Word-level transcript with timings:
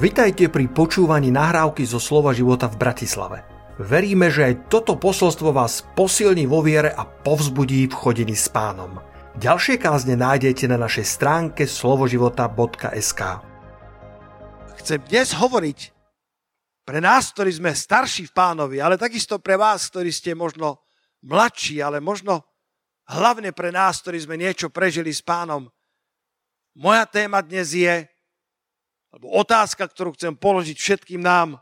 Vitajte 0.00 0.48
pri 0.48 0.64
počúvaní 0.72 1.28
nahrávky 1.28 1.84
zo 1.84 2.00
Slova 2.00 2.32
života 2.32 2.72
v 2.72 2.80
Bratislave. 2.80 3.44
Veríme, 3.76 4.32
že 4.32 4.48
aj 4.48 4.72
toto 4.72 4.96
posolstvo 4.96 5.52
vás 5.52 5.84
posilní 5.92 6.48
vo 6.48 6.64
viere 6.64 6.88
a 6.88 7.04
povzbudí 7.04 7.84
v 7.84 7.92
chodení 7.92 8.32
s 8.32 8.48
pánom. 8.48 8.96
Ďalšie 9.36 9.76
kázne 9.76 10.16
nájdete 10.16 10.72
na 10.72 10.80
našej 10.80 11.04
stránke 11.04 11.68
slovoživota.sk 11.68 13.20
Chcem 14.80 15.04
dnes 15.04 15.36
hovoriť 15.36 15.92
pre 16.88 17.04
nás, 17.04 17.36
ktorí 17.36 17.60
sme 17.60 17.76
starší 17.76 18.32
v 18.32 18.32
pánovi, 18.32 18.80
ale 18.80 18.96
takisto 18.96 19.36
pre 19.36 19.60
vás, 19.60 19.92
ktorí 19.92 20.08
ste 20.16 20.32
možno 20.32 20.80
mladší, 21.28 21.84
ale 21.84 22.00
možno 22.00 22.40
hlavne 23.04 23.52
pre 23.52 23.68
nás, 23.68 24.00
ktorí 24.00 24.16
sme 24.24 24.40
niečo 24.40 24.72
prežili 24.72 25.12
s 25.12 25.20
pánom. 25.20 25.68
Moja 26.72 27.04
téma 27.04 27.44
dnes 27.44 27.76
je 27.76 28.08
alebo 29.10 29.26
otázka, 29.34 29.86
ktorú 29.90 30.14
chcem 30.14 30.34
položiť 30.38 30.76
všetkým 30.78 31.22
nám, 31.22 31.58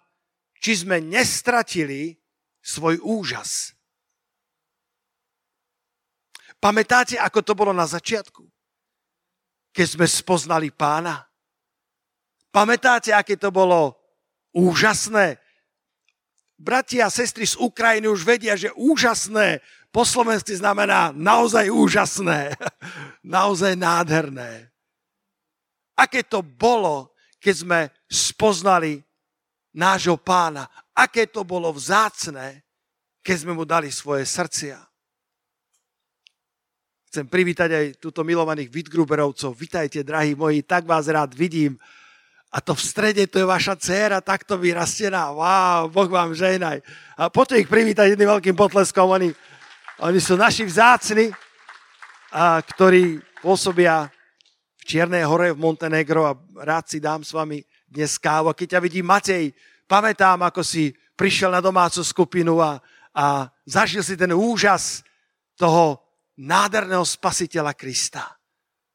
či 0.61 0.85
sme 0.85 1.01
nestratili 1.01 2.21
svoj 2.61 3.01
úžas. 3.01 3.73
Pamätáte, 6.59 7.17
ako 7.17 7.41
to 7.41 7.53
bolo 7.55 7.71
na 7.71 7.87
začiatku? 7.87 8.43
Keď 9.71 9.87
sme 9.87 10.07
spoznali 10.11 10.75
pána? 10.75 11.23
Pamätáte, 12.51 13.15
aké 13.15 13.39
to 13.39 13.55
bolo 13.55 13.95
úžasné? 14.51 15.39
Bratia 16.59 17.07
a 17.07 17.15
sestry 17.15 17.47
z 17.47 17.55
Ukrajiny 17.55 18.11
už 18.11 18.27
vedia, 18.27 18.59
že 18.59 18.75
úžasné 18.75 19.63
po 19.95 20.03
slovensky 20.03 20.59
znamená 20.59 21.15
naozaj 21.15 21.71
úžasné, 21.71 22.59
naozaj 23.23 23.79
nádherné. 23.79 24.67
Aké 25.95 26.27
to 26.27 26.43
bolo, 26.43 27.15
keď 27.39 27.55
sme 27.55 27.81
spoznali 28.11 29.03
nášho 29.75 30.19
pána. 30.19 30.67
Aké 30.95 31.31
to 31.31 31.47
bolo 31.47 31.71
vzácne, 31.71 32.63
keď 33.23 33.37
sme 33.39 33.53
mu 33.55 33.63
dali 33.63 33.91
svoje 33.95 34.27
srdcia. 34.27 34.79
Chcem 37.09 37.25
privítať 37.25 37.71
aj 37.73 37.87
túto 37.97 38.21
milovaných 38.21 38.69
Vidgruberovcov. 38.69 39.57
Vitajte, 39.57 40.05
drahí 40.05 40.37
moji, 40.37 40.61
tak 40.61 40.85
vás 40.85 41.09
rád 41.09 41.33
vidím. 41.33 41.81
A 42.53 42.61
to 42.61 42.77
v 42.77 42.85
strede, 42.85 43.25
to 43.29 43.41
je 43.41 43.49
vaša 43.49 43.77
dcéra, 43.77 44.25
takto 44.25 44.57
vyrastená. 44.61 45.33
Wow, 45.33 45.89
Boh 45.93 46.09
vám 46.09 46.37
žehnaj. 46.37 46.81
A 47.17 47.29
poďte 47.29 47.65
ich 47.65 47.69
privítať 47.69 48.13
jedným 48.13 48.29
veľkým 48.37 48.57
potleskom. 48.57 49.09
Oni, 49.09 49.33
oni 50.05 50.21
sú 50.21 50.37
naši 50.37 50.65
vzácni, 50.65 51.33
a, 52.33 52.61
ktorí 52.61 53.21
pôsobia 53.41 54.09
Čiernej 54.89 55.21
hore 55.29 55.53
v 55.53 55.61
Montenegro 55.61 56.25
a 56.25 56.33
rád 56.65 56.89
si 56.89 56.97
dám 56.97 57.21
s 57.21 57.37
vami 57.37 57.61
dnes 57.85 58.17
kávu. 58.17 58.49
A 58.49 58.57
keď 58.57 58.73
ťa 58.73 58.81
vidím, 58.81 59.05
Matej, 59.05 59.53
pamätám, 59.85 60.41
ako 60.49 60.65
si 60.65 60.97
prišiel 61.13 61.53
na 61.53 61.61
domácu 61.61 62.01
skupinu 62.01 62.57
a, 62.65 62.81
a 63.13 63.53
zažil 63.69 64.01
si 64.01 64.17
ten 64.17 64.33
úžas 64.33 65.05
toho 65.61 66.01
nádherného 66.41 67.05
spasiteľa 67.05 67.77
Krista. 67.77 68.33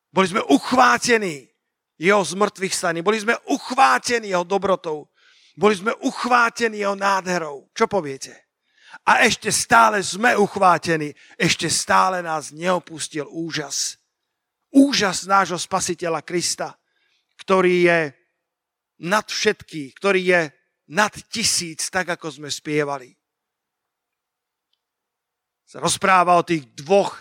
Boli 0.10 0.34
sme 0.34 0.42
uchvátení 0.42 1.46
jeho 2.02 2.26
zmrtvých 2.26 2.74
staní. 2.74 3.06
Boli 3.06 3.22
sme 3.22 3.38
uchvátení 3.54 4.34
jeho 4.34 4.42
dobrotou. 4.42 5.14
Boli 5.54 5.78
sme 5.78 5.94
uchvátení 6.02 6.82
jeho 6.82 6.98
nádherou. 6.98 7.70
Čo 7.70 7.86
poviete? 7.86 8.50
A 9.06 9.22
ešte 9.30 9.54
stále 9.54 10.02
sme 10.02 10.34
uchvátení. 10.34 11.14
Ešte 11.38 11.70
stále 11.70 12.26
nás 12.26 12.50
neopustil 12.50 13.30
úžas 13.30 14.02
úžas 14.74 15.30
nášho 15.30 15.62
spasiteľa 15.62 16.26
Krista, 16.26 16.74
ktorý 17.38 17.76
je 17.86 18.00
nad 19.06 19.26
všetkých, 19.26 19.92
ktorý 19.98 20.22
je 20.22 20.42
nad 20.90 21.14
tisíc, 21.30 21.88
tak 21.94 22.14
ako 22.14 22.42
sme 22.42 22.50
spievali. 22.50 23.14
Sa 25.64 25.82
rozpráva 25.82 26.38
o 26.38 26.44
tých 26.46 26.70
dvoch 26.74 27.18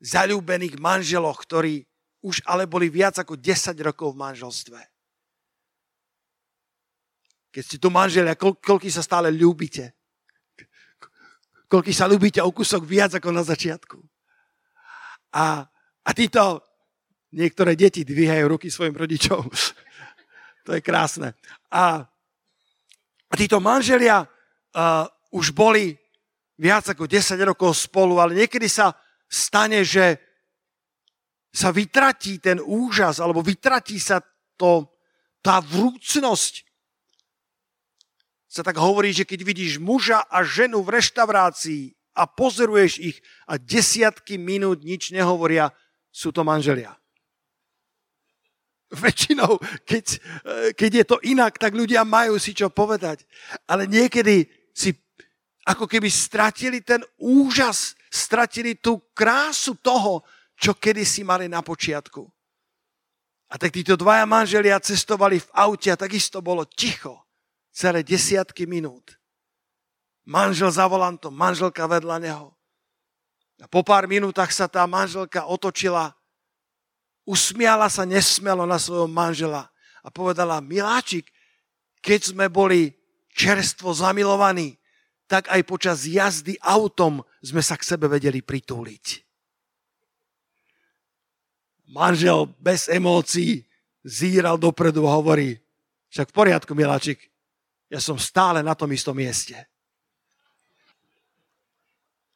zalúbených 0.00 0.76
manželoch, 0.76 1.40
ktorí 1.40 1.84
už 2.20 2.42
ale 2.44 2.66
boli 2.66 2.90
viac 2.90 3.16
ako 3.22 3.38
10 3.38 3.76
rokov 3.80 4.12
v 4.12 4.20
manželstve. 4.20 4.80
Keď 7.54 7.62
ste 7.64 7.80
tu 7.80 7.88
manželia, 7.88 8.36
kol, 8.36 8.52
koľký 8.60 8.92
sa 8.92 9.00
stále 9.00 9.32
ľúbite? 9.32 9.96
Koľký 11.72 11.92
sa 11.96 12.04
ľúbite 12.04 12.44
o 12.44 12.52
kúsok 12.52 12.84
viac 12.84 13.16
ako 13.16 13.32
na 13.32 13.40
začiatku? 13.40 13.96
A 15.32 15.64
a 16.06 16.10
títo, 16.14 16.62
niektoré 17.34 17.74
deti 17.74 18.06
dvíhajú 18.06 18.46
ruky 18.46 18.70
svojim 18.70 18.94
rodičom. 18.94 19.42
to 20.66 20.70
je 20.78 20.80
krásne. 20.80 21.34
A, 21.74 22.06
a 23.26 23.34
títo 23.34 23.58
manželia 23.58 24.22
uh, 24.22 25.04
už 25.34 25.50
boli 25.50 25.98
viac 26.56 26.86
ako 26.88 27.10
10 27.10 27.36
rokov 27.42 27.74
spolu, 27.74 28.22
ale 28.22 28.38
niekedy 28.38 28.70
sa 28.70 28.94
stane, 29.26 29.82
že 29.82 30.16
sa 31.50 31.72
vytratí 31.72 32.38
ten 32.38 32.60
úžas, 32.60 33.18
alebo 33.18 33.40
vytratí 33.40 33.96
sa 33.96 34.20
to, 34.56 34.92
tá 35.40 35.60
vrúcnosť. 35.60 36.64
Sa 38.46 38.62
tak 38.64 38.76
hovorí, 38.80 39.12
že 39.12 39.28
keď 39.28 39.40
vidíš 39.44 39.80
muža 39.80 40.24
a 40.28 40.44
ženu 40.44 40.80
v 40.80 41.00
reštaurácii 41.00 41.96
a 42.16 42.24
pozoruješ 42.24 42.92
ich 43.00 43.16
a 43.44 43.60
desiatky 43.60 44.40
minút 44.40 44.80
nič 44.80 45.12
nehovoria, 45.12 45.72
sú 46.16 46.32
to 46.32 46.40
manželia. 46.40 46.96
Väčšinou, 48.88 49.60
keď, 49.84 50.04
eh, 50.16 50.68
keď 50.72 50.90
je 50.96 51.04
to 51.04 51.16
inak, 51.28 51.60
tak 51.60 51.76
ľudia 51.76 52.08
majú 52.08 52.40
si 52.40 52.56
čo 52.56 52.72
povedať. 52.72 53.28
Ale 53.68 53.84
niekedy 53.84 54.48
si 54.72 54.96
ako 55.68 55.84
keby 55.84 56.08
stratili 56.08 56.80
ten 56.80 57.04
úžas, 57.20 57.92
stratili 58.08 58.80
tú 58.80 59.12
krásu 59.12 59.76
toho, 59.76 60.24
čo 60.56 60.72
kedysi 60.72 61.20
mali 61.20 61.52
na 61.52 61.60
počiatku. 61.60 62.24
A 63.52 63.54
tak 63.60 63.76
títo 63.76 63.94
dvaja 63.94 64.24
manželia 64.24 64.80
cestovali 64.80 65.38
v 65.38 65.52
aute 65.52 65.92
a 65.92 66.00
takisto 66.00 66.40
bolo 66.40 66.64
ticho 66.64 67.28
celé 67.76 68.00
desiatky 68.00 68.64
minút. 68.64 69.20
Manžel 70.26 70.72
za 70.72 70.88
volantom, 70.88 71.30
manželka 71.30 71.84
vedľa 71.86 72.16
neho. 72.18 72.55
A 73.56 73.66
po 73.66 73.80
pár 73.80 74.04
minútach 74.04 74.52
sa 74.52 74.68
tá 74.68 74.84
manželka 74.84 75.48
otočila, 75.48 76.12
usmiala 77.24 77.88
sa 77.88 78.04
nesmelo 78.04 78.68
na 78.68 78.76
svojho 78.76 79.08
manžela 79.08 79.72
a 80.04 80.12
povedala, 80.12 80.60
miláčik, 80.60 81.32
keď 82.04 82.36
sme 82.36 82.46
boli 82.52 82.92
čerstvo 83.32 83.96
zamilovaní, 83.96 84.76
tak 85.26 85.50
aj 85.50 85.60
počas 85.66 86.06
jazdy 86.06 86.54
autom 86.62 87.24
sme 87.42 87.64
sa 87.64 87.74
k 87.74 87.82
sebe 87.82 88.06
vedeli 88.06 88.44
pritúliť. 88.44 89.26
Manžel 91.90 92.46
bez 92.60 92.86
emócií 92.86 93.64
zíral 94.06 94.60
dopredu 94.60 95.08
a 95.08 95.16
hovorí, 95.18 95.58
však 96.12 96.30
v 96.30 96.36
poriadku, 96.36 96.72
miláčik, 96.78 97.18
ja 97.90 97.98
som 97.98 98.18
stále 98.18 98.62
na 98.62 98.74
tom 98.78 98.90
istom 98.94 99.14
mieste. 99.18 99.54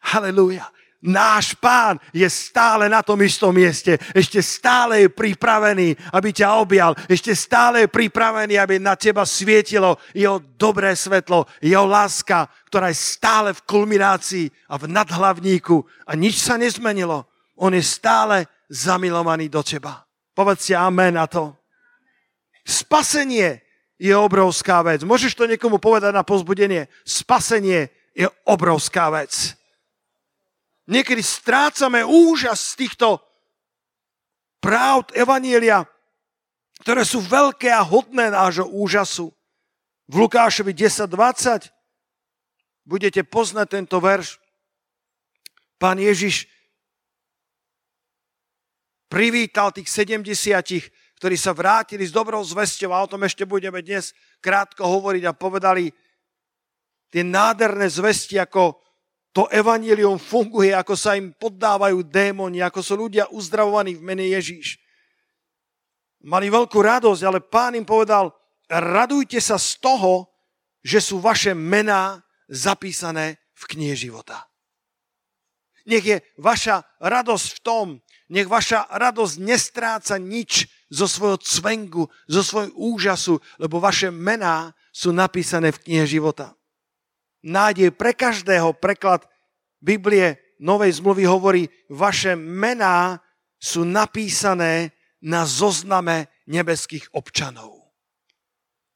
Halelúja 0.00 0.66
náš 1.00 1.56
pán 1.56 1.96
je 2.12 2.28
stále 2.28 2.88
na 2.88 3.00
tom 3.00 3.16
istom 3.24 3.56
mieste. 3.56 3.96
Ešte 4.12 4.44
stále 4.44 5.04
je 5.04 5.08
pripravený, 5.08 5.96
aby 6.12 6.28
ťa 6.32 6.60
objal. 6.60 6.92
Ešte 7.08 7.32
stále 7.32 7.84
je 7.84 7.88
pripravený, 7.92 8.60
aby 8.60 8.76
na 8.76 8.94
teba 8.94 9.24
svietilo 9.24 9.96
jeho 10.12 10.38
dobré 10.60 10.92
svetlo, 10.92 11.48
jeho 11.64 11.88
láska, 11.88 12.48
ktorá 12.68 12.92
je 12.92 13.00
stále 13.00 13.56
v 13.56 13.64
kulminácii 13.64 14.46
a 14.68 14.76
v 14.76 14.92
nadhlavníku. 14.92 15.80
A 16.06 16.14
nič 16.14 16.40
sa 16.40 16.60
nezmenilo. 16.60 17.24
On 17.56 17.72
je 17.72 17.82
stále 17.84 18.44
zamilovaný 18.68 19.48
do 19.48 19.64
teba. 19.64 20.04
Povedzte 20.36 20.76
amen 20.76 21.16
na 21.16 21.26
to. 21.26 21.56
Spasenie 22.64 23.60
je 24.00 24.16
obrovská 24.16 24.80
vec. 24.80 25.04
Môžeš 25.04 25.36
to 25.36 25.44
niekomu 25.44 25.76
povedať 25.76 26.12
na 26.16 26.24
pozbudenie. 26.24 26.88
Spasenie 27.04 27.92
je 28.16 28.28
obrovská 28.48 29.12
vec. 29.12 29.59
Niekedy 30.90 31.22
strácame 31.22 32.02
úžas 32.02 32.74
z 32.74 32.82
týchto 32.82 33.22
práv 34.58 35.06
Evanielia, 35.14 35.86
ktoré 36.82 37.06
sú 37.06 37.22
veľké 37.22 37.70
a 37.70 37.86
hodné 37.86 38.34
nášho 38.34 38.66
úžasu. 38.66 39.30
V 40.10 40.14
Lukášovi 40.18 40.74
10.20 40.74 41.70
budete 42.82 43.22
poznať 43.22 43.66
tento 43.70 44.02
verš. 44.02 44.42
Pán 45.78 46.02
Ježiš 46.02 46.50
privítal 49.06 49.70
tých 49.70 49.86
70, 49.86 50.26
ktorí 51.22 51.36
sa 51.38 51.54
vrátili 51.54 52.02
s 52.02 52.10
dobrou 52.10 52.42
zvesťou 52.42 52.90
a 52.90 53.06
o 53.06 53.10
tom 53.10 53.22
ešte 53.22 53.46
budeme 53.46 53.78
dnes 53.78 54.10
krátko 54.42 54.90
hovoriť 54.90 55.22
a 55.30 55.38
povedali 55.38 55.86
tie 57.14 57.22
nádherné 57.22 57.86
zvesti, 57.86 58.42
ako 58.42 58.79
to 59.30 59.46
evanílium 59.46 60.18
funguje, 60.18 60.74
ako 60.74 60.94
sa 60.98 61.14
im 61.14 61.30
poddávajú 61.30 62.02
démoni, 62.02 62.58
ako 62.58 62.80
sú 62.82 62.94
ľudia 62.98 63.30
uzdravovaní 63.30 63.94
v 63.94 64.02
mene 64.02 64.26
Ježíš. 64.26 64.82
Mali 66.26 66.50
veľkú 66.50 66.76
radosť, 66.76 67.22
ale 67.24 67.38
pán 67.38 67.78
im 67.78 67.86
povedal, 67.86 68.34
radujte 68.68 69.38
sa 69.38 69.56
z 69.56 69.78
toho, 69.78 70.28
že 70.82 70.98
sú 70.98 71.22
vaše 71.22 71.54
mená 71.54 72.20
zapísané 72.50 73.38
v 73.54 73.62
knihe 73.76 73.94
života. 73.94 74.50
Nech 75.86 76.04
je 76.04 76.18
vaša 76.36 76.84
radosť 77.00 77.48
v 77.56 77.60
tom, 77.64 77.86
nech 78.30 78.46
vaša 78.46 78.86
radosť 78.90 79.34
nestráca 79.42 80.14
nič 80.20 80.68
zo 80.90 81.06
svojho 81.06 81.38
cvengu, 81.40 82.04
zo 82.26 82.42
svojho 82.42 82.74
úžasu, 82.74 83.38
lebo 83.62 83.78
vaše 83.80 84.10
mená 84.10 84.74
sú 84.90 85.14
napísané 85.14 85.70
v 85.70 85.82
knihe 85.86 86.06
života. 86.06 86.54
Nádej 87.40 87.96
pre 87.96 88.12
každého 88.12 88.76
preklad 88.76 89.24
Biblie 89.80 90.36
Novej 90.60 91.00
zmluvy 91.00 91.24
hovorí, 91.24 91.62
vaše 91.88 92.36
mená 92.36 93.16
sú 93.56 93.88
napísané 93.88 94.92
na 95.24 95.48
zozname 95.48 96.28
nebeských 96.44 97.16
občanov. 97.16 97.80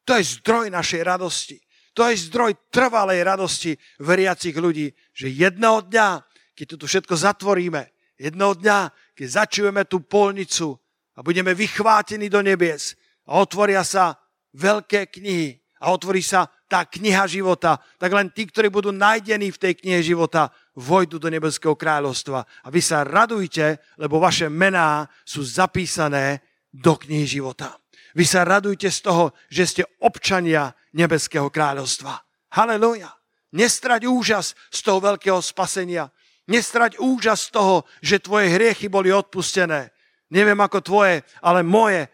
To 0.05 0.20
je 0.20 0.25
zdroj 0.41 0.69
našej 0.69 1.00
radosti. 1.00 1.56
To 1.96 2.05
je 2.11 2.29
zdroj 2.29 2.69
trvalej 2.69 3.25
radosti 3.25 3.73
veriacich 4.02 4.52
ľudí, 4.52 4.93
že 5.17 5.32
jedného 5.32 5.88
dňa, 5.88 6.20
keď 6.52 6.67
tu 6.76 6.85
všetko 6.85 7.14
zatvoríme, 7.17 7.88
jedného 8.20 8.52
dňa, 8.61 8.79
keď 9.17 9.26
začujeme 9.47 9.88
tú 9.88 10.05
polnicu 10.05 10.76
a 11.17 11.23
budeme 11.25 11.56
vychvátení 11.56 12.29
do 12.29 12.44
nebies 12.44 12.99
a 13.25 13.40
otvoria 13.40 13.87
sa 13.87 14.20
veľké 14.52 15.08
knihy 15.17 15.64
a 15.81 15.94
otvorí 15.94 16.20
sa 16.20 16.50
tá 16.75 16.82
kniha 16.82 17.31
života, 17.31 17.79
tak 18.03 18.11
len 18.11 18.35
tí, 18.35 18.50
ktorí 18.50 18.67
budú 18.67 18.91
najdení 18.91 19.55
v 19.55 19.62
tej 19.62 19.79
knihe 19.79 20.03
života, 20.03 20.50
vojdu 20.75 21.23
do 21.23 21.31
nebeského 21.31 21.79
kráľovstva. 21.79 22.43
A 22.43 22.69
vy 22.75 22.82
sa 22.82 23.06
radujte, 23.06 23.79
lebo 23.94 24.19
vaše 24.19 24.50
mená 24.50 25.06
sú 25.23 25.47
zapísané 25.47 26.43
do 26.75 26.99
knihy 26.99 27.31
života. 27.31 27.79
Vy 28.19 28.26
sa 28.26 28.43
radujte 28.43 28.91
z 28.91 29.06
toho, 29.06 29.31
že 29.47 29.71
ste 29.71 29.82
občania 30.03 30.75
nebeského 30.99 31.47
kráľovstva. 31.47 32.19
Halelúja. 32.59 33.15
Nestrať 33.55 34.11
úžas 34.11 34.59
z 34.75 34.82
toho 34.82 34.99
veľkého 34.99 35.38
spasenia. 35.38 36.11
Nestrať 36.50 36.99
úžas 36.99 37.47
z 37.47 37.55
toho, 37.55 37.87
že 38.03 38.19
tvoje 38.19 38.50
hriechy 38.50 38.91
boli 38.91 39.15
odpustené. 39.15 39.94
Neviem 40.35 40.59
ako 40.59 40.82
tvoje, 40.82 41.23
ale 41.38 41.62
moje 41.62 42.11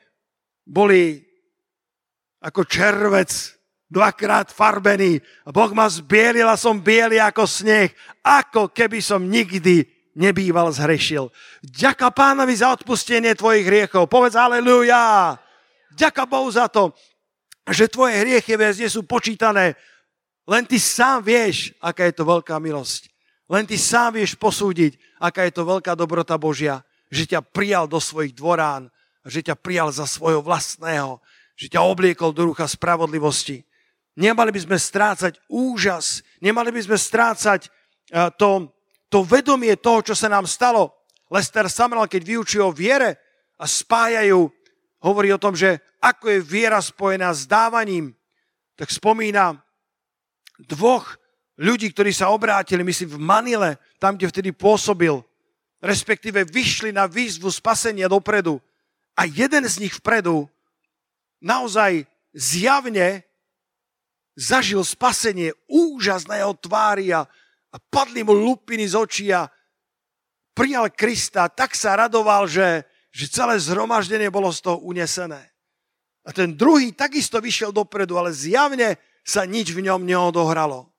boli 0.68 1.24
ako 2.44 2.68
červec 2.68 3.59
dvakrát 3.90 4.54
farbený. 4.54 5.18
Boh 5.50 5.74
ma 5.74 5.90
zbielil 5.90 6.46
a 6.46 6.54
som 6.54 6.78
biely 6.78 7.18
ako 7.18 7.44
sneh, 7.44 7.90
ako 8.22 8.70
keby 8.70 9.02
som 9.02 9.26
nikdy 9.26 9.84
nebýval 10.14 10.70
zhrešil. 10.70 11.28
Ďaká 11.60 12.14
pánovi 12.14 12.54
za 12.54 12.70
odpustenie 12.70 13.34
tvojich 13.34 13.66
hriechov. 13.66 14.06
Povedz 14.06 14.38
aleluja. 14.38 15.34
Ďaká 15.90 16.24
Bohu 16.24 16.46
za 16.50 16.70
to, 16.70 16.94
že 17.66 17.90
tvoje 17.90 18.22
hriechy 18.22 18.54
viac 18.54 18.78
nie 18.78 18.86
sú 18.86 19.02
počítané. 19.02 19.74
Len 20.46 20.64
ty 20.66 20.78
sám 20.78 21.22
vieš, 21.26 21.74
aká 21.82 22.06
je 22.06 22.14
to 22.14 22.24
veľká 22.26 22.58
milosť. 22.62 23.10
Len 23.50 23.66
ty 23.66 23.74
sám 23.74 24.14
vieš 24.14 24.38
posúdiť, 24.38 24.94
aká 25.18 25.46
je 25.46 25.54
to 25.54 25.66
veľká 25.66 25.98
dobrota 25.98 26.38
Božia, 26.38 26.86
že 27.10 27.26
ťa 27.26 27.42
prijal 27.42 27.90
do 27.90 27.98
svojich 27.98 28.34
dvorán, 28.34 28.86
že 29.26 29.42
ťa 29.42 29.58
prijal 29.58 29.90
za 29.90 30.06
svojho 30.06 30.38
vlastného, 30.38 31.18
že 31.58 31.66
ťa 31.66 31.82
obliekol 31.82 32.30
do 32.30 32.46
rucha 32.50 32.70
spravodlivosti. 32.70 33.66
Nemali 34.18 34.50
by 34.50 34.60
sme 34.66 34.78
strácať 34.78 35.38
úžas, 35.46 36.26
nemali 36.42 36.74
by 36.74 36.80
sme 36.82 36.98
strácať 36.98 37.66
eh, 37.66 38.30
to, 38.34 38.70
to 39.06 39.22
vedomie 39.22 39.74
toho, 39.78 40.02
čo 40.02 40.14
sa 40.18 40.26
nám 40.26 40.46
stalo. 40.50 40.94
Lester 41.30 41.70
Samuel, 41.70 42.10
keď 42.10 42.22
vyučil 42.26 42.62
o 42.66 42.74
viere 42.74 43.18
a 43.54 43.64
spájajú, 43.66 44.50
hovorí 45.00 45.30
o 45.30 45.38
tom, 45.38 45.54
že 45.54 45.78
ako 46.02 46.26
je 46.26 46.40
viera 46.42 46.82
spojená 46.82 47.30
s 47.30 47.46
dávaním, 47.46 48.10
tak 48.74 48.90
spomína 48.90 49.62
dvoch 50.58 51.20
ľudí, 51.60 51.92
ktorí 51.92 52.10
sa 52.10 52.32
obrátili, 52.32 52.80
myslím 52.80 53.14
v 53.14 53.22
Manile, 53.22 53.70
tam, 54.00 54.16
kde 54.16 54.32
vtedy 54.32 54.50
pôsobil, 54.50 55.20
respektíve 55.84 56.48
vyšli 56.48 56.90
na 56.90 57.04
výzvu 57.04 57.52
spasenia 57.52 58.08
dopredu 58.08 58.60
a 59.14 59.28
jeden 59.28 59.64
z 59.68 59.84
nich 59.84 59.94
vpredu 60.00 60.48
naozaj 61.40 62.04
zjavne 62.32 63.24
zažil 64.38 64.82
spasenie, 64.84 65.54
úžas 65.66 66.26
na 66.26 66.40
jeho 66.40 66.54
tvári 66.54 67.14
a, 67.14 67.26
padli 67.90 68.26
mu 68.26 68.34
lupiny 68.34 68.86
z 68.88 68.94
očí 68.98 69.26
a 69.30 69.46
prijal 70.54 70.90
Krista, 70.90 71.46
tak 71.46 71.78
sa 71.78 71.94
radoval, 71.94 72.50
že, 72.50 72.84
že 73.14 73.30
celé 73.30 73.56
zhromaždenie 73.62 74.28
bolo 74.28 74.50
z 74.50 74.60
toho 74.66 74.82
unesené. 74.82 75.50
A 76.26 76.34
ten 76.34 76.52
druhý 76.52 76.92
takisto 76.92 77.40
vyšiel 77.40 77.72
dopredu, 77.72 78.18
ale 78.20 78.34
zjavne 78.34 79.00
sa 79.24 79.48
nič 79.48 79.72
v 79.72 79.86
ňom 79.88 80.04
neodohralo. 80.04 80.90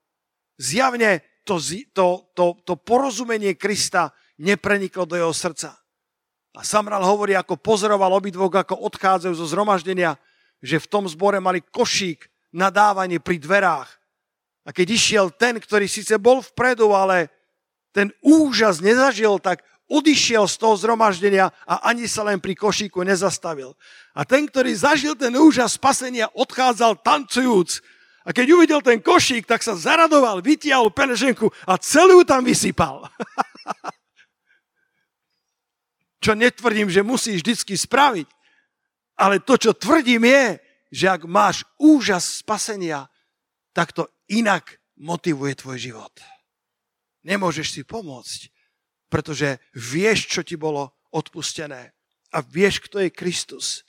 Zjavne 0.58 1.22
to, 1.46 1.60
to, 1.94 2.08
to, 2.34 2.46
to 2.66 2.74
porozumenie 2.80 3.54
Krista 3.58 4.14
nepreniklo 4.42 5.06
do 5.06 5.20
jeho 5.20 5.34
srdca. 5.34 5.78
A 6.52 6.62
Samral 6.68 7.04
hovorí, 7.04 7.36
ako 7.36 7.60
pozoroval 7.60 8.12
obidvok, 8.12 8.66
ako 8.66 8.76
odchádzajú 8.92 9.34
zo 9.36 9.48
zhromaždenia, 9.48 10.20
že 10.60 10.80
v 10.84 10.90
tom 10.90 11.04
zbore 11.08 11.40
mali 11.40 11.64
košík 11.64 12.31
nadávanie 12.54 13.20
pri 13.20 13.40
dverách. 13.40 13.90
A 14.62 14.70
keď 14.70 14.88
išiel 14.94 15.26
ten, 15.34 15.58
ktorý 15.58 15.90
síce 15.90 16.16
bol 16.22 16.46
vpredu, 16.46 16.94
ale 16.94 17.34
ten 17.92 18.14
úžas 18.22 18.78
nezažil, 18.78 19.42
tak 19.42 19.66
odišiel 19.92 20.48
z 20.48 20.56
toho 20.56 20.78
zhromaždenia 20.78 21.52
a 21.68 21.90
ani 21.92 22.08
sa 22.08 22.24
len 22.24 22.40
pri 22.40 22.56
košíku 22.56 23.04
nezastavil. 23.04 23.76
A 24.16 24.24
ten, 24.24 24.48
ktorý 24.48 24.72
zažil 24.72 25.18
ten 25.18 25.34
úžas 25.36 25.76
spasenia, 25.76 26.32
odchádzal 26.32 27.02
tancujúc. 27.02 27.84
A 28.22 28.30
keď 28.32 28.48
uvidel 28.54 28.80
ten 28.86 29.02
košík, 29.02 29.50
tak 29.50 29.66
sa 29.66 29.74
zaradoval, 29.74 30.46
vytiahol 30.46 30.94
peneženku 30.94 31.50
a 31.66 31.76
celú 31.82 32.22
tam 32.22 32.46
vysypal. 32.46 33.10
čo 36.22 36.38
netvrdím, 36.38 36.88
že 36.88 37.02
musíš 37.02 37.42
vždy 37.42 37.76
spraviť. 37.76 38.28
Ale 39.18 39.42
to, 39.42 39.58
čo 39.58 39.74
tvrdím 39.74 40.30
je, 40.30 40.62
že 40.92 41.08
ak 41.08 41.24
máš 41.24 41.64
úžas 41.80 42.44
spasenia, 42.44 43.08
tak 43.72 43.96
to 43.96 44.12
inak 44.28 44.78
motivuje 45.00 45.56
tvoj 45.56 45.78
život. 45.80 46.14
Nemôžeš 47.24 47.68
si 47.72 47.82
pomôcť, 47.88 48.40
pretože 49.08 49.58
vieš, 49.72 50.28
čo 50.28 50.42
ti 50.44 50.60
bolo 50.60 51.00
odpustené 51.16 51.96
a 52.36 52.38
vieš, 52.44 52.84
kto 52.84 53.00
je 53.04 53.10
Kristus. 53.12 53.88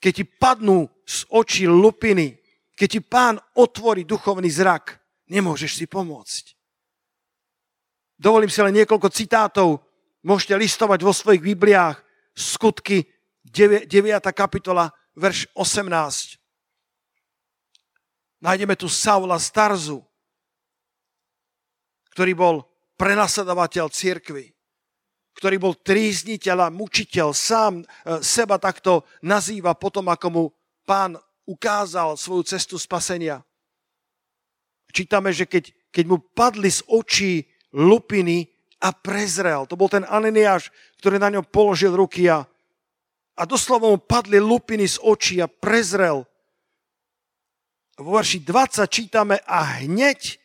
Keď 0.00 0.12
ti 0.12 0.24
padnú 0.24 0.88
z 1.04 1.26
očí 1.28 1.64
lupiny, 1.68 2.38
keď 2.78 2.88
ti 2.88 3.00
pán 3.02 3.36
otvorí 3.58 4.06
duchovný 4.06 4.46
zrak, 4.48 4.96
nemôžeš 5.26 5.82
si 5.82 5.86
pomôcť. 5.90 6.54
Dovolím 8.18 8.50
si 8.50 8.62
len 8.62 8.74
niekoľko 8.82 9.08
citátov, 9.10 9.82
môžete 10.22 10.54
listovať 10.54 11.00
vo 11.02 11.14
svojich 11.14 11.42
Bibliách, 11.42 11.98
skutky 12.34 13.06
9. 13.42 13.90
kapitola, 14.30 14.90
verš 15.18 15.50
18. 15.58 16.38
Nájdeme 18.38 18.78
tu 18.78 18.86
Saula 18.86 19.42
Starzu, 19.42 20.06
ktorý 22.14 22.32
bol 22.38 22.56
prenasledovateľ 22.94 23.90
cirkvy, 23.90 24.54
ktorý 25.34 25.56
bol 25.58 25.74
trízniteľ 25.74 26.70
a 26.70 26.74
mučiteľ, 26.74 27.34
sám 27.34 27.82
e, 27.82 27.84
seba 28.22 28.58
takto 28.62 29.06
nazýva 29.22 29.74
potom, 29.74 30.06
ako 30.06 30.26
mu 30.30 30.44
pán 30.86 31.18
ukázal 31.46 32.14
svoju 32.14 32.46
cestu 32.46 32.78
spasenia. 32.78 33.42
Čítame, 34.94 35.34
že 35.34 35.46
keď, 35.46 35.74
keď 35.90 36.04
mu 36.06 36.18
padli 36.22 36.70
z 36.70 36.82
očí 36.86 37.46
lupiny 37.74 38.50
a 38.82 38.94
prezrel, 38.94 39.66
to 39.66 39.74
bol 39.74 39.90
ten 39.90 40.06
Ananiáš, 40.06 40.70
ktorý 41.02 41.18
na 41.18 41.30
ňom 41.34 41.46
položil 41.50 41.94
ruky 41.94 42.30
a 42.30 42.46
a 43.38 43.46
doslova 43.46 43.86
mu 43.86 43.98
padli 44.02 44.42
lupiny 44.42 44.90
z 44.90 44.98
očí 44.98 45.38
a 45.38 45.46
prezrel. 45.46 46.26
Vo 47.98 48.10
verši 48.18 48.42
20 48.42 48.82
čítame 48.90 49.38
a 49.46 49.82
hneď 49.82 50.42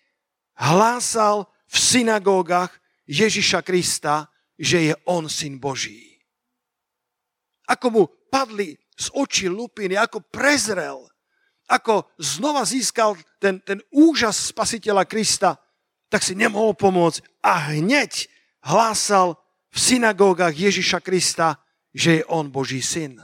hlásal 0.62 1.50
v 1.65 1.75
synagógach 1.77 2.69
Ježiša 3.09 3.65
Krista, 3.65 4.29
že 4.57 4.93
je 4.93 4.93
on 5.09 5.25
syn 5.25 5.57
Boží. 5.57 6.21
Ako 7.65 7.88
mu 7.89 8.03
padli 8.29 8.77
z 8.93 9.09
očí 9.17 9.50
lupiny, 9.50 9.97
ako 9.97 10.21
prezrel, 10.29 11.01
ako 11.65 12.05
znova 12.21 12.62
získal 12.62 13.17
ten, 13.41 13.57
ten 13.65 13.81
úžas 13.89 14.53
spasiteľa 14.53 15.09
Krista, 15.09 15.57
tak 16.13 16.21
si 16.21 16.38
nemohol 16.38 16.77
pomôcť 16.77 17.41
a 17.41 17.73
hneď 17.73 18.29
hlásal 18.62 19.41
v 19.73 19.77
synagógach 19.81 20.53
Ježiša 20.53 21.01
Krista, 21.01 21.62
že 21.93 22.21
je 22.21 22.23
on 22.27 22.50
Boží 22.50 22.81
syn. 22.81 23.21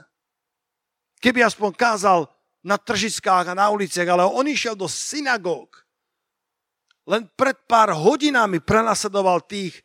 Keby 1.19 1.43
aspoň 1.43 1.75
kázal 1.75 2.29
na 2.63 2.77
tržiskách 2.79 3.51
a 3.51 3.57
na 3.57 3.67
uliciach, 3.73 4.07
ale 4.07 4.23
on 4.23 4.45
išiel 4.47 4.77
do 4.77 4.87
synagóg. 4.87 5.83
Len 7.09 7.25
pred 7.33 7.57
pár 7.65 7.91
hodinami 7.91 8.61
prenasledoval 8.61 9.43
tých, 9.49 9.81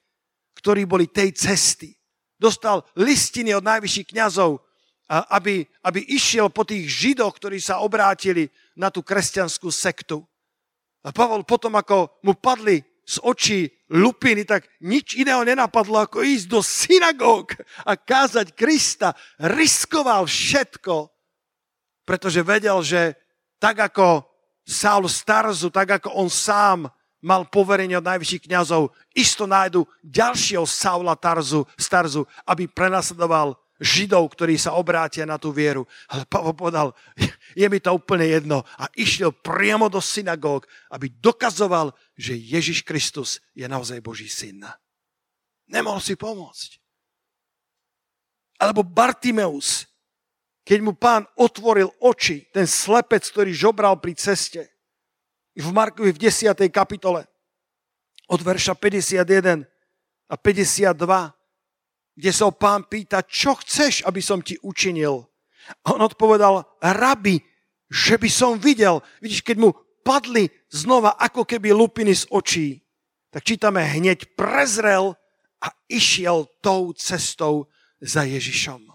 ktorí 0.61 0.85
boli 0.85 1.09
tej 1.09 1.33
cesty. 1.33 1.97
Dostal 2.37 2.85
listiny 2.95 3.57
od 3.57 3.64
najvyšších 3.64 4.12
kňazov 4.12 4.61
aby, 5.09 5.69
aby 5.85 6.00
išiel 6.17 6.49
po 6.49 6.64
tých 6.64 6.88
židoch, 6.88 7.37
ktorí 7.37 7.61
sa 7.61 7.85
obrátili 7.85 8.49
na 8.73 8.88
tú 8.88 9.05
kresťanskú 9.05 9.69
sektu. 9.69 10.25
A 11.05 11.12
Pavol 11.12 11.45
potom, 11.45 11.76
ako 11.76 12.17
mu 12.25 12.33
padli 12.33 12.81
z 13.05 13.21
očí 13.21 13.69
lupiny, 13.95 14.43
tak 14.43 14.67
nič 14.83 15.15
iného 15.15 15.47
nenapadlo, 15.47 16.03
ako 16.03 16.27
ísť 16.27 16.47
do 16.51 16.61
synagóg 16.61 17.55
a 17.87 17.95
kázať 17.95 18.51
Krista. 18.59 19.15
Riskoval 19.39 20.27
všetko, 20.27 21.15
pretože 22.03 22.43
vedel, 22.43 22.83
že 22.83 23.15
tak 23.63 23.87
ako 23.87 24.27
Saul 24.67 25.07
Starzu, 25.07 25.71
tak 25.71 26.03
ako 26.03 26.19
on 26.19 26.27
sám 26.27 26.91
mal 27.25 27.49
poverenie 27.49 27.97
od 27.97 28.05
najvyšších 28.05 28.45
kniazov, 28.51 28.93
isto 29.17 29.49
nájdu 29.49 29.89
ďalšieho 30.05 30.69
Saula 30.69 31.17
Tarzu, 31.17 31.65
Starzu, 31.81 32.29
aby 32.45 32.69
prenasledoval 32.69 33.57
Židov, 33.83 34.31
ktorí 34.31 34.54
sa 34.54 34.78
obrátia 34.78 35.26
na 35.26 35.35
tú 35.35 35.50
vieru. 35.50 35.83
Ale 36.07 36.23
Pavel 36.31 36.54
povedal, 36.54 36.88
je 37.59 37.66
mi 37.66 37.78
to 37.83 37.90
úplne 37.90 38.26
jedno. 38.26 38.62
A 38.78 38.87
išiel 38.95 39.35
priamo 39.35 39.90
do 39.90 39.99
synagóg, 39.99 40.66
aby 40.95 41.11
dokazoval, 41.19 41.90
že 42.14 42.38
Ježiš 42.38 42.87
Kristus 42.87 43.43
je 43.54 43.66
naozaj 43.66 43.99
Boží 43.99 44.31
syn. 44.31 44.62
Nemohol 45.66 45.99
si 45.99 46.14
pomôcť. 46.14 46.78
Alebo 48.62 48.87
Bartimeus, 48.87 49.90
keď 50.62 50.78
mu 50.81 50.95
pán 50.95 51.26
otvoril 51.35 51.90
oči, 51.99 52.47
ten 52.54 52.64
slepec, 52.64 53.26
ktorý 53.26 53.50
žobral 53.50 53.99
pri 53.99 54.14
ceste, 54.14 54.71
v 55.54 55.71
Markovi 55.71 56.11
v 56.11 56.19
10. 56.19 56.50
kapitole 56.71 57.26
od 58.26 58.40
verša 58.43 58.75
51 58.75 59.62
a 60.26 60.35
52, 60.35 60.97
kde 62.14 62.30
sa 62.30 62.50
pán 62.54 62.87
pýta, 62.87 63.26
čo 63.26 63.59
chceš, 63.59 64.06
aby 64.06 64.23
som 64.23 64.38
ti 64.38 64.54
učinil? 64.62 65.26
A 65.83 65.99
on 65.99 66.02
odpovedal, 66.06 66.62
rabi, 66.78 67.42
že 67.90 68.18
by 68.18 68.28
som 68.30 68.61
videl. 68.61 69.02
Vidíš, 69.18 69.42
keď 69.42 69.56
mu 69.59 69.71
padli 70.04 70.47
znova 70.71 71.16
ako 71.18 71.42
keby 71.42 71.75
lupiny 71.75 72.14
z 72.14 72.25
očí, 72.30 72.68
tak 73.35 73.42
čítame 73.42 73.83
hneď 73.83 74.37
prezrel 74.38 75.16
a 75.59 75.68
išiel 75.90 76.47
tou 76.61 76.94
cestou 76.94 77.66
za 77.99 78.23
Ježišom. 78.23 78.94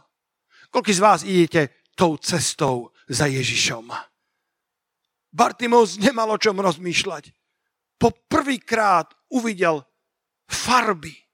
Koľko 0.69 0.91
z 0.93 1.01
vás 1.01 1.21
idete 1.25 1.73
tou 1.97 2.15
cestou 2.21 2.93
za 3.09 3.25
Ježišom? 3.25 3.89
Bartimeus 5.33 5.97
nemal 5.97 6.29
o 6.29 6.41
čom 6.41 6.61
rozmýšľať. 6.61 7.33
Po 7.99 8.13
prvýkrát 8.29 9.11
uvidel 9.33 9.83
farby. 10.47 11.28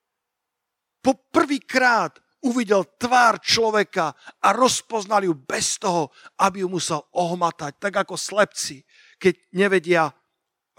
Po 1.06 1.14
prvýkrát 1.30 2.18
uvidel 2.42 2.82
tvár 2.98 3.38
človeka 3.38 4.18
a 4.42 4.48
rozpoznal 4.58 5.22
ju 5.22 5.38
bez 5.38 5.78
toho, 5.78 6.10
aby 6.42 6.66
ju 6.66 6.68
musel 6.74 7.06
ohmatať. 7.14 7.78
Tak 7.78 7.94
ako 8.10 8.18
slepci, 8.18 8.82
keď 9.22 9.34
nevedia 9.54 10.10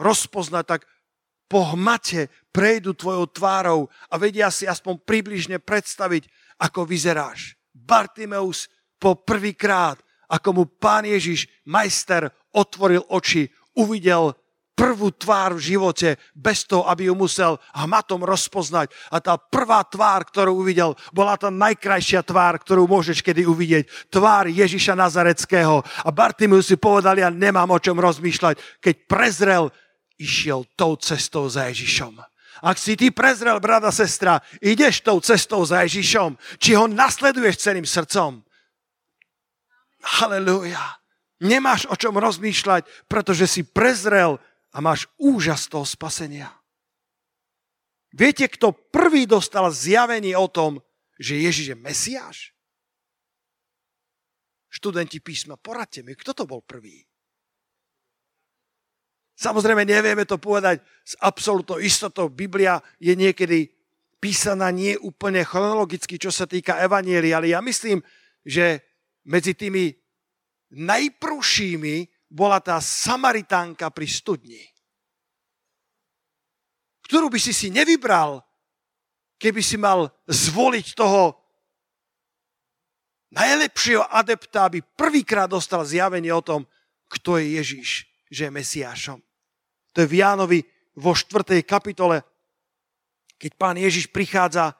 rozpoznať, 0.02 0.64
tak 0.66 0.82
po 1.46 1.62
hmate 1.62 2.26
prejdu 2.50 2.98
tvojou 2.98 3.30
tvárou 3.30 3.80
a 4.10 4.18
vedia 4.18 4.50
si 4.50 4.66
aspoň 4.66 4.98
približne 5.06 5.62
predstaviť, 5.62 6.26
ako 6.58 6.82
vyzeráš. 6.82 7.54
Bartimeus 7.70 8.66
po 8.98 9.14
prvýkrát, 9.14 10.02
ako 10.26 10.48
mu 10.58 10.64
pán 10.66 11.06
Ježiš, 11.06 11.46
majster, 11.70 12.26
otvoril 12.50 13.06
oči, 13.14 13.46
uvidel 13.78 14.34
prvú 14.76 15.08
tvár 15.08 15.56
v 15.56 15.72
živote 15.72 16.20
bez 16.36 16.68
toho, 16.68 16.84
aby 16.84 17.08
ju 17.08 17.16
musel 17.16 17.56
hmatom 17.72 18.20
rozpoznať. 18.20 18.92
A 19.08 19.24
tá 19.24 19.40
prvá 19.40 19.80
tvár, 19.88 20.28
ktorú 20.28 20.60
uvidel, 20.60 20.92
bola 21.16 21.40
tá 21.40 21.48
najkrajšia 21.48 22.20
tvár, 22.20 22.60
ktorú 22.60 22.84
môžeš 22.84 23.24
kedy 23.24 23.48
uvidieť. 23.48 24.12
Tvár 24.12 24.52
Ježiša 24.52 24.92
Nazareckého. 24.92 25.80
A 25.80 26.08
Bartimius 26.12 26.68
si 26.68 26.76
povedal, 26.76 27.16
ja 27.16 27.32
nemám 27.32 27.72
o 27.72 27.80
čom 27.80 27.96
rozmýšľať. 27.96 28.60
Keď 28.84 28.94
prezrel, 29.08 29.72
išiel 30.20 30.68
tou 30.76 31.00
cestou 31.00 31.48
za 31.48 31.72
Ježišom. 31.72 32.20
Ak 32.60 32.76
si 32.76 32.96
ty 32.96 33.12
prezrel, 33.12 33.56
brada, 33.60 33.88
sestra, 33.92 34.40
ideš 34.60 35.00
tou 35.04 35.20
cestou 35.20 35.64
za 35.64 35.84
Ježišom, 35.84 36.36
či 36.60 36.76
ho 36.76 36.88
nasleduješ 36.88 37.64
celým 37.64 37.84
srdcom. 37.88 38.44
Halelúja. 40.20 41.00
Nemáš 41.44 41.84
o 41.92 41.96
čom 42.00 42.16
rozmýšľať, 42.16 43.08
pretože 43.12 43.44
si 43.44 43.60
prezrel 43.60 44.40
a 44.76 44.78
máš 44.84 45.08
úžas 45.16 45.72
toho 45.72 45.88
spasenia. 45.88 46.52
Viete, 48.12 48.44
kto 48.44 48.76
prvý 48.92 49.24
dostal 49.24 49.72
zjavenie 49.72 50.36
o 50.36 50.52
tom, 50.52 50.84
že 51.16 51.40
Ježiš 51.40 51.72
je 51.72 51.76
Mesiáš? 51.80 52.38
Študenti 54.68 55.24
písma, 55.24 55.56
poradte 55.56 56.04
mi, 56.04 56.12
kto 56.12 56.36
to 56.36 56.44
bol 56.44 56.60
prvý? 56.60 57.08
Samozrejme, 59.36 59.88
nevieme 59.88 60.28
to 60.28 60.36
povedať 60.36 60.84
s 61.04 61.16
absolútnou 61.20 61.80
istotou. 61.80 62.28
Biblia 62.28 62.80
je 63.00 63.12
niekedy 63.16 63.68
písaná 64.20 64.72
nie 64.72 64.96
úplne 64.96 65.44
chronologicky, 65.44 66.16
čo 66.16 66.32
sa 66.32 66.48
týka 66.48 66.80
Evanieli, 66.80 67.32
ale 67.32 67.52
ja 67.52 67.60
myslím, 67.60 68.00
že 68.44 68.80
medzi 69.28 69.52
tými 69.52 69.92
najprúšími 70.72 72.15
bola 72.26 72.58
tá 72.58 72.82
Samaritánka 72.82 73.90
pri 73.90 74.06
studni, 74.10 74.62
ktorú 77.06 77.30
by 77.30 77.38
si 77.38 77.54
si 77.54 77.68
nevybral, 77.70 78.42
keby 79.38 79.62
si 79.62 79.78
mal 79.78 80.10
zvoliť 80.26 80.86
toho 80.98 81.38
najlepšieho 83.30 84.02
adepta, 84.10 84.66
aby 84.66 84.82
prvýkrát 84.82 85.46
dostal 85.46 85.86
zjavenie 85.86 86.34
o 86.34 86.42
tom, 86.42 86.66
kto 87.06 87.38
je 87.38 87.62
Ježiš, 87.62 87.88
že 88.30 88.50
je 88.50 88.54
Mesiášom. 88.54 89.18
To 89.94 89.98
je 90.02 90.10
v 90.10 90.18
Jánovi 90.20 90.60
vo 90.98 91.14
4. 91.14 91.62
kapitole, 91.62 92.26
keď 93.36 93.52
pán 93.54 93.76
Ježiš 93.76 94.08
prichádza 94.10 94.74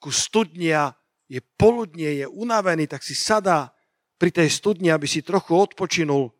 ku 0.00 0.08
studni 0.08 0.72
a 0.72 0.96
je 1.26 1.42
poludnie, 1.58 2.24
je 2.24 2.26
unavený, 2.26 2.88
tak 2.88 3.04
si 3.04 3.12
sadá 3.12 3.74
pri 4.16 4.32
tej 4.32 4.48
studni, 4.48 4.88
aby 4.88 5.04
si 5.04 5.20
trochu 5.20 5.52
odpočinul. 5.52 6.35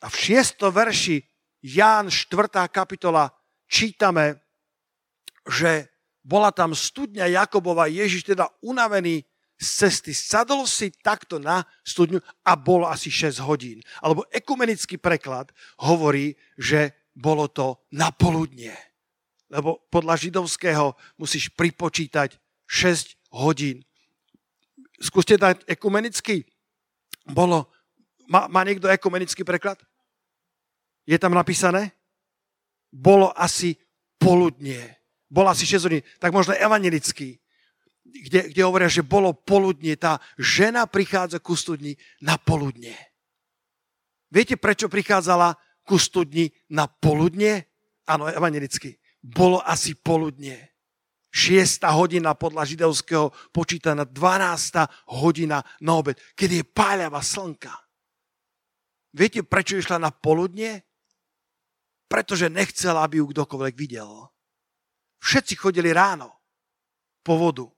A 0.00 0.08
v 0.08 0.16
6. 0.16 0.60
verši 0.72 1.22
Ján 1.60 2.08
4. 2.08 2.72
kapitola 2.72 3.28
čítame, 3.68 4.40
že 5.44 5.92
bola 6.24 6.52
tam 6.52 6.72
studňa 6.72 7.28
Jakobova, 7.28 7.88
Ježiš 7.88 8.32
teda 8.32 8.48
unavený 8.64 9.24
z 9.60 9.66
cesty, 9.68 10.16
sadol 10.16 10.64
si 10.64 10.88
takto 11.04 11.36
na 11.36 11.68
studňu 11.84 12.16
a 12.48 12.56
bolo 12.56 12.88
asi 12.88 13.12
6 13.12 13.44
hodín. 13.44 13.84
Alebo 14.00 14.24
ekumenický 14.32 14.96
preklad 14.96 15.52
hovorí, 15.84 16.32
že 16.56 16.96
bolo 17.12 17.44
to 17.44 17.76
na 17.92 18.08
poludnie. 18.08 18.72
Lebo 19.52 19.84
podľa 19.92 20.16
židovského 20.16 20.96
musíš 21.20 21.52
pripočítať 21.52 22.40
6 22.64 23.20
hodín 23.36 23.84
skúste 25.00 25.40
dať 25.40 25.64
ekumenický. 25.64 26.44
Bolo, 27.32 27.72
má, 28.28 28.46
má 28.52 28.60
niekto 28.62 28.86
ekumenický 28.86 29.42
preklad? 29.42 29.80
Je 31.06 31.16
tam 31.18 31.32
napísané? 31.34 31.92
Bolo 32.90 33.30
asi 33.32 33.78
poludnie. 34.18 35.00
Bolo 35.30 35.48
asi 35.48 35.64
6 35.66 35.86
hodín. 35.86 36.02
Tak 36.18 36.34
možno 36.34 36.58
evangelický. 36.58 37.38
Kde, 38.02 38.50
kde 38.50 38.62
hovoria, 38.66 38.90
že 38.90 39.06
bolo 39.06 39.30
poludnie. 39.30 39.94
Tá 39.94 40.18
žena 40.34 40.90
prichádza 40.90 41.38
ku 41.38 41.54
studni 41.54 41.94
na 42.18 42.34
poludnie. 42.34 42.98
Viete, 44.30 44.58
prečo 44.58 44.90
prichádzala 44.90 45.54
ku 45.86 45.98
studni 45.98 46.50
na 46.70 46.90
poludnie? 46.90 47.70
Áno, 48.10 48.26
evangelicky. 48.26 48.98
Bolo 49.22 49.62
asi 49.62 49.94
poludnie. 49.94 50.70
6. 51.30 51.86
hodina 51.94 52.34
podľa 52.34 52.66
židovského 52.66 53.30
počítaná 53.54 54.02
12. 54.02 55.14
hodina 55.14 55.62
na 55.78 55.94
obed, 55.94 56.18
keď 56.34 56.50
je 56.58 56.64
páľava 56.66 57.22
slnka. 57.22 57.70
Viete, 59.14 59.46
prečo 59.46 59.78
išla 59.78 60.02
na 60.02 60.10
poludnie? 60.10 60.82
Pretože 62.10 62.50
nechcela, 62.50 63.06
aby 63.06 63.22
ju 63.22 63.30
kdokoľvek 63.30 63.74
videl. 63.78 64.26
Všetci 65.22 65.54
chodili 65.54 65.94
ráno 65.94 66.34
po 67.22 67.38
vodu. 67.38 67.70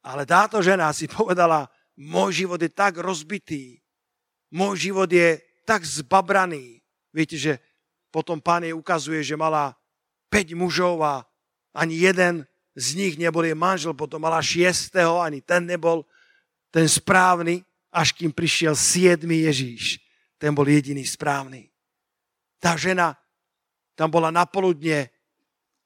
Ale 0.00 0.24
táto 0.24 0.64
žena 0.64 0.88
si 0.96 1.04
povedala, 1.04 1.68
môj 2.00 2.46
život 2.46 2.56
je 2.56 2.70
tak 2.72 2.96
rozbitý, 2.96 3.82
môj 4.54 4.88
život 4.88 5.10
je 5.10 5.36
tak 5.68 5.84
zbabraný. 5.84 6.80
Viete, 7.12 7.36
že 7.36 7.60
potom 8.08 8.40
pán 8.40 8.64
jej 8.64 8.72
ukazuje, 8.72 9.20
že 9.20 9.36
mala 9.36 9.76
5 10.32 10.56
mužov 10.56 11.04
a 11.04 11.28
ani 11.76 12.00
jeden 12.08 12.48
z 12.72 12.94
nich 12.96 13.14
nebol 13.20 13.44
jej 13.44 13.58
manžel, 13.58 13.92
potom 13.92 14.22
mala 14.22 14.40
šiestého, 14.40 15.20
ani 15.20 15.44
ten 15.44 15.66
nebol 15.66 16.08
ten 16.72 16.88
správny, 16.88 17.66
až 17.92 18.14
kým 18.16 18.32
prišiel 18.32 18.72
siedmy 18.78 19.44
Ježíš. 19.44 20.00
Ten 20.38 20.54
bol 20.54 20.64
jediný 20.64 21.02
správny. 21.02 21.68
Tá 22.62 22.78
žena 22.78 23.18
tam 23.98 24.14
bola 24.14 24.30
napoludne 24.30 25.10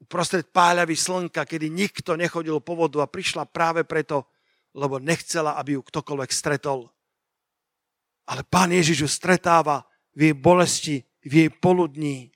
uprostred 0.04 0.52
páľavy 0.52 0.92
slnka, 0.92 1.48
kedy 1.48 1.72
nikto 1.72 2.12
nechodil 2.12 2.60
po 2.60 2.76
vodu 2.76 3.00
a 3.00 3.08
prišla 3.08 3.48
práve 3.48 3.88
preto, 3.88 4.28
lebo 4.76 5.00
nechcela, 5.00 5.56
aby 5.56 5.80
ju 5.80 5.80
ktokoľvek 5.80 6.28
stretol. 6.28 6.92
Ale 8.28 8.44
pán 8.44 8.68
Ježiš 8.68 8.98
ju 9.00 9.08
stretáva 9.08 9.88
v 10.12 10.28
jej 10.28 10.36
bolesti, 10.36 10.96
v 11.24 11.32
jej 11.32 11.48
poludní. 11.48 12.28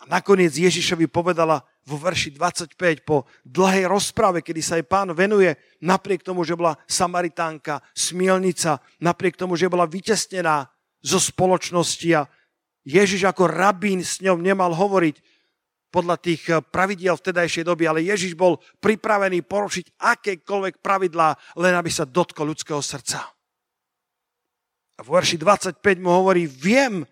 A 0.00 0.06
nakoniec 0.06 0.54
Ježišovi 0.54 1.10
povedala 1.10 1.66
vo 1.82 1.98
verši 1.98 2.30
25 2.38 2.78
po 3.02 3.26
dlhej 3.42 3.90
rozprave, 3.90 4.40
kedy 4.40 4.60
sa 4.62 4.78
jej 4.78 4.86
pán 4.86 5.10
venuje, 5.10 5.50
napriek 5.82 6.22
tomu, 6.22 6.46
že 6.46 6.54
bola 6.54 6.78
Samaritánka, 6.86 7.82
smielnica, 7.90 8.78
napriek 9.02 9.34
tomu, 9.34 9.58
že 9.58 9.66
bola 9.66 9.90
vytesnená 9.90 10.70
zo 11.02 11.18
spoločnosti 11.18 12.08
a 12.16 12.28
Ježiš 12.84 13.28
ako 13.28 13.50
rabín 13.50 14.00
s 14.00 14.24
ňou 14.24 14.40
nemal 14.40 14.72
hovoriť 14.72 15.20
podľa 15.90 16.16
tých 16.22 16.42
eh, 16.48 16.62
pravidiel 16.62 17.18
vtedajšej 17.18 17.66
doby, 17.66 17.84
ale 17.90 18.06
Ježiš 18.06 18.38
bol 18.38 18.62
pripravený 18.80 19.44
porušiť 19.44 19.98
akékoľvek 19.98 20.78
pravidlá, 20.80 21.34
len 21.58 21.74
aby 21.74 21.90
sa 21.90 22.06
dotkol 22.08 22.54
ľudského 22.54 22.80
srdca. 22.80 23.26
A 24.96 25.00
v 25.02 25.08
verši 25.10 25.36
25 25.40 25.80
mu 25.98 26.12
hovorí, 26.12 26.44
viem, 26.44 27.04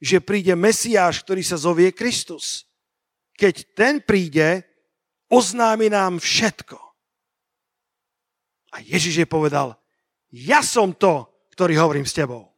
že 0.00 0.24
príde 0.24 0.56
Mesiáš, 0.56 1.20
ktorý 1.20 1.44
sa 1.44 1.60
zovie 1.60 1.92
Kristus. 1.92 2.64
Keď 3.36 3.54
ten 3.76 4.00
príde, 4.00 4.64
oznámi 5.28 5.92
nám 5.92 6.16
všetko. 6.16 6.80
A 8.72 8.80
Ježiš 8.80 9.20
je 9.20 9.28
povedal, 9.28 9.76
ja 10.32 10.64
som 10.64 10.96
to, 10.96 11.28
ktorý 11.52 11.76
hovorím 11.76 12.08
s 12.08 12.16
tebou. 12.16 12.49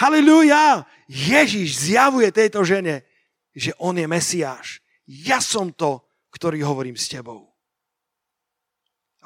Halilúja! 0.00 0.88
Ježiš 1.12 1.92
zjavuje 1.92 2.32
tejto 2.32 2.64
žene, 2.64 3.04
že 3.52 3.76
on 3.76 4.00
je 4.00 4.08
Mesiáš. 4.08 4.80
Ja 5.04 5.44
som 5.44 5.76
to, 5.76 6.08
ktorý 6.32 6.64
hovorím 6.64 6.96
s 6.96 7.12
tebou. 7.12 7.52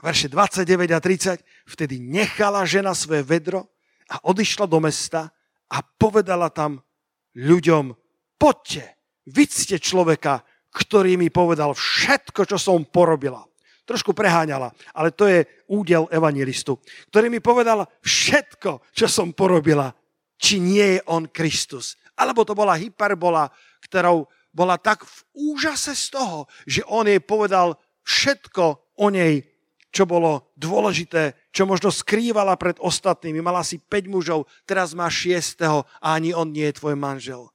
Verše 0.02 0.26
29 0.26 0.90
a 0.90 0.98
30. 0.98 1.46
Vtedy 1.70 2.02
nechala 2.02 2.66
žena 2.66 2.90
svoje 2.90 3.22
vedro 3.22 3.70
a 4.10 4.18
odišla 4.26 4.66
do 4.66 4.82
mesta 4.82 5.30
a 5.70 5.78
povedala 5.80 6.50
tam 6.50 6.82
ľuďom, 7.38 7.94
poďte, 8.34 8.98
vidzte 9.30 9.78
človeka, 9.78 10.42
ktorý 10.74 11.14
mi 11.14 11.30
povedal 11.30 11.70
všetko, 11.70 12.50
čo 12.50 12.58
som 12.58 12.82
porobila. 12.82 13.46
Trošku 13.84 14.10
preháňala, 14.16 14.74
ale 14.96 15.12
to 15.14 15.28
je 15.28 15.44
údel 15.70 16.08
evangelistu, 16.10 16.80
ktorý 17.12 17.30
mi 17.30 17.38
povedal 17.38 17.84
všetko, 18.00 18.90
čo 18.90 19.06
som 19.06 19.36
porobila, 19.36 19.92
či 20.38 20.62
nie 20.62 20.98
je 20.98 21.00
on 21.06 21.26
Kristus. 21.30 21.98
Alebo 22.14 22.46
to 22.46 22.54
bola 22.54 22.78
hyperbola, 22.78 23.50
ktorou 23.82 24.30
bola 24.54 24.78
tak 24.78 25.02
v 25.02 25.18
úžase 25.54 25.98
z 25.98 26.14
toho, 26.14 26.46
že 26.64 26.86
on 26.86 27.10
jej 27.10 27.18
povedal 27.18 27.74
všetko 28.06 28.94
o 29.02 29.06
nej, 29.10 29.42
čo 29.94 30.06
bolo 30.06 30.50
dôležité, 30.58 31.34
čo 31.50 31.66
možno 31.66 31.90
skrývala 31.90 32.54
pred 32.58 32.78
ostatnými. 32.78 33.42
Mala 33.42 33.66
si 33.66 33.78
5 33.78 34.10
mužov, 34.10 34.46
teraz 34.66 34.94
má 34.94 35.10
6. 35.10 35.58
a 35.66 35.82
ani 36.02 36.34
on 36.34 36.50
nie 36.50 36.66
je 36.70 36.78
tvoj 36.78 36.94
manžel. 36.98 37.50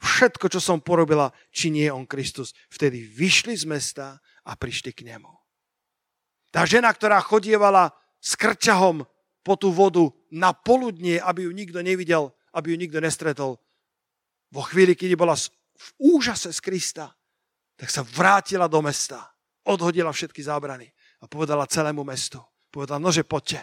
Všetko, 0.00 0.52
čo 0.52 0.60
som 0.60 0.80
porobila, 0.80 1.32
či 1.48 1.72
nie 1.72 1.88
je 1.88 1.92
on 1.96 2.04
Kristus. 2.04 2.52
Vtedy 2.68 3.00
vyšli 3.00 3.56
z 3.56 3.64
mesta 3.64 4.20
a 4.44 4.52
prišli 4.52 4.92
k 4.92 5.08
nemu. 5.08 5.32
Tá 6.52 6.64
žena, 6.68 6.92
ktorá 6.92 7.20
chodievala 7.20 7.92
s 8.20 8.36
krčahom 8.36 9.04
po 9.46 9.54
tú 9.54 9.70
vodu 9.70 10.10
na 10.34 10.50
poludnie, 10.50 11.22
aby 11.22 11.46
ju 11.46 11.54
nikto 11.54 11.78
nevidel, 11.78 12.34
aby 12.50 12.74
ju 12.74 12.76
nikto 12.82 12.98
nestretol, 12.98 13.62
vo 14.50 14.62
chvíli, 14.66 14.98
keď 14.98 15.14
bola 15.14 15.38
v 15.76 15.88
úžase 16.18 16.50
z 16.50 16.58
Krista, 16.58 17.14
tak 17.76 17.92
sa 17.92 18.02
vrátila 18.02 18.66
do 18.66 18.80
mesta, 18.82 19.22
odhodila 19.68 20.10
všetky 20.10 20.42
zábrany 20.42 20.88
a 21.22 21.28
povedala 21.28 21.68
celému 21.68 22.02
mestu. 22.02 22.40
Povedala, 22.72 22.98
nože 22.98 23.22
poďte 23.22 23.62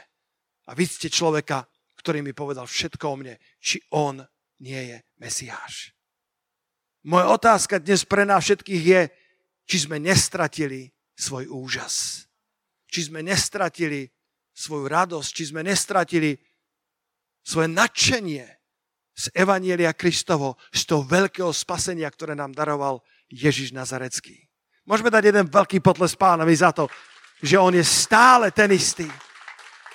a 0.70 0.78
vidíte 0.78 1.10
človeka, 1.10 1.66
ktorý 1.98 2.22
mi 2.22 2.32
povedal 2.32 2.70
všetko 2.70 3.06
o 3.10 3.16
mne, 3.18 3.36
či 3.58 3.82
on 3.90 4.22
nie 4.62 4.94
je 4.94 4.98
Mesiáš. 5.18 5.92
Moja 7.04 7.34
otázka 7.36 7.82
dnes 7.82 8.06
pre 8.08 8.24
nás 8.24 8.46
všetkých 8.46 8.84
je, 8.86 9.02
či 9.66 9.78
sme 9.90 10.00
nestratili 10.00 10.94
svoj 11.18 11.50
úžas. 11.52 12.26
Či 12.88 13.10
sme 13.10 13.26
nestratili 13.26 14.13
svoju 14.54 14.86
radosť, 14.88 15.30
či 15.34 15.44
sme 15.50 15.66
nestratili 15.66 16.38
svoje 17.44 17.68
nadšenie 17.74 18.46
z 19.14 19.26
Evanielia 19.38 19.94
Kristovo, 19.94 20.58
z 20.74 20.90
toho 20.90 21.06
veľkého 21.06 21.54
spasenia, 21.54 22.10
ktoré 22.10 22.34
nám 22.34 22.54
daroval 22.54 23.02
Ježiš 23.30 23.74
Nazarecký. 23.74 24.50
Môžeme 24.86 25.14
dať 25.14 25.30
jeden 25.30 25.46
veľký 25.50 25.80
potles 25.80 26.18
pánovi 26.18 26.54
za 26.54 26.74
to, 26.74 26.90
že 27.44 27.60
on 27.60 27.76
je 27.76 27.84
stále 27.84 28.50
ten 28.56 28.72
istý. 28.72 29.06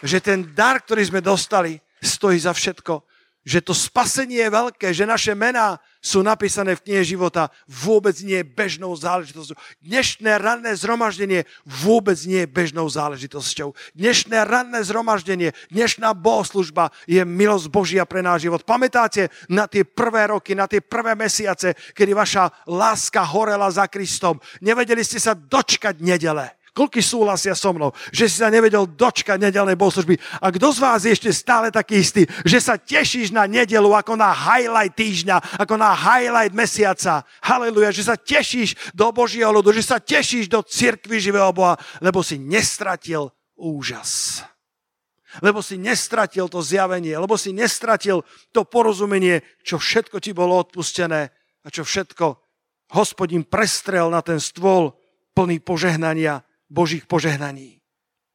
Že 0.04 0.18
ten 0.22 0.38
dar, 0.54 0.78
ktorý 0.78 1.02
sme 1.10 1.20
dostali, 1.24 1.80
stojí 1.98 2.38
za 2.38 2.54
všetko. 2.54 3.02
Že 3.48 3.64
to 3.64 3.72
spasenie 3.72 4.44
je 4.44 4.52
veľké, 4.52 4.92
že 4.92 5.08
naše 5.08 5.32
mená 5.32 5.80
sú 6.04 6.20
napísané 6.20 6.76
v 6.76 6.84
knihe 6.84 7.16
života, 7.16 7.48
vôbec 7.64 8.12
nie 8.20 8.44
je 8.44 8.44
bežnou 8.44 8.92
záležitosťou. 8.92 9.56
Dnešné 9.80 10.36
ranné 10.36 10.76
zhromaždenie 10.76 11.48
vôbec 11.64 12.20
nie 12.28 12.44
je 12.44 12.52
bežnou 12.52 12.84
záležitosťou. 12.92 13.72
Dnešné 13.96 14.44
ranné 14.44 14.84
zhromaždenie, 14.84 15.56
dnešná 15.72 16.12
bohoslužba 16.12 16.92
je 17.08 17.24
milosť 17.24 17.72
Božia 17.72 18.04
pre 18.04 18.20
náš 18.20 18.44
život. 18.44 18.68
Pamätáte 18.68 19.32
na 19.48 19.64
tie 19.64 19.88
prvé 19.88 20.28
roky, 20.28 20.52
na 20.52 20.68
tie 20.68 20.84
prvé 20.84 21.16
mesiace, 21.16 21.72
kedy 21.96 22.12
vaša 22.12 22.68
láska 22.68 23.24
horela 23.24 23.72
za 23.72 23.88
Kristom. 23.88 24.36
Nevedeli 24.60 25.00
ste 25.00 25.16
sa 25.16 25.32
dočkať 25.32 26.04
nedele. 26.04 26.57
Koľky 26.76 27.00
súhlasia 27.00 27.56
so 27.56 27.72
mnou, 27.72 27.90
že 28.12 28.28
si 28.28 28.38
sa 28.40 28.52
nevedel 28.52 28.84
dočkať 28.86 29.40
nedelnej 29.40 29.74
bohoslužby. 29.74 30.18
A 30.40 30.52
kto 30.52 30.72
z 30.74 30.78
vás 30.78 31.00
je 31.04 31.12
ešte 31.14 31.30
stále 31.32 31.72
taký 31.72 32.00
istý, 32.00 32.22
že 32.44 32.58
sa 32.60 32.76
tešíš 32.76 33.32
na 33.32 33.48
nedelu 33.48 33.88
ako 33.92 34.14
na 34.14 34.30
highlight 34.30 34.94
týždňa, 34.94 35.60
ako 35.60 35.74
na 35.80 35.92
highlight 35.96 36.52
mesiaca. 36.52 37.24
Haleluja, 37.40 37.92
že 37.92 38.06
sa 38.06 38.16
tešíš 38.16 38.92
do 38.92 39.08
Božieho 39.10 39.50
ľudu, 39.52 39.72
že 39.72 39.84
sa 39.84 39.98
tešíš 39.98 40.48
do 40.48 40.60
cirkvy 40.64 41.18
živého 41.18 41.50
Boha, 41.52 41.76
lebo 42.00 42.20
si 42.20 42.36
nestratil 42.36 43.32
úžas. 43.56 44.40
Lebo 45.44 45.60
si 45.60 45.76
nestratil 45.76 46.48
to 46.48 46.64
zjavenie, 46.64 47.12
lebo 47.12 47.36
si 47.36 47.52
nestratil 47.52 48.24
to 48.48 48.64
porozumenie, 48.64 49.44
čo 49.60 49.76
všetko 49.76 50.24
ti 50.24 50.32
bolo 50.32 50.56
odpustené 50.56 51.28
a 51.62 51.68
čo 51.68 51.84
všetko 51.84 52.48
hospodin 52.96 53.44
prestrel 53.44 54.08
na 54.08 54.24
ten 54.24 54.40
stôl 54.40 54.96
plný 55.36 55.60
požehnania 55.60 56.40
Božích 56.68 57.08
požehnaní. 57.08 57.80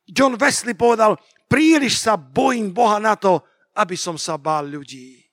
John 0.09 0.35
Wesley 0.35 0.75
povedal, 0.75 1.15
príliš 1.47 2.03
sa 2.03 2.17
bojím 2.19 2.73
Boha 2.73 2.99
na 2.99 3.15
to, 3.15 3.39
aby 3.77 3.97
som 3.97 4.19
sa 4.19 4.37
bál 4.37 4.67
ľudí. 4.67 5.23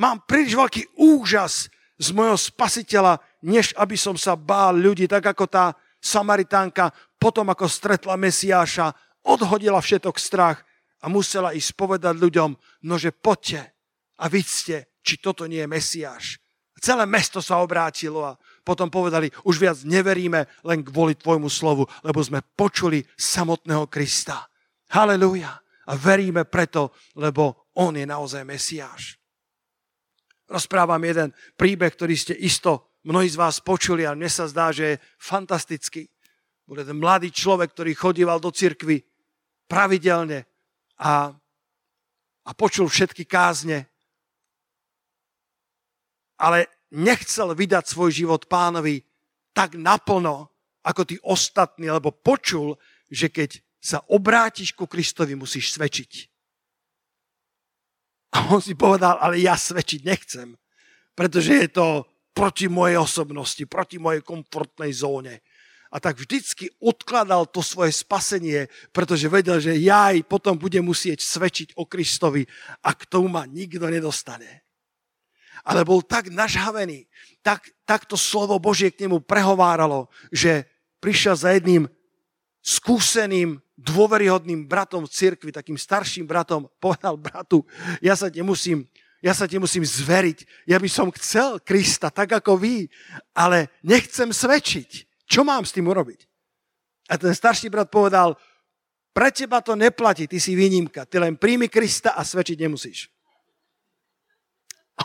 Mám 0.00 0.24
príliš 0.24 0.56
veľký 0.56 0.82
úžas 0.96 1.68
z 2.00 2.08
mojho 2.16 2.38
spasiteľa, 2.40 3.20
než 3.44 3.76
aby 3.76 3.98
som 3.98 4.16
sa 4.16 4.32
bál 4.32 4.72
ľudí, 4.72 5.04
tak 5.04 5.36
ako 5.36 5.44
tá 5.44 5.76
Samaritánka 6.00 6.88
potom, 7.20 7.52
ako 7.52 7.68
stretla 7.68 8.16
Mesiáša, 8.16 8.96
odhodila 9.28 9.84
všetok 9.84 10.16
strach 10.16 10.64
a 11.04 11.12
musela 11.12 11.52
ísť 11.52 11.76
povedať 11.76 12.16
ľuďom, 12.16 12.56
nože 12.88 13.12
poďte 13.12 13.76
a 14.16 14.24
vidzte, 14.32 14.96
či 15.04 15.20
toto 15.20 15.44
nie 15.44 15.60
je 15.60 15.68
Mesiáš. 15.68 16.40
Celé 16.80 17.04
mesto 17.04 17.44
sa 17.44 17.60
obrátilo 17.60 18.24
a 18.24 18.40
potom 18.70 18.86
povedali, 18.86 19.26
už 19.42 19.58
viac 19.58 19.82
neveríme 19.82 20.46
len 20.62 20.86
kvôli 20.86 21.18
tvojmu 21.18 21.50
slovu, 21.50 21.90
lebo 22.06 22.22
sme 22.22 22.38
počuli 22.54 23.02
samotného 23.18 23.90
Krista. 23.90 24.46
Halelúja. 24.94 25.58
A 25.90 25.98
veríme 25.98 26.46
preto, 26.46 26.94
lebo 27.18 27.74
on 27.74 27.98
je 27.98 28.06
naozaj 28.06 28.46
Mesiáš. 28.46 29.18
Rozprávam 30.46 31.02
jeden 31.02 31.34
príbeh, 31.58 31.90
ktorý 31.90 32.14
ste 32.14 32.34
isto 32.38 32.94
mnohí 33.02 33.26
z 33.26 33.34
vás 33.34 33.58
počuli 33.58 34.06
a 34.06 34.14
mne 34.14 34.30
sa 34.30 34.46
zdá, 34.46 34.70
že 34.70 34.94
je 34.94 35.00
fantastický. 35.18 36.06
Bol 36.62 36.86
jeden 36.86 37.02
mladý 37.02 37.34
človek, 37.34 37.74
ktorý 37.74 37.98
chodíval 37.98 38.38
do 38.38 38.54
cirkvy 38.54 39.02
pravidelne 39.66 40.46
a, 41.02 41.34
a 42.46 42.50
počul 42.54 42.86
všetky 42.86 43.26
kázne 43.26 43.90
ale 46.40 46.79
nechcel 46.90 47.54
vydať 47.54 47.84
svoj 47.86 48.10
život 48.10 48.50
pánovi 48.50 49.02
tak 49.54 49.74
naplno, 49.78 50.50
ako 50.82 51.02
tí 51.06 51.16
ostatní, 51.22 51.90
lebo 51.90 52.14
počul, 52.14 52.78
že 53.10 53.30
keď 53.30 53.60
sa 53.80 53.98
obrátiš 54.12 54.76
ku 54.76 54.86
Kristovi, 54.86 55.34
musíš 55.34 55.74
svedčiť. 55.74 56.12
A 58.30 58.54
on 58.54 58.62
si 58.62 58.78
povedal, 58.78 59.18
ale 59.18 59.42
ja 59.42 59.58
svedčiť 59.58 60.06
nechcem, 60.06 60.54
pretože 61.18 61.66
je 61.66 61.68
to 61.74 61.86
proti 62.30 62.70
mojej 62.70 63.00
osobnosti, 63.00 63.64
proti 63.66 63.98
mojej 63.98 64.22
komfortnej 64.22 64.94
zóne. 64.94 65.42
A 65.90 65.98
tak 65.98 66.22
vždycky 66.22 66.70
odkladal 66.78 67.50
to 67.50 67.66
svoje 67.66 67.90
spasenie, 67.90 68.70
pretože 68.94 69.26
vedel, 69.26 69.58
že 69.58 69.74
ja 69.82 70.14
aj 70.14 70.22
potom 70.30 70.54
budem 70.54 70.86
musieť 70.86 71.18
svedčiť 71.18 71.74
o 71.74 71.90
Kristovi 71.90 72.46
a 72.86 72.94
k 72.94 73.02
tomu 73.10 73.26
ma 73.26 73.42
nikto 73.42 73.90
nedostane 73.90 74.69
ale 75.64 75.84
bol 75.84 76.00
tak 76.00 76.32
nažhavený, 76.32 77.06
tak, 77.44 77.72
tak 77.84 78.04
to 78.04 78.16
slovo 78.16 78.56
Božie 78.60 78.92
k 78.92 79.06
nemu 79.06 79.20
prehováralo, 79.24 80.08
že 80.32 80.68
prišiel 81.00 81.36
za 81.36 81.50
jedným 81.56 81.88
skúseným, 82.60 83.60
dôveryhodným 83.80 84.68
bratom 84.68 85.08
v 85.08 85.12
cirkvi, 85.12 85.48
takým 85.48 85.80
starším 85.80 86.28
bratom, 86.28 86.68
povedal 86.76 87.16
bratu, 87.16 87.64
ja 88.04 88.12
sa 88.12 88.28
nemusím, 88.28 88.84
ja 89.24 89.32
sa 89.32 89.48
ti 89.48 89.56
musím 89.56 89.84
zveriť. 89.84 90.68
Ja 90.68 90.76
by 90.76 90.88
som 90.88 91.08
chcel 91.12 91.60
Krista 91.64 92.12
tak 92.12 92.32
ako 92.36 92.60
vy, 92.60 92.88
ale 93.36 93.72
nechcem 93.84 94.32
svedčiť. 94.32 95.08
Čo 95.28 95.44
mám 95.44 95.64
s 95.64 95.72
tým 95.72 95.88
urobiť? 95.88 96.28
A 97.08 97.16
ten 97.16 97.32
starší 97.32 97.68
brat 97.72 97.88
povedal, 97.88 98.36
pre 99.10 99.28
teba 99.34 99.60
to 99.60 99.74
neplatí, 99.74 100.30
ty 100.30 100.38
si 100.38 100.54
výnimka, 100.54 101.04
ty 101.04 101.18
len 101.18 101.36
príjmi 101.36 101.66
Krista 101.68 102.14
a 102.16 102.22
svedčiť 102.24 102.56
nemusíš. 102.64 103.10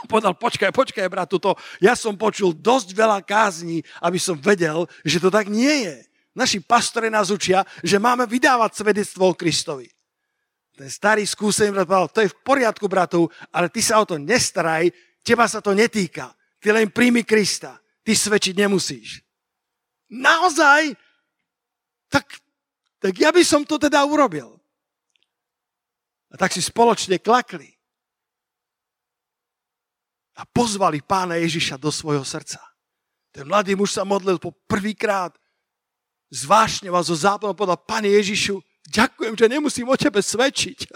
On 0.03 0.07
povedal, 0.11 0.35
počkaj, 0.35 0.75
počkaj, 0.75 1.07
brat, 1.07 1.31
to 1.31 1.55
ja 1.79 1.95
som 1.95 2.19
počul 2.19 2.51
dosť 2.51 2.91
veľa 2.91 3.23
kázní, 3.23 3.79
aby 4.03 4.19
som 4.19 4.35
vedel, 4.35 4.83
že 5.07 5.23
to 5.23 5.31
tak 5.31 5.47
nie 5.47 5.87
je. 5.87 5.95
Naši 6.35 6.59
pastore 6.59 7.07
nás 7.07 7.31
učia, 7.31 7.63
že 7.79 7.95
máme 7.95 8.27
vydávať 8.27 8.75
svedectvo 8.75 9.31
o 9.31 9.37
Kristovi. 9.37 9.87
Ten 10.75 10.91
starý 10.91 11.23
skúsený 11.23 11.71
brat 11.71 11.87
povedal, 11.87 12.11
to 12.11 12.19
je 12.27 12.33
v 12.35 12.39
poriadku, 12.43 12.85
bratu, 12.91 13.31
ale 13.55 13.71
ty 13.71 13.79
sa 13.79 14.03
o 14.03 14.05
to 14.05 14.19
nestaraj, 14.19 14.91
teba 15.23 15.47
sa 15.47 15.63
to 15.63 15.71
netýka. 15.71 16.35
Ty 16.59 16.75
len 16.75 16.91
príjmi 16.91 17.23
Krista. 17.23 17.79
Ty 18.03 18.11
svedčiť 18.11 18.53
nemusíš. 18.57 19.23
Naozaj? 20.11 20.93
Tak, 22.11 22.25
tak 22.99 23.13
ja 23.15 23.31
by 23.31 23.41
som 23.47 23.63
to 23.63 23.79
teda 23.79 24.03
urobil. 24.03 24.59
A 26.29 26.35
tak 26.35 26.51
si 26.51 26.59
spoločne 26.59 27.15
klakli 27.21 27.74
a 30.35 30.43
pozvali 30.43 30.99
pána 30.99 31.39
Ježiša 31.39 31.79
do 31.79 31.87
svojho 31.89 32.27
srdca. 32.27 32.59
Ten 33.31 33.47
mladý 33.47 33.75
muž 33.75 33.95
sa 33.95 34.03
modlil 34.03 34.39
po 34.39 34.51
prvýkrát 34.67 35.35
vás 36.43 37.07
zo 37.07 37.15
západom 37.15 37.55
povedal, 37.55 37.79
Pane 37.79 38.11
Ježišu, 38.11 38.59
ďakujem, 38.91 39.33
že 39.39 39.51
nemusím 39.51 39.87
o 39.87 39.95
tebe 39.95 40.19
svedčiť. 40.19 40.91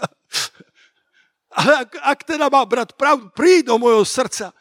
Ale 1.60 1.72
ak, 1.86 1.90
ak 1.98 2.20
teda 2.28 2.46
má 2.52 2.62
brat 2.62 2.94
pravdu, 2.94 3.32
príď 3.32 3.72
do 3.72 3.80
môjho 3.80 4.04
srdca 4.06 4.54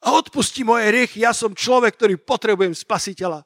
a 0.00 0.06
odpusti 0.16 0.64
moje 0.64 0.90
riechy. 0.90 1.22
Ja 1.22 1.30
som 1.36 1.54
človek, 1.54 1.94
ktorý 1.94 2.16
potrebujem 2.18 2.72
spasiteľa. 2.72 3.44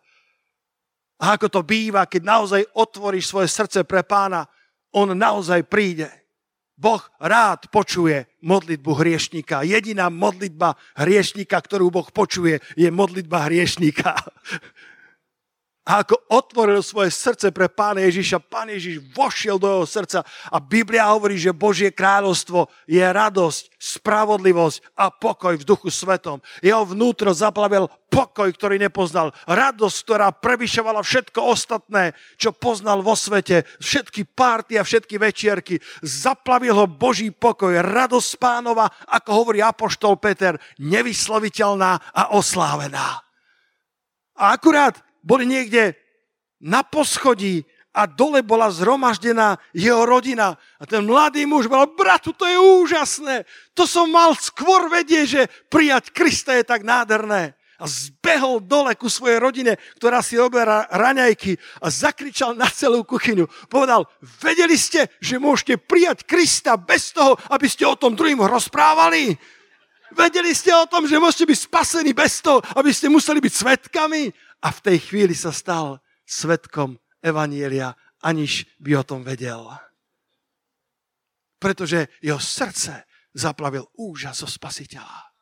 A 1.21 1.25
ako 1.37 1.47
to 1.51 1.61
býva, 1.67 2.07
keď 2.07 2.23
naozaj 2.25 2.62
otvoríš 2.73 3.29
svoje 3.29 3.49
srdce 3.51 3.83
pre 3.85 4.07
pána, 4.07 4.47
on 4.95 5.12
naozaj 5.12 5.67
príde. 5.67 6.09
Boh 6.75 7.03
rád 7.23 7.71
počuje 7.71 8.27
modlitbu 8.43 8.91
hriešníka. 8.99 9.63
Jediná 9.63 10.11
modlitba 10.11 10.75
hriešníka, 10.99 11.55
ktorú 11.55 11.91
Boh 11.95 12.09
počuje, 12.11 12.59
je 12.75 12.91
modlitba 12.91 13.47
hriešníka. 13.47 14.15
A 15.85 16.01
ako 16.01 16.16
otvoril 16.33 16.81
svoje 16.81 17.12
srdce 17.12 17.53
pre 17.53 17.68
Pána 17.68 18.01
Ježiša, 18.09 18.40
Pán 18.40 18.73
Ježiš 18.73 19.05
vošiel 19.12 19.61
do 19.61 19.68
jeho 19.68 19.85
srdca 19.85 20.25
a 20.25 20.57
Biblia 20.57 21.12
hovorí, 21.12 21.37
že 21.37 21.53
Božie 21.53 21.92
kráľovstvo 21.92 22.73
je 22.88 23.05
radosť, 23.05 23.77
spravodlivosť 23.77 24.97
a 24.97 25.12
pokoj 25.12 25.61
v 25.61 25.68
duchu 25.68 25.92
svetom. 25.92 26.40
Jeho 26.64 26.88
vnútro 26.88 27.37
zaplavil 27.37 27.85
pokoj, 28.09 28.49
ktorý 28.49 28.81
nepoznal. 28.81 29.37
Radosť, 29.44 29.99
ktorá 30.09 30.33
prevyšovala 30.33 31.05
všetko 31.05 31.40
ostatné, 31.53 32.16
čo 32.40 32.57
poznal 32.57 33.05
vo 33.05 33.12
svete. 33.12 33.68
Všetky 33.77 34.25
párty 34.33 34.81
a 34.81 34.88
všetky 34.88 35.20
večierky. 35.20 35.77
Zaplavil 36.01 36.73
ho 36.73 36.88
Boží 36.88 37.29
pokoj. 37.29 37.77
Radosť 37.77 38.40
pánova, 38.40 38.88
ako 39.05 39.31
hovorí 39.37 39.61
Apoštol 39.61 40.16
Peter, 40.16 40.57
nevysloviteľná 40.81 42.16
a 42.16 42.33
oslávená. 42.33 43.20
A 44.40 44.57
akurát 44.57 45.13
boli 45.25 45.49
niekde 45.49 45.97
na 46.61 46.85
poschodí 46.85 47.65
a 47.95 48.11
dole 48.11 48.43
bola 48.43 48.69
zhromaždená 48.75 49.57
jeho 49.71 50.03
rodina. 50.03 50.59
A 50.77 50.85
ten 50.85 51.07
mladý 51.07 51.47
muž 51.47 51.71
bol, 51.71 51.87
bratu, 51.95 52.35
to 52.35 52.43
je 52.45 52.59
úžasné. 52.59 53.47
To 53.79 53.87
som 53.87 54.11
mal 54.11 54.35
skôr 54.35 54.91
vedieť, 54.91 55.27
že 55.27 55.43
prijať 55.71 56.11
Krista 56.11 56.53
je 56.59 56.67
tak 56.67 56.83
nádherné. 56.83 57.55
A 57.79 57.91
zbehol 57.91 58.63
dole 58.63 58.95
ku 58.95 59.11
svojej 59.11 59.39
rodine, 59.39 59.79
ktorá 59.99 60.23
si 60.23 60.39
robila 60.39 60.87
raňajky 60.91 61.59
a 61.83 61.91
zakričal 61.91 62.55
na 62.55 62.71
celú 62.71 63.03
kuchyňu. 63.03 63.47
Povedal, 63.67 64.07
vedeli 64.43 64.79
ste, 64.79 65.11
že 65.19 65.43
môžete 65.43 65.79
prijať 65.79 66.27
Krista 66.27 66.75
bez 66.79 67.15
toho, 67.15 67.39
aby 67.51 67.67
ste 67.67 67.87
o 67.87 67.99
tom 67.99 68.15
druhým 68.15 68.43
rozprávali? 68.43 69.39
Vedeli 70.15 70.55
ste 70.55 70.71
o 70.71 70.87
tom, 70.87 71.11
že 71.11 71.19
môžete 71.19 71.51
byť 71.51 71.59
spasení 71.67 72.15
bez 72.15 72.39
toho, 72.39 72.63
aby 72.79 72.95
ste 72.95 73.11
museli 73.11 73.43
byť 73.43 73.55
svetkami? 73.55 74.31
A 74.64 74.68
v 74.72 74.81
tej 74.81 74.98
chvíli 75.12 75.37
sa 75.37 75.53
stal 75.53 76.00
svetkom 76.24 76.96
Evanielia, 77.20 77.92
aniž 78.24 78.64
by 78.81 78.96
o 78.96 79.05
tom 79.05 79.20
vedel. 79.20 79.61
Pretože 81.61 82.09
jeho 82.24 82.40
srdce 82.40 83.05
zaplavil 83.37 83.85
úžas 84.00 84.40
o 84.40 84.48
spasiteľa. 84.48 85.33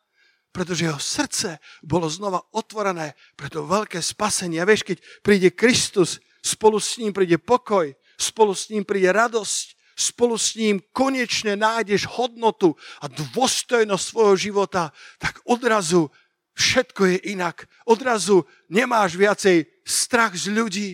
Pretože 0.51 0.91
jeho 0.91 0.99
srdce 1.01 1.63
bolo 1.87 2.11
znova 2.11 2.43
otvorené 2.53 3.15
pre 3.39 3.47
to 3.47 3.63
veľké 3.63 4.03
spasenie. 4.03 4.59
A 4.59 4.69
vieš, 4.69 4.85
keď 4.85 4.99
príde 5.23 5.49
Kristus, 5.55 6.19
spolu 6.43 6.83
s 6.83 6.99
ním 6.99 7.15
príde 7.15 7.39
pokoj, 7.39 7.95
spolu 8.19 8.53
s 8.53 8.69
ním 8.69 8.83
príde 8.83 9.09
radosť, 9.15 9.79
spolu 9.95 10.35
s 10.35 10.59
ním 10.59 10.83
konečne 10.93 11.55
nájdeš 11.55 12.11
hodnotu 12.11 12.75
a 13.01 13.07
dôstojnosť 13.07 14.05
svojho 14.05 14.37
života, 14.37 14.91
tak 15.21 15.41
odrazu 15.47 16.11
Všetko 16.53 17.03
je 17.09 17.17
inak. 17.33 17.65
Odrazu 17.89 18.45
nemáš 18.69 19.17
viacej 19.17 19.65
strach 19.85 20.37
z 20.37 20.53
ľudí. 20.53 20.91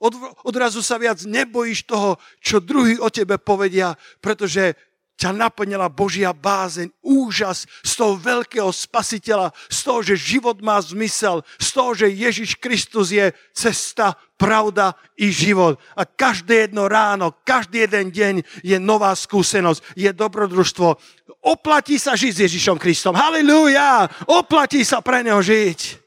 Od, 0.00 0.16
odrazu 0.48 0.80
sa 0.80 0.96
viac 0.96 1.20
nebojíš 1.28 1.84
toho, 1.84 2.16
čo 2.40 2.56
druhý 2.56 2.96
o 2.96 3.12
tebe 3.12 3.36
povedia, 3.36 3.98
pretože 4.24 4.72
ťa 5.20 5.36
naplnila 5.36 5.92
Božia 5.92 6.32
bázeň, 6.32 6.88
úžas 7.04 7.68
z 7.84 7.92
toho 7.92 8.16
veľkého 8.16 8.72
spasiteľa, 8.72 9.52
z 9.68 9.78
toho, 9.84 10.00
že 10.00 10.16
život 10.16 10.56
má 10.64 10.80
zmysel, 10.80 11.44
z 11.60 11.68
toho, 11.76 11.92
že 11.92 12.08
Ježiš 12.08 12.56
Kristus 12.56 13.12
je 13.12 13.28
cesta, 13.52 14.16
pravda 14.40 14.96
i 15.20 15.28
život. 15.28 15.76
A 15.92 16.08
každé 16.08 16.72
jedno 16.72 16.88
ráno, 16.88 17.36
každý 17.44 17.84
jeden 17.84 18.08
deň 18.08 18.34
je 18.64 18.80
nová 18.80 19.12
skúsenosť, 19.12 19.92
je 19.92 20.08
dobrodružstvo. 20.16 20.96
Oplatí 21.44 22.00
sa 22.00 22.16
žiť 22.16 22.32
s 22.32 22.42
Ježišom 22.48 22.80
Kristom. 22.80 23.12
Halilúja! 23.12 24.08
Oplatí 24.24 24.80
sa 24.88 25.04
pre 25.04 25.20
neho 25.20 25.44
žiť. 25.44 26.00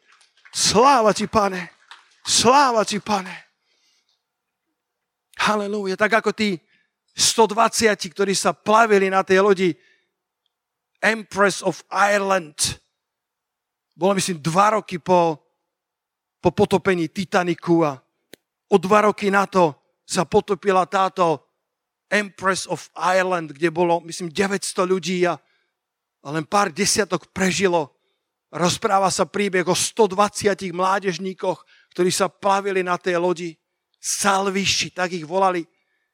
Sláva 0.49 1.13
ti, 1.13 1.29
pane. 1.29 1.69
Sláva 2.25 2.81
ti, 2.81 2.97
pane. 2.97 3.33
Halilúja. 5.37 5.93
Tak 5.93 6.25
ako 6.25 6.33
tí 6.33 6.57
120, 7.13 7.93
ktorí 8.09 8.33
sa 8.33 8.57
plavili 8.57 9.09
na 9.09 9.21
tej 9.21 9.39
lodi 9.45 9.69
Empress 10.97 11.61
of 11.61 11.85
Ireland. 11.93 12.81
Bolo 13.93 14.17
myslím 14.17 14.41
dva 14.41 14.81
roky 14.81 14.97
po, 14.97 15.37
po 16.41 16.49
potopení 16.49 17.11
Titaniku 17.13 17.85
a 17.85 18.01
o 18.73 18.75
dva 18.81 19.05
roky 19.05 19.29
na 19.29 19.45
to 19.45 19.77
sa 20.01 20.25
potopila 20.25 20.89
táto 20.89 21.53
Empress 22.09 22.65
of 22.65 22.89
Ireland, 22.97 23.53
kde 23.53 23.69
bolo 23.73 24.01
myslím 24.05 24.29
900 24.29 24.85
ľudí 24.85 25.25
a, 25.25 25.37
len 26.29 26.45
pár 26.45 26.69
desiatok 26.73 27.29
prežilo. 27.33 27.93
Rozpráva 28.53 29.09
sa 29.09 29.25
príbeh 29.25 29.65
o 29.65 29.73
120 29.73 30.53
mládežníkoch, 30.73 31.65
ktorí 31.93 32.13
sa 32.13 32.29
plavili 32.29 32.85
na 32.85 33.01
tej 33.01 33.17
lodi. 33.17 33.49
Salviši, 33.97 34.93
tak 34.93 35.17
ich 35.17 35.25
volali. 35.25 35.65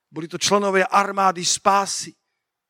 Boli 0.09 0.25
to 0.25 0.41
členovia 0.41 0.89
armády 0.89 1.45
spásy, 1.45 2.17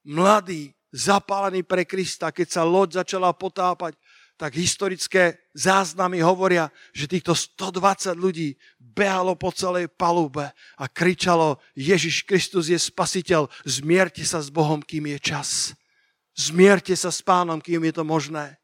mladí, 0.04 0.75
zapálení 0.91 1.63
pre 1.63 1.88
Krista. 1.88 2.36
Keď 2.36 2.47
sa 2.52 2.63
loď 2.67 3.04
začala 3.04 3.32
potápať, 3.32 3.95
tak 4.39 4.56
historické 4.56 5.36
záznamy 5.52 6.23
hovoria, 6.23 6.71
že 6.95 7.12
týchto 7.12 7.36
120 7.36 8.15
ľudí 8.15 8.56
behalo 8.80 9.36
po 9.36 9.52
celej 9.52 9.91
palube 9.91 10.47
a 10.80 10.86
kričalo, 10.88 11.60
Ježiš 11.75 12.23
Kristus 12.23 12.71
je 12.71 12.80
spasiteľ, 12.80 13.52
zmierte 13.67 14.23
sa 14.23 14.39
s 14.39 14.47
Bohom, 14.47 14.80
kým 14.80 15.12
je 15.12 15.19
čas. 15.19 15.75
Zmierte 16.39 16.95
sa 16.95 17.12
s 17.12 17.19
pánom, 17.19 17.60
kým 17.60 17.84
je 17.91 17.93
to 17.99 18.08
možné. 18.08 18.56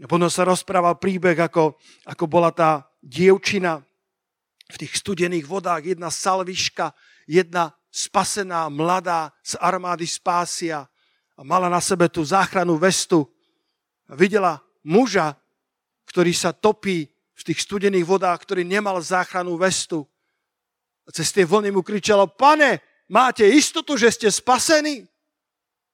A 0.00 0.08
potom 0.08 0.32
sa 0.32 0.48
rozprával 0.48 0.96
príbeh, 0.96 1.36
ako, 1.36 1.76
ako 2.08 2.24
bola 2.24 2.48
tá 2.48 2.88
dievčina 3.04 3.84
v 4.72 4.76
tých 4.80 4.96
studených 4.96 5.44
vodách, 5.44 5.92
jedna 5.92 6.08
salviška, 6.08 6.96
jedna 7.28 7.76
spasená, 7.92 8.72
mladá 8.72 9.36
z 9.44 9.60
armády 9.60 10.08
spásia 10.08 10.88
a 11.36 11.40
mala 11.44 11.68
na 11.68 11.78
sebe 11.84 12.08
tú 12.08 12.24
záchranu 12.24 12.80
vestu 12.80 13.28
a 14.08 14.16
videla 14.16 14.64
muža, 14.80 15.36
ktorý 16.08 16.32
sa 16.32 16.56
topí 16.56 17.04
v 17.36 17.42
tých 17.44 17.68
studených 17.68 18.08
vodách, 18.08 18.48
ktorý 18.48 18.64
nemal 18.64 18.96
záchranu 19.04 19.60
vestu. 19.60 20.08
A 21.04 21.12
cez 21.12 21.28
tie 21.32 21.44
vlny 21.44 21.68
mu 21.72 21.84
kričalo, 21.84 22.28
pane, 22.32 22.80
máte 23.12 23.44
istotu, 23.44 24.00
že 24.00 24.08
ste 24.08 24.28
spasení? 24.32 25.04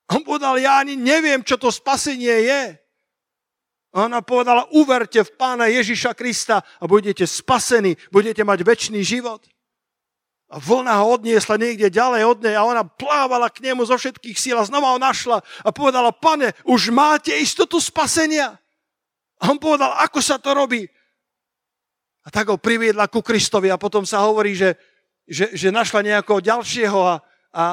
On 0.08 0.22
povedal, 0.24 0.56
ja 0.62 0.80
ani 0.80 0.96
neviem, 0.96 1.42
čo 1.42 1.58
to 1.61 1.68
spasenie 1.68 2.46
je. 2.46 2.62
Ona 3.96 4.20
povedala, 4.20 4.68
uverte 4.76 5.24
v 5.24 5.34
pána 5.34 5.66
Ježiša 5.66 6.12
Krista 6.12 6.61
a 6.61 6.84
budete 6.84 7.24
spasení, 7.24 7.96
budete 8.12 8.44
mať 8.44 8.61
väčší 8.61 9.00
život. 9.00 9.42
A 10.48 10.56
vlna 10.56 11.04
ho 11.04 11.20
odniesla 11.20 11.61
niekde 11.61 11.92
ďalej 11.92 12.22
od 12.24 12.38
nej 12.40 12.56
a 12.56 12.64
ona 12.64 12.80
plávala 12.80 13.52
k 13.52 13.61
nemu 13.61 13.84
zo 13.84 14.00
všetkých 14.00 14.40
síl 14.40 14.56
a 14.56 14.64
znova 14.64 14.96
ho 14.96 14.98
našla 15.00 15.44
a 15.44 15.68
povedala, 15.68 16.08
pane, 16.08 16.56
už 16.64 16.88
máte 16.88 17.37
istotu 17.37 17.76
spasenia? 17.76 18.56
A 19.38 19.52
on 19.52 19.61
povedal, 19.61 19.92
ako 20.00 20.24
sa 20.24 20.40
to 20.40 20.56
robí? 20.56 20.88
A 22.24 22.32
tak 22.32 22.48
ho 22.48 22.56
priviedla 22.56 23.12
ku 23.12 23.20
Kristovi 23.20 23.68
a 23.68 23.76
potom 23.76 24.08
sa 24.08 24.24
hovorí, 24.24 24.56
že, 24.56 24.72
že, 25.28 25.52
že 25.52 25.68
našla 25.68 26.00
nejakého 26.00 26.40
ďalšieho 26.40 26.96
a, 26.96 27.14
a, 27.52 27.64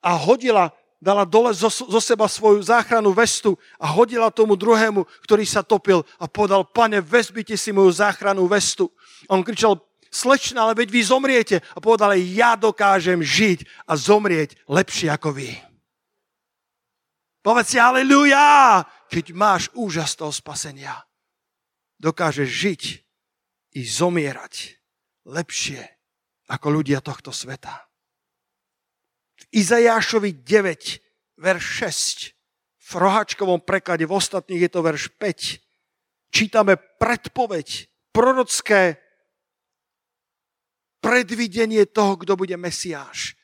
a 0.00 0.10
hodila, 0.16 0.72
dala 1.04 1.28
dole 1.28 1.52
zo, 1.52 1.68
zo 1.68 2.00
seba 2.00 2.24
svoju 2.24 2.64
záchranu 2.64 3.12
vestu 3.12 3.60
a 3.76 3.84
hodila 3.84 4.32
tomu 4.32 4.56
druhému, 4.56 5.04
ktorý 5.28 5.44
sa 5.44 5.60
topil 5.60 6.00
a 6.16 6.24
povedal, 6.24 6.64
pane, 6.64 7.04
vezmite 7.04 7.52
si 7.60 7.68
moju 7.68 7.92
záchranu 7.92 8.48
vestu. 8.48 8.88
A 9.28 9.36
on 9.36 9.44
kričal, 9.44 9.76
slečna, 10.14 10.70
ale 10.70 10.78
veď 10.78 10.88
vy 10.94 11.02
zomriete. 11.02 11.56
A 11.74 11.78
povedal, 11.82 12.14
ja 12.14 12.54
dokážem 12.54 13.18
žiť 13.18 13.66
a 13.90 13.98
zomrieť 13.98 14.54
lepšie 14.70 15.10
ako 15.10 15.34
vy. 15.34 15.58
Povedz 17.44 17.76
si, 17.76 17.78
aleluja, 17.82 18.80
keď 19.10 19.36
máš 19.36 19.68
úžas 19.76 20.16
toho 20.16 20.32
spasenia. 20.32 21.04
Dokážeš 22.00 22.48
žiť 22.48 22.82
i 23.76 23.82
zomierať 23.84 24.80
lepšie 25.28 25.82
ako 26.48 26.80
ľudia 26.80 27.04
tohto 27.04 27.34
sveta. 27.34 27.84
V 29.34 29.44
Izajášovi 29.60 30.40
9, 30.40 31.36
verš 31.36 31.64
6, 32.32 32.32
v 32.84 32.92
rohačkovom 32.96 33.60
preklade, 33.60 34.08
v 34.08 34.16
ostatných 34.16 34.68
je 34.68 34.70
to 34.72 34.80
verš 34.80 35.04
5, 35.20 36.32
čítame 36.32 36.80
predpoveď, 36.96 37.92
prorocké 38.14 39.03
predvidenie 41.04 41.84
toho, 41.84 42.16
kto 42.16 42.32
bude 42.32 42.56
Mesiáš. 42.56 43.36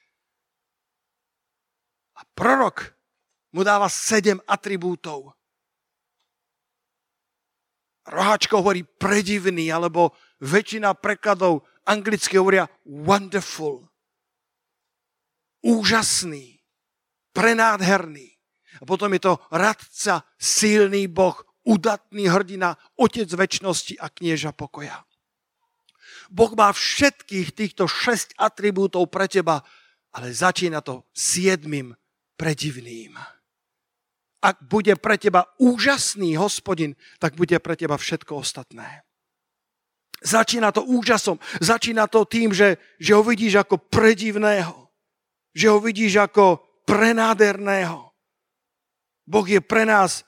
A 2.17 2.25
prorok 2.33 2.97
mu 3.53 3.61
dáva 3.61 3.93
sedem 3.93 4.41
atribútov. 4.49 5.37
Roháčko 8.09 8.65
hovorí 8.65 8.81
predivný, 8.81 9.69
alebo 9.69 10.17
väčšina 10.41 10.97
prekladov 10.97 11.69
anglicky 11.85 12.41
hovoria 12.41 12.65
wonderful. 12.89 13.85
Úžasný, 15.61 16.65
prenádherný. 17.37 18.41
A 18.81 18.89
potom 18.89 19.13
je 19.13 19.21
to 19.21 19.37
radca, 19.53 20.25
silný 20.41 21.13
boh, 21.13 21.37
udatný 21.69 22.25
hrdina, 22.33 22.73
otec 22.97 23.29
väčšnosti 23.29 24.01
a 24.01 24.09
knieža 24.09 24.57
pokoja. 24.57 25.05
Boh 26.31 26.55
má 26.55 26.71
všetkých 26.71 27.51
týchto 27.51 27.91
šesť 27.91 28.39
atribútov 28.39 29.11
pre 29.11 29.27
teba, 29.27 29.67
ale 30.15 30.31
začína 30.31 30.79
to 30.79 31.03
siedmým 31.11 31.99
predivným. 32.39 33.19
Ak 34.41 34.63
bude 34.65 34.97
pre 34.97 35.19
teba 35.21 35.51
úžasný 35.61 36.39
hospodin, 36.39 36.97
tak 37.21 37.37
bude 37.37 37.59
pre 37.59 37.75
teba 37.77 37.99
všetko 37.99 38.41
ostatné. 38.41 39.05
Začína 40.23 40.71
to 40.73 40.87
úžasom, 40.87 41.37
začína 41.61 42.07
to 42.07 42.25
tým, 42.25 42.55
že, 42.55 42.79
že 42.97 43.13
ho 43.13 43.27
vidíš 43.27 43.67
ako 43.67 43.77
predivného, 43.91 44.89
že 45.53 45.67
ho 45.69 45.83
vidíš 45.83 46.31
ako 46.31 46.63
prenáderného. 46.87 48.13
Boh 49.27 49.47
je 49.49 49.61
pre 49.61 49.83
nás 49.85 50.25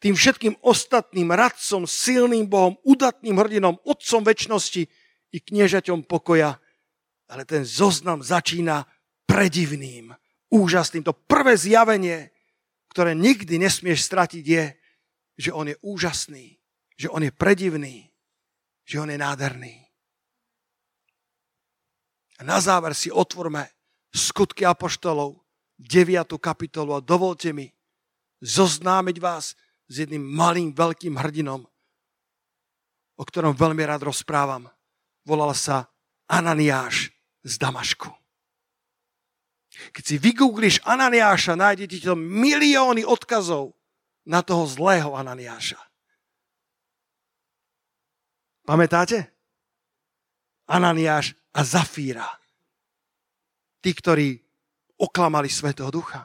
tým 0.00 0.12
všetkým 0.12 0.60
ostatným 0.60 1.32
radcom, 1.32 1.88
silným 1.88 2.44
Bohom, 2.44 2.76
udatným 2.84 3.36
hrdinom, 3.40 3.80
otcom 3.84 4.20
väčšnosti, 4.20 4.84
i 5.34 5.42
kniežaťom 5.42 6.06
pokoja, 6.06 6.62
ale 7.26 7.42
ten 7.42 7.66
zoznam 7.66 8.22
začína 8.22 8.86
predivným, 9.26 10.14
úžasným. 10.54 11.02
To 11.02 11.10
prvé 11.10 11.58
zjavenie, 11.58 12.30
ktoré 12.94 13.18
nikdy 13.18 13.58
nesmieš 13.58 14.06
stratiť, 14.06 14.44
je, 14.46 14.64
že 15.34 15.50
on 15.50 15.66
je 15.66 15.76
úžasný, 15.82 16.54
že 16.94 17.10
on 17.10 17.26
je 17.26 17.34
predivný, 17.34 18.06
že 18.86 19.02
on 19.02 19.10
je 19.10 19.18
nádherný. 19.18 19.74
A 22.38 22.46
na 22.46 22.62
záver 22.62 22.94
si 22.94 23.10
otvorme 23.10 23.66
skutky 24.14 24.62
apoštolov, 24.62 25.42
9. 25.74 26.38
kapitolu 26.38 26.94
a 26.94 27.02
dovolte 27.02 27.50
mi 27.50 27.66
zoznámiť 28.38 29.16
vás 29.18 29.58
s 29.90 29.94
jedným 29.98 30.22
malým, 30.22 30.70
veľkým 30.70 31.18
hrdinom, 31.18 31.66
o 33.18 33.22
ktorom 33.26 33.58
veľmi 33.58 33.82
rád 33.82 34.06
rozprávam 34.06 34.70
volal 35.24 35.56
sa 35.56 35.88
Ananiáš 36.28 37.12
z 37.44 37.54
Damašku. 37.60 38.12
Keď 39.90 40.04
si 40.06 40.16
vygoogliš 40.22 40.86
Ananiáša, 40.86 41.58
nájdete 41.58 41.98
tam 42.06 42.22
milióny 42.22 43.02
odkazov 43.02 43.74
na 44.24 44.40
toho 44.40 44.64
zlého 44.70 45.12
Ananiáša. 45.12 45.80
Pamätáte? 48.64 49.34
Ananiáš 50.64 51.36
a 51.52 51.60
Zafíra. 51.60 52.24
Tí, 53.84 53.92
ktorí 53.92 54.40
oklamali 54.96 55.52
Svetého 55.52 55.92
Ducha 55.92 56.24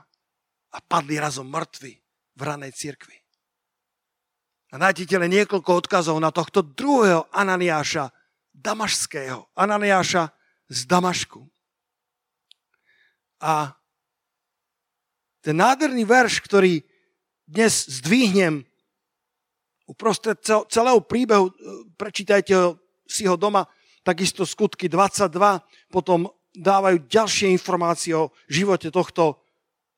a 0.69 0.77
padli 0.79 1.19
razom 1.19 1.49
mŕtvi 1.49 1.99
v 2.37 2.41
ranej 2.41 2.71
cirkvi. 2.71 3.17
A 4.69 4.77
nájdete 4.77 5.17
len 5.17 5.33
niekoľko 5.33 5.71
odkazov 5.83 6.15
na 6.21 6.29
tohto 6.29 6.61
druhého 6.61 7.27
Ananiáša, 7.33 8.07
Damašského, 8.59 9.47
Ananiáša 9.55 10.35
z 10.67 10.79
Damašku. 10.83 11.47
A 13.39 13.71
ten 15.39 15.55
nádherný 15.55 16.03
verš, 16.03 16.43
ktorý 16.43 16.83
dnes 17.47 17.87
zdvihnem 17.87 18.67
uprostred 19.87 20.37
celého 20.43 20.99
príbehu, 21.01 21.49
e, 21.49 21.53
prečítajte 21.97 22.53
ho, 22.53 22.77
si 23.09 23.25
ho 23.25 23.39
doma, 23.39 23.65
takisto 24.05 24.45
skutky 24.45 24.85
22, 24.85 25.63
potom 25.89 26.29
dávajú 26.53 27.09
ďalšie 27.09 27.49
informácie 27.55 28.13
o 28.13 28.29
živote 28.51 28.91
tohto, 28.93 29.41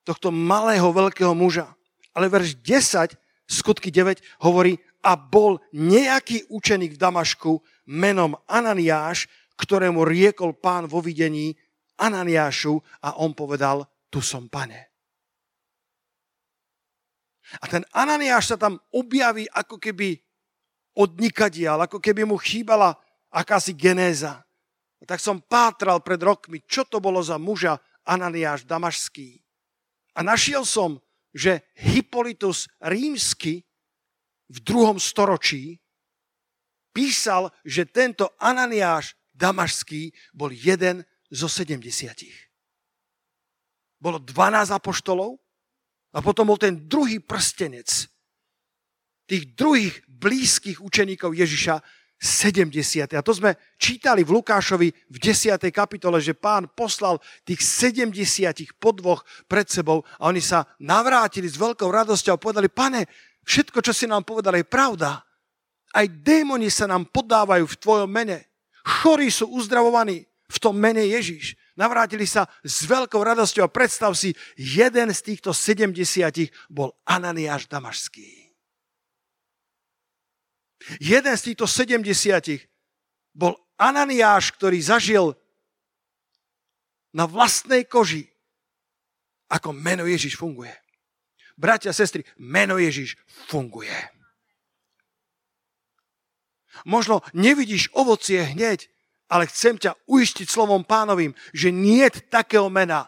tohto 0.07 0.29
malého, 0.31 0.93
veľkého 0.93 1.33
muža. 1.35 1.73
Ale 2.15 2.31
verš 2.31 2.61
10, 2.63 3.17
skutky 3.49 3.91
9, 3.91 4.23
hovorí, 4.45 4.79
a 5.01 5.17
bol 5.17 5.57
nejaký 5.73 6.49
učeník 6.49 6.95
v 6.95 7.01
Damašku 7.01 7.61
menom 7.89 8.37
Ananiáš, 8.45 9.25
ktorému 9.57 10.05
riekol 10.05 10.57
pán 10.57 10.85
vo 10.85 11.01
videní 11.01 11.53
Ananiášu 11.97 12.81
a 13.05 13.21
on 13.21 13.33
povedal, 13.37 13.85
tu 14.09 14.21
som 14.21 14.49
pane. 14.49 14.89
A 17.61 17.65
ten 17.67 17.83
Ananiáš 17.91 18.55
sa 18.55 18.57
tam 18.57 18.79
objaví 18.95 19.45
ako 19.51 19.75
keby 19.75 20.15
odnikadial, 20.95 21.83
ako 21.83 21.99
keby 21.99 22.23
mu 22.23 22.39
chýbala 22.39 22.95
akási 23.31 23.75
genéza. 23.75 24.43
A 25.01 25.03
tak 25.03 25.19
som 25.19 25.41
pátral 25.41 25.99
pred 26.05 26.21
rokmi, 26.21 26.61
čo 26.63 26.85
to 26.85 27.01
bolo 27.01 27.19
za 27.19 27.35
muža 27.41 27.75
Ananiáš 28.05 28.63
Damašský. 28.69 29.41
A 30.15 30.21
našiel 30.21 30.67
som, 30.67 30.99
že 31.31 31.63
Hippolytus 31.79 32.67
rímsky 32.83 33.63
v 34.51 34.57
druhom 34.59 34.99
storočí 34.99 35.79
písal, 36.91 37.47
že 37.63 37.87
tento 37.87 38.35
Ananiáš 38.35 39.15
Damašský 39.31 40.11
bol 40.35 40.51
jeden 40.51 41.07
zo 41.31 41.47
70. 41.47 41.87
Bolo 43.95 44.19
12 44.19 44.75
apoštolov 44.75 45.39
a 46.11 46.19
potom 46.19 46.51
bol 46.51 46.59
ten 46.59 46.75
druhý 46.91 47.23
prstenec 47.23 48.11
tých 49.31 49.55
druhých 49.55 50.03
blízkych 50.11 50.83
učeníkov 50.83 51.31
Ježiša 51.31 51.79
70. 52.21 53.17
A 53.17 53.25
to 53.25 53.33
sme 53.33 53.57
čítali 53.79 54.21
v 54.21 54.37
Lukášovi 54.37 54.91
v 54.91 55.17
10. 55.17 55.57
kapitole, 55.73 56.21
že 56.21 56.37
pán 56.37 56.69
poslal 56.69 57.17
tých 57.47 57.63
70 57.65 58.77
podvoch 58.77 59.23
pred 59.49 59.65
sebou 59.65 60.05
a 60.21 60.29
oni 60.29 60.43
sa 60.43 60.67
navrátili 60.77 61.49
s 61.49 61.57
veľkou 61.57 61.87
radosťou 61.89 62.37
a 62.37 62.43
povedali, 62.43 62.69
pane, 62.69 63.09
všetko, 63.45 63.79
čo 63.81 63.93
si 63.93 64.05
nám 64.05 64.25
povedal, 64.25 64.57
je 64.57 64.65
pravda. 64.67 65.21
Aj 65.91 66.07
démoni 66.07 66.71
sa 66.71 66.87
nám 66.87 67.09
podávajú 67.11 67.67
v 67.67 67.79
tvojom 67.79 68.09
mene. 68.09 68.47
Chorí 69.03 69.27
sú 69.29 69.51
uzdravovaní 69.51 70.23
v 70.25 70.57
tom 70.59 70.75
mene 70.75 71.03
Ježíš. 71.07 71.59
Navrátili 71.79 72.27
sa 72.27 72.47
s 72.63 72.83
veľkou 72.83 73.19
radosťou 73.19 73.63
a 73.63 73.73
predstav 73.73 74.11
si, 74.15 74.35
jeden 74.59 75.07
z 75.11 75.19
týchto 75.23 75.55
70 75.55 75.95
bol 76.67 76.91
Ananiáš 77.07 77.71
Damašský. 77.71 78.51
Jeden 80.99 81.35
z 81.37 81.41
týchto 81.51 81.69
70 81.69 82.67
bol 83.31 83.55
Ananiáš, 83.79 84.51
ktorý 84.57 84.77
zažil 84.81 85.25
na 87.15 87.27
vlastnej 87.27 87.87
koži, 87.87 88.27
ako 89.51 89.75
meno 89.75 90.07
Ježiš 90.07 90.39
funguje. 90.39 90.71
Bratia 91.61 91.93
sestry, 91.93 92.25
meno 92.41 92.81
Ježiš 92.81 93.21
funguje. 93.45 93.93
Možno 96.89 97.21
nevidíš 97.37 97.93
ovocie 97.93 98.41
hneď, 98.41 98.89
ale 99.29 99.45
chcem 99.45 99.77
ťa 99.77 99.93
uistiť 100.09 100.49
slovom 100.49 100.81
pánovým, 100.81 101.37
že 101.53 101.69
nie 101.69 102.01
takého 102.09 102.65
mena, 102.73 103.05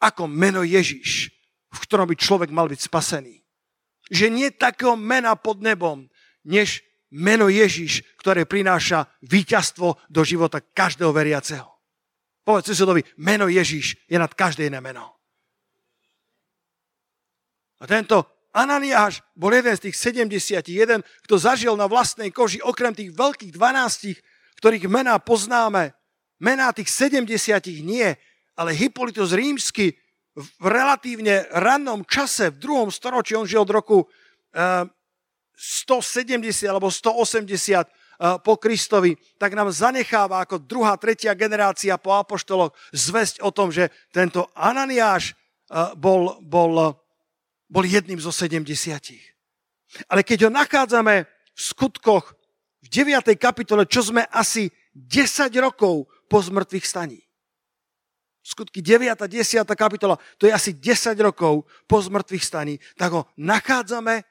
ako 0.00 0.24
meno 0.24 0.64
Ježiš, 0.64 1.28
v 1.68 1.78
ktorom 1.84 2.08
by 2.08 2.16
človek 2.16 2.48
mal 2.48 2.72
byť 2.72 2.88
spasený. 2.88 3.44
Že 4.08 4.26
nie 4.32 4.48
takého 4.48 4.96
mena 4.96 5.36
pod 5.36 5.60
nebom, 5.60 6.08
než 6.48 6.80
meno 7.12 7.52
Ježiš, 7.52 8.00
ktoré 8.16 8.48
prináša 8.48 9.12
víťazstvo 9.20 10.08
do 10.08 10.24
života 10.24 10.64
každého 10.64 11.12
veriaceho. 11.12 11.68
Povedz 12.48 12.72
susedovi, 12.72 13.04
meno 13.20 13.44
Ježiš 13.44 14.08
je 14.08 14.16
nad 14.16 14.32
každé 14.32 14.72
iné 14.72 14.80
meno. 14.80 15.19
A 17.80 17.88
tento 17.88 18.28
Ananiáš 18.52 19.24
bol 19.32 19.56
jeden 19.56 19.72
z 19.74 19.88
tých 19.88 19.96
71, 19.96 21.00
kto 21.24 21.34
zažil 21.40 21.74
na 21.74 21.88
vlastnej 21.88 22.28
koži, 22.28 22.60
okrem 22.60 22.92
tých 22.92 23.14
veľkých 23.16 23.56
12 23.56 24.20
ktorých 24.60 24.92
mená 24.92 25.16
poznáme, 25.16 25.96
mená 26.36 26.68
tých 26.76 26.92
70 26.92 27.24
nie, 27.80 28.12
ale 28.52 28.76
Hippolytus 28.76 29.32
Rímsky 29.32 29.96
v 30.36 30.64
relatívne 30.68 31.48
rannom 31.56 32.04
čase, 32.04 32.52
v 32.52 32.60
druhom 32.60 32.92
storočí, 32.92 33.32
on 33.32 33.48
žil 33.48 33.64
od 33.64 33.72
roku 33.72 33.98
170 35.56 36.36
eh, 36.36 36.68
alebo 36.68 36.92
180 36.92 37.48
eh, 37.48 37.84
po 38.44 38.60
Kristovi, 38.60 39.16
tak 39.40 39.56
nám 39.56 39.72
zanecháva 39.72 40.44
ako 40.44 40.60
druhá, 40.60 41.00
tretia 41.00 41.32
generácia 41.32 41.96
po 41.96 42.12
apoštoloch 42.12 42.76
zväzť 42.92 43.40
o 43.40 43.48
tom, 43.48 43.72
že 43.72 43.88
tento 44.12 44.52
Ananiáš 44.52 45.32
eh, 45.32 45.96
bol, 45.96 46.36
bol, 46.44 47.00
bol 47.70 47.86
jedným 47.86 48.18
zo 48.18 48.34
70. 48.34 50.10
Ale 50.10 50.26
keď 50.26 50.46
ho 50.46 50.50
nachádzame 50.50 51.24
v 51.54 51.60
skutkoch 51.60 52.34
v 52.82 52.86
9. 52.90 53.38
kapitole, 53.38 53.86
čo 53.86 54.02
sme 54.02 54.26
asi 54.34 54.68
10 54.94 55.54
rokov 55.62 56.10
po 56.26 56.38
zmrtvých 56.42 56.86
staní. 56.86 57.22
Skutky 58.42 58.82
9. 58.82 59.14
a 59.14 59.26
10. 59.28 59.62
kapitola, 59.78 60.18
to 60.34 60.50
je 60.50 60.52
asi 60.52 60.74
10 60.74 61.14
rokov 61.22 61.68
po 61.86 62.02
zmrtvých 62.02 62.44
staní, 62.44 62.74
tak 62.98 63.12
ho 63.14 63.22
nachádzame 63.38 64.24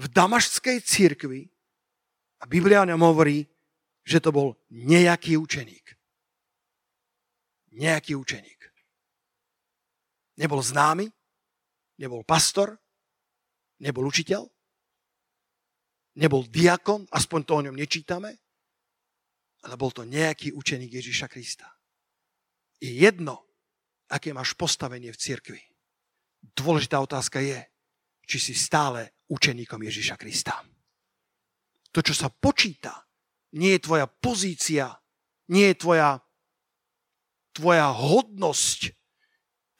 v 0.00 0.06
damašskej 0.08 0.80
církvi 0.82 1.46
a 2.40 2.44
Biblia 2.48 2.82
nám 2.88 3.04
hovorí, 3.04 3.46
že 4.02 4.18
to 4.18 4.34
bol 4.34 4.58
nejaký 4.72 5.38
učeník. 5.38 5.94
Nejaký 7.78 8.18
učeník. 8.18 8.60
Nebol 10.40 10.58
známy, 10.64 11.12
nebol 12.02 12.26
pastor, 12.26 12.74
nebol 13.78 14.10
učiteľ, 14.10 14.42
nebol 16.18 16.42
diakon, 16.50 17.06
aspoň 17.14 17.40
to 17.46 17.52
o 17.54 17.64
ňom 17.70 17.78
nečítame, 17.78 18.34
ale 19.62 19.74
bol 19.78 19.94
to 19.94 20.02
nejaký 20.02 20.50
učeník 20.50 20.98
Ježiša 20.98 21.30
Krista. 21.30 21.70
Je 22.82 22.90
jedno, 22.90 23.46
aké 24.10 24.34
máš 24.34 24.58
postavenie 24.58 25.14
v 25.14 25.20
cirkvi. 25.22 25.62
Dôležitá 26.42 26.98
otázka 26.98 27.38
je, 27.38 27.62
či 28.26 28.38
si 28.42 28.54
stále 28.58 29.22
učeníkom 29.30 29.78
Ježiša 29.78 30.18
Krista. 30.18 30.58
To, 31.94 32.02
čo 32.02 32.10
sa 32.10 32.26
počíta, 32.26 33.06
nie 33.54 33.78
je 33.78 33.84
tvoja 33.86 34.10
pozícia, 34.10 34.90
nie 35.54 35.70
je 35.70 35.76
tvoja, 35.78 36.18
tvoja 37.54 37.94
hodnosť, 37.94 38.90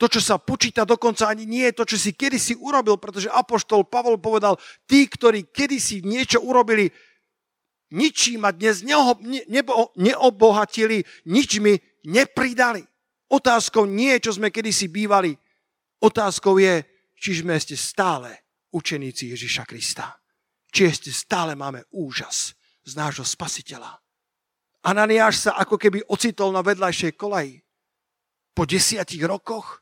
to, 0.02 0.18
čo 0.18 0.34
sa 0.34 0.42
počíta 0.42 0.82
dokonca 0.82 1.30
ani 1.30 1.46
nie 1.46 1.70
je 1.70 1.78
to, 1.78 1.84
čo 1.86 1.94
si 1.94 2.10
kedysi 2.10 2.58
urobil, 2.58 2.98
pretože 2.98 3.30
Apoštol 3.30 3.86
Pavol 3.86 4.18
povedal, 4.18 4.58
tí, 4.82 5.06
ktorí 5.06 5.46
kedysi 5.54 6.02
niečo 6.02 6.42
urobili, 6.42 6.90
ničím 7.94 8.42
a 8.42 8.50
dnes 8.50 8.82
neoho, 8.82 9.14
ne, 9.22 9.46
nebo, 9.46 9.94
neobohatili, 9.94 11.06
nič 11.30 11.62
mi 11.62 11.78
nepridali. 12.02 12.82
Otázkou 13.30 13.86
nie 13.86 14.18
je, 14.18 14.26
čo 14.26 14.42
sme 14.42 14.50
kedysi 14.50 14.90
bývali. 14.90 15.38
Otázkou 16.02 16.58
je, 16.58 16.82
či 17.14 17.38
sme 17.38 17.54
ešte 17.54 17.78
stále 17.78 18.58
učeníci 18.74 19.30
Ježiša 19.30 19.62
Krista. 19.70 20.18
Či 20.74 20.90
ešte 20.90 21.10
stále 21.14 21.54
máme 21.54 21.86
úžas 21.94 22.58
z 22.82 22.92
nášho 22.98 23.22
spasiteľa. 23.22 24.02
Ananiáš 24.82 25.46
sa 25.46 25.54
ako 25.62 25.78
keby 25.78 26.10
ocitol 26.10 26.50
na 26.50 26.58
vedľajšej 26.58 27.14
kolaji. 27.14 27.62
Po 28.50 28.66
desiatich 28.66 29.22
rokoch 29.22 29.81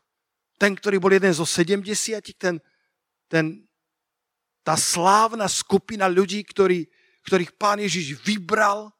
ten, 0.60 0.76
ktorý 0.76 1.00
bol 1.00 1.16
jeden 1.16 1.32
zo 1.32 1.48
70, 1.48 2.20
ten, 2.36 2.60
ten, 3.32 3.64
tá 4.60 4.76
slávna 4.76 5.48
skupina 5.48 6.04
ľudí, 6.04 6.44
ktorý, 6.44 6.84
ktorých 7.24 7.56
pán 7.56 7.80
Ježiš 7.80 8.20
vybral 8.20 8.92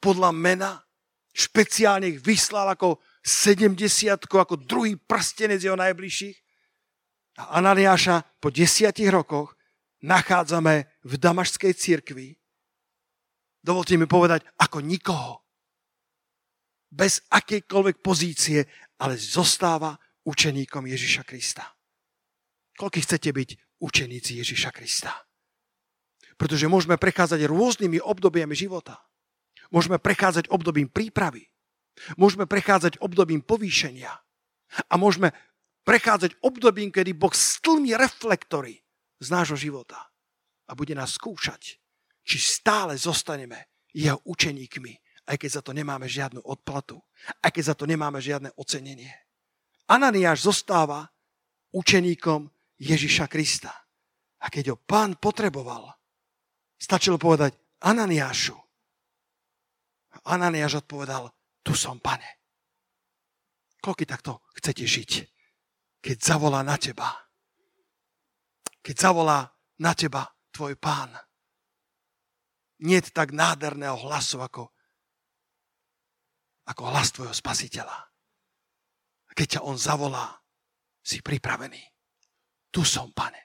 podľa 0.00 0.32
mena, 0.32 0.70
špeciálne 1.36 2.16
ich 2.16 2.18
vyslal 2.24 2.72
ako 2.72 2.96
70, 3.20 4.24
ako 4.24 4.56
druhý 4.56 4.96
prstenec 4.96 5.60
jeho 5.60 5.76
najbližších. 5.76 6.36
A 7.44 7.60
Ananiáša 7.60 8.24
po 8.40 8.48
desiatich 8.48 9.12
rokoch 9.12 9.52
nachádzame 10.00 11.04
v 11.04 11.12
Damašskej 11.20 11.72
cirkvi. 11.76 12.32
Dovolte 13.60 14.00
mi 14.00 14.08
povedať, 14.08 14.48
ako 14.60 14.80
nikoho. 14.80 15.44
Bez 16.88 17.20
akejkoľvek 17.28 17.96
pozície, 18.00 18.64
ale 19.00 19.18
zostáva 19.18 19.98
učeníkom 20.24 20.88
Ježiša 20.88 21.22
Krista. 21.24 21.64
Koľko 22.74 22.98
chcete 23.00 23.30
byť 23.30 23.48
učeníci 23.78 24.40
Ježiša 24.42 24.70
Krista? 24.74 25.14
Pretože 26.34 26.66
môžeme 26.66 26.98
prechádzať 26.98 27.46
rôznymi 27.46 28.02
obdobiami 28.02 28.56
života. 28.58 28.98
Môžeme 29.70 30.02
prechádzať 30.02 30.50
obdobím 30.50 30.90
prípravy. 30.90 31.46
Môžeme 32.18 32.50
prechádzať 32.50 32.98
obdobím 32.98 33.46
povýšenia. 33.46 34.10
A 34.90 34.94
môžeme 34.98 35.30
prechádzať 35.86 36.34
obdobím, 36.42 36.90
kedy 36.90 37.14
Boh 37.14 37.30
stlmí 37.30 37.94
reflektory 37.94 38.82
z 39.22 39.28
nášho 39.30 39.54
života 39.54 40.10
a 40.66 40.72
bude 40.74 40.96
nás 40.96 41.14
skúšať, 41.14 41.78
či 42.24 42.36
stále 42.40 42.96
zostaneme 42.98 43.70
jeho 43.94 44.18
učeníkmi, 44.26 44.92
aj 45.30 45.36
keď 45.38 45.50
za 45.60 45.62
to 45.62 45.70
nemáme 45.70 46.08
žiadnu 46.08 46.42
odplatu, 46.42 46.98
aj 47.44 47.50
keď 47.54 47.64
za 47.70 47.74
to 47.78 47.84
nemáme 47.86 48.18
žiadne 48.18 48.50
ocenenie. 48.58 49.12
Ananiáš 49.84 50.48
zostáva 50.48 51.04
učeníkom 51.76 52.48
Ježiša 52.80 53.28
Krista. 53.28 53.72
A 54.40 54.48
keď 54.48 54.72
ho 54.72 54.76
pán 54.80 55.20
potreboval, 55.20 55.92
stačilo 56.80 57.20
povedať 57.20 57.56
Ananiášu. 57.84 58.56
Ananiáš 60.24 60.84
odpovedal, 60.84 61.28
tu 61.60 61.76
som, 61.76 62.00
pane. 62.00 62.40
Koľko 63.84 64.04
takto 64.08 64.32
chcete 64.56 64.84
žiť, 64.88 65.10
keď 66.00 66.16
zavolá 66.16 66.64
na 66.64 66.80
teba? 66.80 67.12
Keď 68.80 68.96
zavolá 68.96 69.44
na 69.80 69.92
teba 69.92 70.24
tvoj 70.48 70.76
pán. 70.80 71.12
Nie 72.84 73.04
tak 73.04 73.36
nádherného 73.36 73.96
hlasu 74.08 74.40
ako, 74.40 74.72
ako 76.68 76.82
hlas 76.88 77.12
tvojho 77.12 77.32
spasiteľa 77.36 78.13
keď 79.34 79.58
ťa 79.58 79.60
on 79.66 79.76
zavolá, 79.76 80.40
si 81.04 81.20
pripravený. 81.20 81.82
Tu 82.72 82.80
som, 82.82 83.12
pane. 83.12 83.38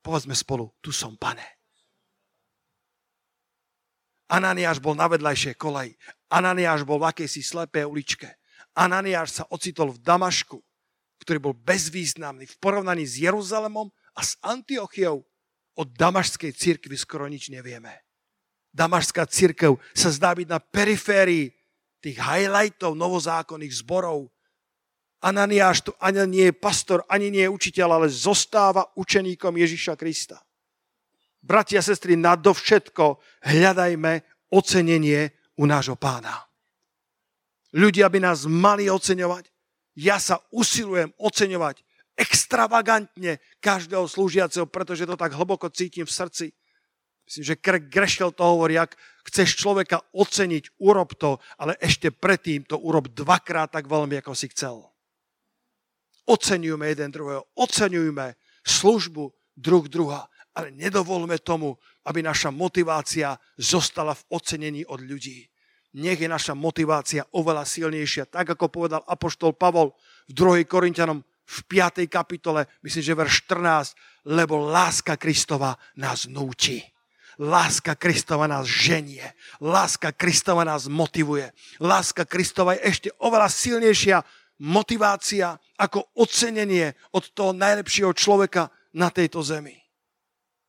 Povedzme 0.00 0.32
spolu, 0.34 0.72
tu 0.80 0.90
som, 0.90 1.14
pane. 1.20 1.44
Ananiáš 4.32 4.80
bol 4.80 4.96
na 4.96 5.06
vedľajšej 5.12 5.60
koleji. 5.60 5.92
Ananiáš 6.32 6.88
bol 6.88 6.96
v 6.96 7.12
akejsi 7.12 7.44
slepej 7.44 7.84
uličke. 7.84 8.40
Ananiáš 8.72 9.42
sa 9.42 9.44
ocitol 9.52 9.92
v 9.92 10.00
Damašku, 10.00 10.56
ktorý 11.20 11.38
bol 11.38 11.54
bezvýznamný 11.54 12.48
v 12.48 12.56
porovnaní 12.56 13.04
s 13.04 13.20
Jeruzalemom 13.20 13.92
a 14.16 14.20
s 14.24 14.40
Antiochiou. 14.40 15.20
Od 15.72 15.88
damašskej 15.88 16.52
cirkvi 16.52 16.96
skoro 17.00 17.24
nič 17.28 17.48
nevieme. 17.48 18.04
Damašská 18.72 19.24
církev 19.28 19.80
sa 19.92 20.12
zdá 20.12 20.36
byť 20.36 20.48
na 20.48 20.60
periférii 20.60 21.52
tých 22.00 22.20
highlightov 22.20 22.92
novozákonných 22.92 23.80
zborov, 23.80 24.32
Ananiáš 25.22 25.86
tu 25.86 25.90
ani 26.02 26.26
nie 26.26 26.50
je 26.50 26.54
pastor, 26.58 27.06
ani 27.06 27.30
nie 27.30 27.46
je 27.46 27.54
učiteľ, 27.54 28.02
ale 28.02 28.08
zostáva 28.10 28.82
učeníkom 28.98 29.54
Ježiša 29.54 29.94
Krista. 29.94 30.42
Bratia 31.42 31.78
a 31.78 31.86
sestry, 31.86 32.18
nadovšetko 32.18 33.22
hľadajme 33.46 34.22
ocenenie 34.50 35.30
u 35.58 35.64
nášho 35.66 35.94
pána. 35.94 36.42
Ľudia 37.72 38.10
by 38.10 38.18
nás 38.18 38.44
mali 38.50 38.90
oceňovať. 38.90 39.48
Ja 39.96 40.18
sa 40.18 40.42
usilujem 40.50 41.14
oceňovať 41.18 41.82
extravagantne 42.18 43.40
každého 43.62 44.04
slúžiaceho, 44.04 44.68
pretože 44.68 45.08
to 45.08 45.16
tak 45.16 45.32
hlboko 45.32 45.72
cítim 45.72 46.04
v 46.04 46.12
srdci. 46.12 46.46
Myslím, 47.24 47.44
že 47.48 47.60
Grešel 47.88 48.34
to 48.36 48.44
hovorí, 48.44 48.76
ak 48.76 48.98
chceš 49.30 49.56
človeka 49.56 50.02
oceniť, 50.12 50.76
urob 50.82 51.16
to, 51.16 51.40
ale 51.56 51.78
ešte 51.80 52.12
predtým 52.12 52.66
to 52.68 52.76
urob 52.76 53.08
dvakrát 53.08 53.72
tak 53.72 53.88
veľmi, 53.88 54.20
ako 54.20 54.36
si 54.36 54.50
chcel. 54.52 54.91
Oceňujme 56.26 56.86
jeden 56.86 57.10
druhého, 57.10 57.42
oceňujme 57.58 58.38
službu 58.62 59.34
druh 59.58 59.84
druha 59.90 60.30
ale 60.52 60.68
nedovolme 60.72 61.40
tomu, 61.40 61.76
aby 62.04 62.20
naša 62.20 62.52
motivácia 62.52 63.36
zostala 63.56 64.12
v 64.12 64.26
ocenení 64.36 64.82
od 64.84 65.00
ľudí. 65.00 65.48
Nech 65.92 66.20
je 66.20 66.28
naša 66.28 66.56
motivácia 66.56 67.24
oveľa 67.36 67.68
silnejšia, 67.68 68.28
tak 68.28 68.56
ako 68.56 68.72
povedal 68.72 69.04
apoštol 69.04 69.52
Pavol 69.52 69.92
v 70.28 70.32
2. 70.64 70.64
Korintianom 70.64 71.20
v 71.42 71.58
5. 71.68 72.08
kapitole, 72.08 72.64
myslím, 72.80 73.02
že 73.04 73.18
verš 73.18 73.34
14, 73.44 74.32
lebo 74.32 74.56
láska 74.56 75.20
Kristova 75.20 75.76
nás 76.00 76.24
núči. 76.24 76.80
Láska 77.40 77.96
Kristova 77.96 78.44
nás 78.44 78.68
ženie. 78.68 79.24
Láska 79.60 80.12
Kristova 80.12 80.68
nás 80.68 80.84
motivuje. 80.84 81.48
Láska 81.80 82.28
Kristova 82.28 82.76
je 82.76 82.84
ešte 82.92 83.08
oveľa 83.20 83.48
silnejšia 83.48 84.20
motivácia 84.60 85.56
ako 85.80 86.12
ocenenie 86.18 86.92
od 87.16 87.32
toho 87.32 87.56
najlepšieho 87.56 88.12
človeka 88.12 88.68
na 88.92 89.08
tejto 89.08 89.40
zemi. 89.40 89.78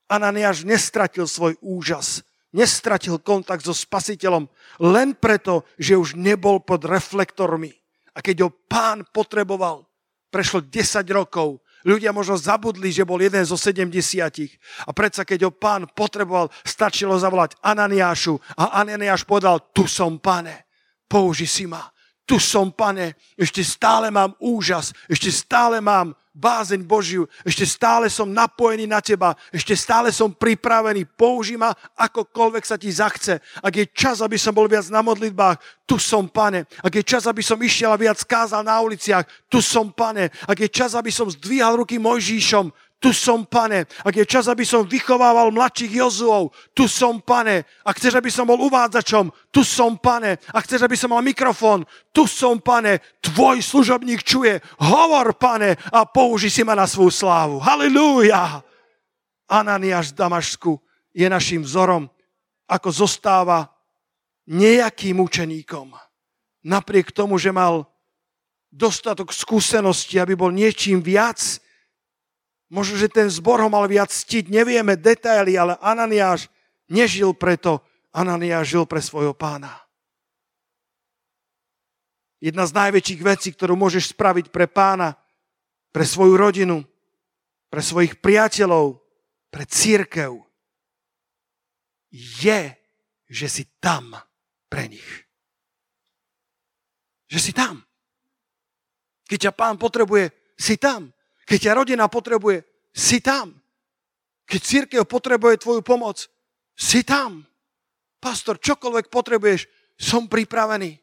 Ananiáš 0.08 0.64
nestratil 0.64 1.26
svoj 1.26 1.58
úžas, 1.60 2.22
nestratil 2.54 3.18
kontakt 3.18 3.66
so 3.66 3.74
spasiteľom 3.74 4.46
len 4.80 5.18
preto, 5.18 5.66
že 5.82 5.98
už 5.98 6.14
nebol 6.14 6.62
pod 6.62 6.86
reflektormi. 6.86 7.74
A 8.14 8.22
keď 8.22 8.46
ho 8.46 8.50
pán 8.54 9.10
potreboval, 9.10 9.90
prešlo 10.30 10.62
10 10.62 11.06
rokov, 11.10 11.62
ľudia 11.86 12.14
možno 12.14 12.38
zabudli, 12.38 12.90
že 12.90 13.06
bol 13.06 13.22
jeden 13.22 13.42
zo 13.46 13.58
70. 13.58 13.90
A 14.86 14.92
predsa, 14.94 15.26
keď 15.26 15.50
ho 15.50 15.52
pán 15.54 15.90
potreboval, 15.94 16.50
stačilo 16.66 17.18
zavolať 17.18 17.58
Ananiášu 17.62 18.38
a 18.58 18.82
Ananiáš 18.82 19.26
povedal, 19.26 19.62
tu 19.74 19.90
som, 19.90 20.18
pane, 20.18 20.66
použi 21.06 21.46
si 21.46 21.66
ma. 21.66 21.93
Tu 22.24 22.40
som, 22.40 22.72
pane, 22.72 23.20
ešte 23.36 23.60
stále 23.68 24.08
mám 24.08 24.32
úžas, 24.40 24.96
ešte 25.12 25.28
stále 25.28 25.84
mám 25.84 26.16
bázeň 26.34 26.82
Božiu, 26.82 27.30
ešte 27.46 27.62
stále 27.68 28.10
som 28.10 28.26
napojený 28.26 28.90
na 28.90 29.04
teba, 29.04 29.38
ešte 29.54 29.78
stále 29.78 30.10
som 30.10 30.34
pripravený, 30.34 31.06
použi 31.14 31.60
ma 31.60 31.76
akokoľvek 31.94 32.64
sa 32.66 32.80
ti 32.80 32.90
zachce. 32.90 33.38
Ak 33.62 33.76
je 33.76 33.86
čas, 33.94 34.24
aby 34.24 34.40
som 34.40 34.56
bol 34.56 34.66
viac 34.66 34.88
na 34.90 35.06
modlitbách, 35.06 35.62
tu 35.86 36.02
som, 36.02 36.26
pane. 36.26 36.66
Ak 36.82 36.96
je 36.96 37.04
čas, 37.06 37.30
aby 37.30 37.46
som 37.46 37.60
išiel 37.62 37.94
a 37.94 38.02
viac 38.02 38.18
kázal 38.26 38.66
na 38.66 38.82
uliciach, 38.82 39.28
tu 39.46 39.62
som, 39.62 39.94
pane. 39.94 40.34
Ak 40.50 40.58
je 40.58 40.72
čas, 40.72 40.98
aby 40.98 41.14
som 41.14 41.30
zdvíhal 41.30 41.78
ruky 41.78 42.02
Mojžíšom, 42.02 42.74
tu 43.04 43.12
som, 43.12 43.44
pane. 43.44 43.84
Ak 44.08 44.16
je 44.16 44.24
čas, 44.24 44.48
aby 44.48 44.64
som 44.64 44.88
vychovával 44.88 45.52
mladších 45.52 46.00
Jozuov, 46.00 46.56
tu 46.72 46.88
som, 46.88 47.20
pane. 47.20 47.68
Ak 47.84 48.00
chceš, 48.00 48.16
aby 48.16 48.32
som 48.32 48.48
bol 48.48 48.56
uvádzačom, 48.64 49.28
tu 49.52 49.68
som, 49.68 50.00
pane. 50.00 50.40
Ak 50.56 50.64
chceš, 50.64 50.88
aby 50.88 50.96
som 50.96 51.12
mal 51.12 51.20
mikrofón, 51.20 51.84
tu 52.16 52.24
som, 52.24 52.64
pane. 52.64 53.04
Tvoj 53.20 53.60
služobník 53.60 54.24
čuje. 54.24 54.64
Hovor, 54.80 55.36
pane, 55.36 55.76
a 55.92 56.08
použi 56.08 56.48
si 56.48 56.64
ma 56.64 56.80
na 56.80 56.88
svoju 56.88 57.12
slávu. 57.12 57.60
Halilúja. 57.60 58.64
Ananiáš 59.52 60.16
z 60.16 60.24
Damašku 60.24 60.80
je 61.12 61.28
našim 61.28 61.68
vzorom, 61.68 62.08
ako 62.72 62.88
zostáva 62.88 63.68
nejakým 64.48 65.20
učeníkom. 65.20 65.92
Napriek 66.64 67.12
tomu, 67.12 67.36
že 67.36 67.52
mal 67.52 67.84
dostatok 68.72 69.36
skúsenosti, 69.36 70.16
aby 70.24 70.40
bol 70.40 70.56
niečím 70.56 71.04
viac, 71.04 71.60
Možno, 72.74 72.98
že 72.98 73.06
ten 73.06 73.30
zbor 73.30 73.62
ho 73.62 73.70
mal 73.70 73.86
viac 73.86 74.10
ctiť, 74.10 74.50
nevieme 74.50 74.98
detaily, 74.98 75.54
ale 75.54 75.78
Ananiáš 75.78 76.50
nežil 76.90 77.38
preto, 77.38 77.86
Ananiáš 78.10 78.74
žil 78.74 78.90
pre 78.90 78.98
svojho 78.98 79.38
pána. 79.38 79.78
Jedna 82.42 82.66
z 82.66 82.74
najväčších 82.74 83.22
vecí, 83.22 83.54
ktorú 83.54 83.78
môžeš 83.78 84.18
spraviť 84.18 84.50
pre 84.50 84.66
pána, 84.66 85.14
pre 85.94 86.02
svoju 86.02 86.34
rodinu, 86.34 86.82
pre 87.70 87.86
svojich 87.86 88.18
priateľov, 88.18 89.06
pre 89.54 89.70
církev, 89.70 90.42
je, 92.10 92.74
že 93.30 93.48
si 93.54 93.70
tam 93.78 94.18
pre 94.66 94.90
nich. 94.90 95.10
Že 97.30 97.38
si 97.38 97.52
tam. 97.54 97.86
Keď 99.30 99.50
ťa 99.50 99.54
pán 99.54 99.78
potrebuje, 99.78 100.34
si 100.58 100.82
tam. 100.82 101.13
Keď 101.44 101.60
ťa 101.70 101.74
rodina 101.76 102.06
potrebuje, 102.08 102.64
si 102.94 103.20
tam. 103.20 103.58
Keď 104.48 104.62
církev 104.62 105.02
potrebuje 105.08 105.64
tvoju 105.64 105.82
pomoc, 105.82 106.28
si 106.76 107.04
tam. 107.04 107.44
Pastor, 108.20 108.60
čokoľvek 108.60 109.12
potrebuješ, 109.12 109.68
som 110.00 110.28
pripravený. 110.32 111.00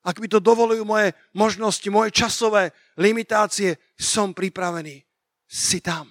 Ak 0.00 0.16
mi 0.16 0.28
to 0.28 0.40
dovolujú 0.40 0.84
moje 0.84 1.12
možnosti, 1.36 1.84
moje 1.92 2.12
časové 2.12 2.72
limitácie, 2.96 3.76
som 4.00 4.32
pripravený. 4.32 5.04
Si 5.44 5.84
tam. 5.84 6.08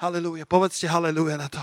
Halelúja. 0.00 0.44
Povedzte 0.44 0.84
halelúja 0.90 1.40
na 1.40 1.48
to. 1.48 1.62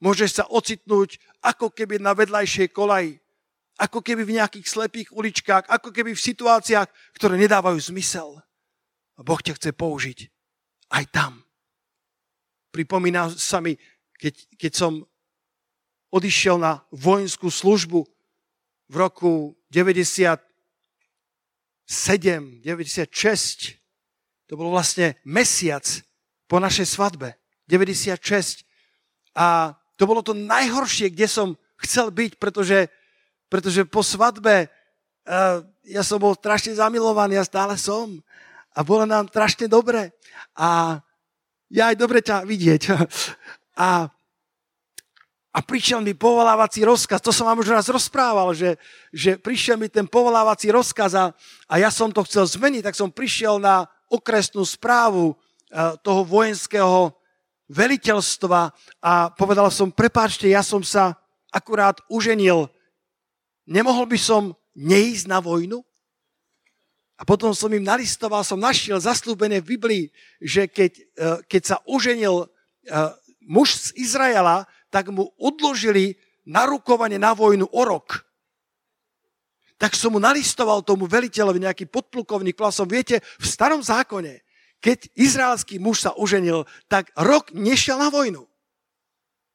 Môžeš 0.00 0.40
sa 0.40 0.44
ocitnúť 0.48 1.20
ako 1.44 1.70
keby 1.70 2.00
na 2.00 2.16
vedľajšej 2.16 2.72
kolaji, 2.72 3.20
ako 3.76 4.00
keby 4.00 4.24
v 4.24 4.40
nejakých 4.40 4.66
slepých 4.66 5.08
uličkách, 5.12 5.68
ako 5.68 5.92
keby 5.92 6.16
v 6.16 6.24
situáciách, 6.24 6.88
ktoré 7.20 7.36
nedávajú 7.36 7.76
zmysel. 7.92 8.40
A 9.20 9.24
Boh 9.24 9.36
ťa 9.36 9.60
chce 9.60 9.76
použiť 9.76 10.32
aj 10.96 11.04
tam. 11.12 11.44
Pripomína 12.72 13.28
sa 13.36 13.60
mi, 13.60 13.76
keď, 14.16 14.34
keď 14.56 14.72
som 14.72 15.04
odišiel 16.08 16.56
na 16.56 16.80
vojenskú 16.88 17.52
službu 17.52 18.08
v 18.88 18.94
roku 18.96 19.54
97, 19.68 20.40
96. 21.86 23.76
To 24.48 24.58
bol 24.58 24.72
vlastne 24.72 25.20
mesiac 25.28 25.84
po 26.48 26.56
našej 26.58 26.88
svadbe. 26.88 27.36
96. 27.68 28.64
A 29.36 29.76
to 29.94 30.08
bolo 30.08 30.24
to 30.24 30.32
najhoršie, 30.34 31.12
kde 31.12 31.28
som 31.28 31.54
chcel 31.84 32.10
byť, 32.10 32.40
pretože, 32.40 32.88
pretože 33.46 33.84
po 33.86 34.02
svadbe 34.02 34.66
uh, 34.66 35.62
ja 35.86 36.02
som 36.02 36.18
bol 36.18 36.34
strašne 36.34 36.74
zamilovaný 36.74 37.38
a 37.38 37.46
stále 37.46 37.78
som 37.78 38.18
a 38.80 38.86
bolo 38.86 39.04
nám 39.04 39.28
strašne 39.28 39.68
dobre. 39.68 40.16
A 40.56 40.96
ja 41.68 41.92
aj 41.92 41.96
dobre 42.00 42.24
ťa 42.24 42.48
vidieť. 42.48 42.82
A, 43.80 44.12
a 45.56 45.58
prišiel 45.64 46.04
mi 46.04 46.12
povolávací 46.12 46.84
rozkaz, 46.84 47.24
to 47.24 47.32
som 47.32 47.48
vám 47.48 47.64
už 47.64 47.72
raz 47.72 47.88
rozprával, 47.88 48.52
že, 48.52 48.76
že 49.08 49.40
prišiel 49.40 49.80
mi 49.80 49.88
ten 49.88 50.04
povolávací 50.04 50.68
rozkaz 50.68 51.16
a, 51.16 51.32
a 51.64 51.74
ja 51.80 51.88
som 51.88 52.12
to 52.12 52.20
chcel 52.28 52.44
zmeniť, 52.44 52.84
tak 52.84 52.98
som 52.98 53.08
prišiel 53.08 53.56
na 53.56 53.88
okresnú 54.12 54.68
správu 54.68 55.32
eh, 55.32 55.96
toho 56.04 56.28
vojenského 56.28 57.16
veliteľstva 57.72 58.68
a 59.00 59.12
povedal 59.32 59.72
som, 59.72 59.88
prepáčte, 59.88 60.44
ja 60.44 60.60
som 60.60 60.84
sa 60.84 61.16
akurát 61.48 62.04
uženil, 62.12 62.68
nemohol 63.64 64.04
by 64.04 64.18
som 64.20 64.52
neísť 64.76 65.24
na 65.24 65.40
vojnu? 65.40 65.80
A 67.20 67.22
potom 67.28 67.52
som 67.52 67.68
im 67.68 67.84
nalistoval, 67.84 68.40
som 68.40 68.56
našiel 68.56 68.96
zaslúbené 68.96 69.60
v 69.60 69.76
Biblii, 69.76 70.04
že 70.40 70.64
keď, 70.64 70.92
e, 70.96 71.02
keď 71.44 71.62
sa 71.68 71.76
oženil 71.84 72.44
e, 72.44 72.46
muž 73.44 73.76
z 73.76 74.00
Izraela, 74.00 74.64
tak 74.88 75.12
mu 75.12 75.28
odložili 75.36 76.16
narukovanie 76.48 77.20
na 77.20 77.36
vojnu 77.36 77.68
o 77.68 77.82
rok. 77.84 78.24
Tak 79.76 79.92
som 79.92 80.16
mu 80.16 80.20
nalistoval 80.20 80.80
tomu 80.80 81.04
veliteľovi, 81.04 81.60
nejaký 81.60 81.84
podplukovník, 81.92 82.56
som, 82.72 82.88
viete, 82.88 83.20
v 83.36 83.44
starom 83.44 83.84
zákone, 83.84 84.40
keď 84.80 85.12
izraelský 85.12 85.76
muž 85.76 86.08
sa 86.08 86.16
oženil, 86.16 86.64
tak 86.88 87.12
rok 87.12 87.52
nešiel 87.52 88.00
na 88.00 88.08
vojnu. 88.08 88.48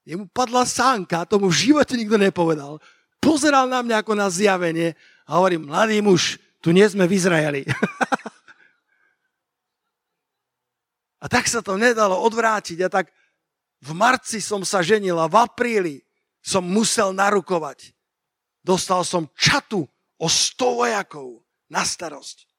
Jemu 0.05 0.29
padla 0.29 0.69
sánka, 0.69 1.25
tomu 1.25 1.49
v 1.49 1.73
živote 1.73 1.97
nikto 1.97 2.21
nepovedal. 2.21 2.77
Pozeral 3.17 3.65
na 3.65 3.81
mňa 3.81 4.05
ako 4.05 4.13
na 4.13 4.29
zjavenie 4.29 4.93
a 5.25 5.41
hovorí, 5.41 5.57
mladý 5.57 5.97
muž, 6.05 6.37
tu 6.65 6.73
nie 6.73 6.89
sme 6.89 7.05
v 7.05 7.13
Izraeli. 7.13 7.61
a 11.23 11.25
tak 11.29 11.45
sa 11.45 11.61
to 11.61 11.77
nedalo 11.77 12.17
odvrátiť. 12.25 12.81
A 12.81 12.89
tak 12.89 13.13
v 13.85 13.93
marci 13.93 14.41
som 14.41 14.65
sa 14.65 14.81
ženil 14.81 15.13
a 15.21 15.29
v 15.29 15.45
apríli 15.45 16.01
som 16.41 16.65
musel 16.65 17.13
narukovať. 17.13 17.93
Dostal 18.65 19.05
som 19.05 19.29
čatu 19.37 19.85
o 20.17 20.25
100 20.25 20.81
vojakov 20.81 21.45
na 21.69 21.85
starosť. 21.85 22.49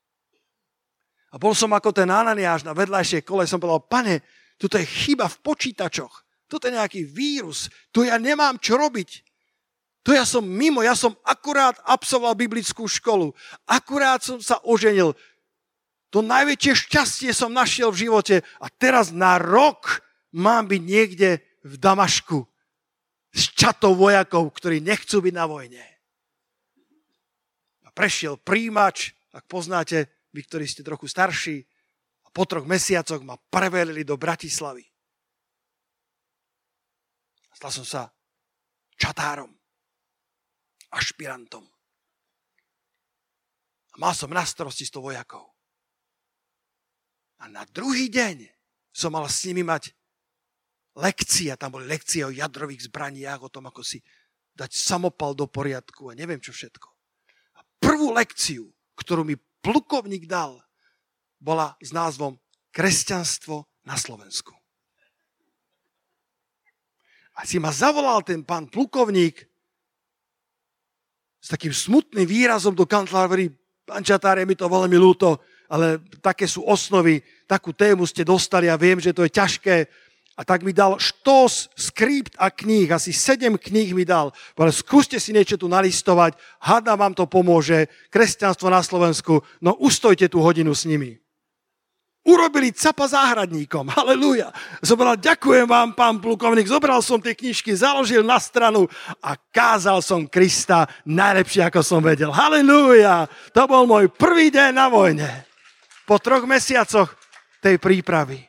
A 1.35 1.43
bol 1.43 1.59
som 1.59 1.75
ako 1.75 1.91
ten 1.91 2.07
Ananiáš 2.07 2.63
na 2.63 2.79
vedľajšej 2.79 3.27
kole. 3.27 3.43
Som 3.43 3.59
povedal, 3.59 3.91
pane, 3.91 4.23
tuto 4.55 4.79
je 4.79 4.87
chyba 4.87 5.27
v 5.27 5.43
počítačoch. 5.43 6.15
Toto 6.47 6.71
je 6.71 6.79
nejaký 6.79 7.11
vírus. 7.11 7.67
Tu 7.91 8.07
ja 8.07 8.23
nemám 8.23 8.63
čo 8.63 8.79
robiť. 8.79 9.26
To 10.07 10.15
ja 10.15 10.23
som 10.23 10.47
mimo, 10.47 10.87
ja 10.87 10.95
som 10.95 11.19
akurát 11.27 11.83
absolvoval 11.83 12.39
biblickú 12.39 12.87
školu. 12.87 13.35
Akurát 13.67 14.23
som 14.23 14.39
sa 14.39 14.63
oženil. 14.63 15.19
To 16.15 16.23
najväčšie 16.23 16.87
šťastie 16.87 17.31
som 17.35 17.51
našiel 17.51 17.91
v 17.91 18.07
živote 18.07 18.37
a 18.63 18.71
teraz 18.71 19.11
na 19.11 19.35
rok 19.43 20.07
mám 20.31 20.71
byť 20.71 20.83
niekde 20.87 21.43
v 21.67 21.75
Damašku 21.75 22.47
s 23.35 23.51
čatou 23.51 23.99
vojakov, 23.99 24.47
ktorí 24.55 24.79
nechcú 24.79 25.19
byť 25.19 25.35
na 25.35 25.45
vojne. 25.51 25.83
A 27.83 27.91
prešiel 27.91 28.39
príjimač, 28.39 29.11
ak 29.35 29.51
poznáte, 29.51 30.07
vy, 30.31 30.47
ktorí 30.47 30.71
ste 30.71 30.87
trochu 30.87 31.11
starší, 31.11 31.67
a 32.23 32.31
po 32.31 32.47
troch 32.47 32.63
mesiacoch 32.63 33.27
ma 33.27 33.35
prevelili 33.51 34.07
do 34.07 34.15
Bratislavy. 34.15 34.87
Stal 37.59 37.73
som 37.75 37.87
sa 37.89 38.03
čatárom, 38.95 39.56
ašpirantom. 40.97 41.65
A 43.93 43.95
mal 44.01 44.17
som 44.17 44.33
na 44.33 44.45
starosti 44.45 44.89
100 44.89 45.01
vojakov. 45.01 45.45
A 47.45 47.53
na 47.53 47.69
druhý 47.69 48.09
deň 48.09 48.49
som 48.97 49.13
mal 49.13 49.29
s 49.29 49.45
nimi 49.45 49.61
mať 49.61 49.93
lekcie. 50.97 51.53
Tam 51.61 51.77
boli 51.77 51.85
lekcie 51.85 52.25
o 52.25 52.33
jadrových 52.33 52.89
zbraniach, 52.89 53.45
o 53.45 53.53
tom, 53.53 53.69
ako 53.69 53.85
si 53.85 54.01
dať 54.57 54.73
samopal 54.73 55.37
do 55.37 55.45
poriadku 55.45 56.09
a 56.09 56.17
neviem 56.17 56.41
čo 56.41 56.57
všetko. 56.57 56.89
A 57.57 57.65
prvú 57.77 58.17
lekciu, 58.17 58.73
ktorú 58.97 59.29
mi 59.29 59.37
plukovník 59.61 60.25
dal, 60.25 60.65
bola 61.37 61.77
s 61.85 61.93
názvom 61.93 62.41
Kresťanstvo 62.73 63.69
na 63.85 64.01
Slovensku. 64.01 64.57
A 67.37 67.45
si 67.45 67.61
ma 67.61 67.69
zavolal 67.69 68.25
ten 68.25 68.41
pán 68.41 68.73
plukovník 68.73 69.45
s 71.41 71.49
takým 71.53 71.73
smutným 71.73 72.27
výrazom 72.27 72.75
do 72.75 72.89
kancelárie, 72.89 73.55
pán 73.87 74.03
Čatár, 74.03 74.39
je 74.39 74.47
mi 74.49 74.59
to 74.59 74.67
veľmi 74.67 74.99
ľúto, 74.99 75.39
ale 75.71 76.03
také 76.23 76.47
sú 76.47 76.63
osnovy, 76.67 77.23
takú 77.47 77.75
tému 77.75 78.07
ste 78.07 78.27
dostali 78.27 78.71
a 78.71 78.79
viem, 78.79 78.99
že 78.99 79.15
to 79.15 79.27
je 79.27 79.35
ťažké, 79.35 79.77
a 80.37 80.45
tak 80.45 80.61
mi 80.69 80.77
dal 80.77 81.01
štos, 81.01 81.73
skript 81.73 82.37
a 82.37 82.53
kníh, 82.53 82.93
asi 82.93 83.09
sedem 83.09 83.57
kníh 83.57 83.97
mi 83.97 84.05
dal. 84.05 84.37
Ale 84.53 84.69
skúste 84.69 85.17
si 85.17 85.33
niečo 85.33 85.57
tu 85.57 85.65
nalistovať, 85.65 86.37
hada 86.61 86.93
vám 86.93 87.17
to 87.17 87.25
pomôže, 87.25 87.89
kresťanstvo 88.13 88.69
na 88.69 88.85
Slovensku, 88.85 89.41
no 89.65 89.73
ustojte 89.81 90.29
tú 90.29 90.45
hodinu 90.45 90.77
s 90.77 90.85
nimi. 90.85 91.17
Urobili 92.27 92.75
capa 92.75 93.07
záhradníkom, 93.07 93.87
halleluja. 93.87 94.51
Zobral, 94.83 95.15
ďakujem 95.15 95.63
vám, 95.63 95.95
pán 95.95 96.19
plukovník, 96.19 96.67
zobral 96.67 96.99
som 96.99 97.23
tie 97.23 97.39
knižky, 97.39 97.71
založil 97.71 98.27
na 98.27 98.43
stranu 98.43 98.91
a 99.23 99.39
kázal 99.39 100.03
som 100.03 100.27
Krista 100.27 100.91
najlepšie, 101.07 101.71
ako 101.71 101.87
som 101.87 102.03
vedel. 102.03 102.35
Halleluja. 102.35 103.31
To 103.55 103.71
bol 103.71 103.87
môj 103.87 104.11
prvý 104.11 104.51
deň 104.51 104.71
na 104.75 104.91
vojne. 104.91 105.47
Po 106.03 106.19
troch 106.19 106.43
mesiacoch 106.51 107.15
tej 107.63 107.79
prípravy. 107.79 108.43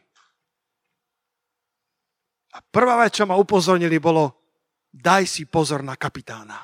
A 2.58 2.66
prvá 2.66 2.98
vec, 3.06 3.14
čo 3.14 3.30
ma 3.30 3.38
upozornili, 3.38 4.02
bolo, 4.02 4.42
daj 4.90 5.30
si 5.30 5.46
pozor 5.46 5.86
na 5.86 5.94
kapitána. 5.94 6.58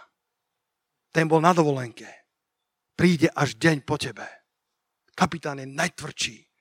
Ten 1.14 1.30
bol 1.30 1.38
na 1.38 1.54
dovolenke. 1.54 2.10
Príde 2.98 3.30
až 3.30 3.54
deň 3.54 3.86
po 3.86 4.02
tebe. 4.02 4.26
Kapitán 5.14 5.62
je 5.62 5.70
najtvrdší. 5.70 6.53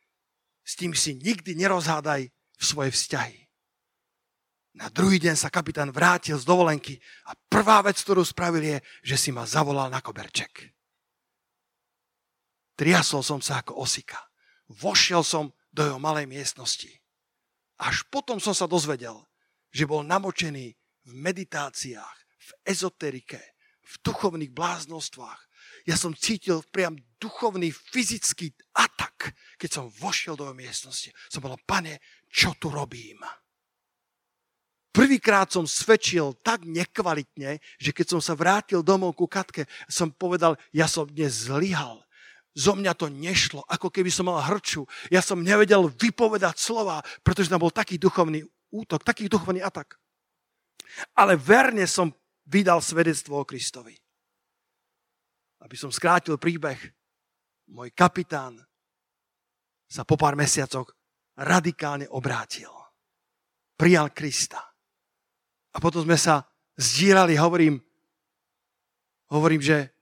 S 0.73 0.81
tým 0.81 0.97
si 0.97 1.13
nikdy 1.21 1.53
nerozhádaj 1.53 2.33
v 2.33 2.65
svoje 2.65 2.97
vzťahy. 2.97 3.45
Na 4.81 4.89
druhý 4.89 5.21
deň 5.21 5.37
sa 5.37 5.53
kapitán 5.53 5.93
vrátil 5.93 6.41
z 6.41 6.49
dovolenky 6.49 6.97
a 7.29 7.37
prvá 7.37 7.85
vec, 7.85 8.01
ktorú 8.01 8.25
spravil 8.25 8.65
je, 8.65 8.79
že 9.05 9.21
si 9.21 9.31
ma 9.37 9.45
zavolal 9.45 9.93
na 9.93 10.01
koberček. 10.01 10.73
Triasol 12.73 13.21
som 13.21 13.45
sa 13.45 13.61
ako 13.61 13.85
osika. 13.85 14.17
Vošiel 14.73 15.21
som 15.21 15.53
do 15.69 15.85
jeho 15.85 16.01
malej 16.01 16.25
miestnosti. 16.25 16.89
Až 17.77 18.09
potom 18.09 18.41
som 18.41 18.57
sa 18.57 18.65
dozvedel, 18.65 19.29
že 19.69 19.85
bol 19.85 20.01
namočený 20.01 20.73
v 21.05 21.13
meditáciách, 21.13 22.17
v 22.41 22.51
ezoterike, 22.65 23.45
v 23.85 23.93
duchovných 24.09 24.57
bláznostvách. 24.57 25.41
Ja 25.85 26.01
som 26.01 26.17
cítil 26.17 26.65
priam 26.73 26.97
duchovný, 27.21 27.69
fyzický 27.69 28.57
atak, 29.23 29.35
keď 29.59 29.71
som 29.71 29.95
vošiel 30.03 30.35
do 30.35 30.51
miestnosti. 30.55 31.15
Som 31.31 31.43
povedal, 31.43 31.63
pane, 31.63 31.95
čo 32.27 32.55
tu 32.59 32.71
robím? 32.71 33.23
Prvýkrát 34.93 35.49
som 35.49 35.65
svedčil 35.65 36.37
tak 36.45 36.69
nekvalitne, 36.69 37.63
že 37.81 37.91
keď 37.97 38.07
som 38.13 38.21
sa 38.21 38.37
vrátil 38.37 38.85
domov 38.85 39.17
ku 39.17 39.25
Katke, 39.25 39.65
som 39.89 40.13
povedal, 40.13 40.61
ja 40.69 40.85
som 40.85 41.09
dnes 41.09 41.49
zlyhal. 41.49 42.05
Zo 42.53 42.77
mňa 42.77 42.93
to 42.93 43.09
nešlo, 43.09 43.65
ako 43.65 43.89
keby 43.89 44.13
som 44.13 44.29
mal 44.29 44.45
hrču. 44.45 44.85
Ja 45.09 45.25
som 45.25 45.41
nevedel 45.41 45.89
vypovedať 45.89 46.61
slova, 46.61 47.01
pretože 47.25 47.49
tam 47.49 47.65
bol 47.65 47.73
taký 47.73 47.97
duchovný 47.97 48.45
útok, 48.69 49.01
taký 49.01 49.33
duchovný 49.33 49.65
atak. 49.65 49.97
Ale 51.17 51.41
verne 51.41 51.89
som 51.89 52.13
vydal 52.45 52.85
svedectvo 52.85 53.41
o 53.41 53.49
Kristovi. 53.49 53.97
Aby 55.65 55.81
som 55.81 55.89
skrátil 55.89 56.37
príbeh, 56.37 56.77
môj 57.73 57.89
kapitán 57.97 58.61
sa 59.93 60.09
po 60.09 60.17
pár 60.17 60.33
mesiacoch 60.33 60.89
radikálne 61.37 62.09
obrátil. 62.09 62.73
Prijal 63.77 64.09
Krista. 64.17 64.65
A 65.73 65.77
potom 65.77 66.01
sme 66.09 66.17
sa 66.17 66.49
zdieľali, 66.81 67.37
hovorím, 67.37 67.77
hovorím, 69.29 69.61
že 69.61 69.93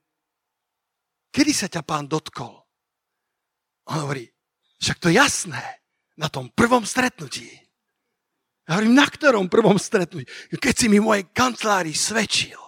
kedy 1.34 1.50
sa 1.50 1.66
ťa 1.66 1.82
pán 1.82 2.06
dotkol? 2.06 2.54
On 3.90 3.98
hovorí, 4.06 4.30
však 4.78 5.02
to 5.02 5.10
je 5.10 5.18
jasné, 5.18 5.82
na 6.14 6.30
tom 6.30 6.54
prvom 6.54 6.86
stretnutí. 6.86 7.50
Ja 8.70 8.78
hovorím, 8.78 8.94
na 8.94 9.06
ktorom 9.10 9.50
prvom 9.50 9.74
stretnutí? 9.82 10.30
Keď 10.54 10.74
si 10.74 10.86
mi 10.86 11.02
v 11.02 11.06
mojej 11.10 11.26
svedčil. 11.90 12.60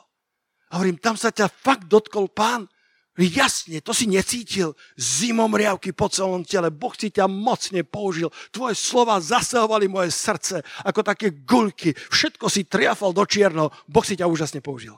A 0.75 0.81
hovorím, 0.81 0.99
tam 0.99 1.15
sa 1.15 1.31
ťa 1.31 1.47
fakt 1.47 1.87
dotkol 1.87 2.27
pán? 2.33 2.67
Jasne, 3.13 3.85
to 3.85 3.93
si 3.93 4.09
necítil 4.09 4.73
zimom 4.97 5.53
riavky 5.53 5.93
po 5.93 6.09
celom 6.09 6.49
tele. 6.49 6.73
Boh 6.73 6.97
si 6.97 7.13
ťa 7.13 7.29
mocne 7.29 7.85
použil. 7.85 8.33
Tvoje 8.49 8.73
slova 8.73 9.21
zasahovali 9.21 9.85
moje 9.85 10.09
srdce 10.09 10.65
ako 10.81 11.05
také 11.05 11.45
guľky. 11.45 11.93
Všetko 11.93 12.49
si 12.49 12.65
triafal 12.65 13.13
do 13.13 13.29
čierno. 13.29 13.69
Boh 13.85 14.01
si 14.01 14.17
ťa 14.17 14.25
úžasne 14.25 14.65
použil. 14.65 14.97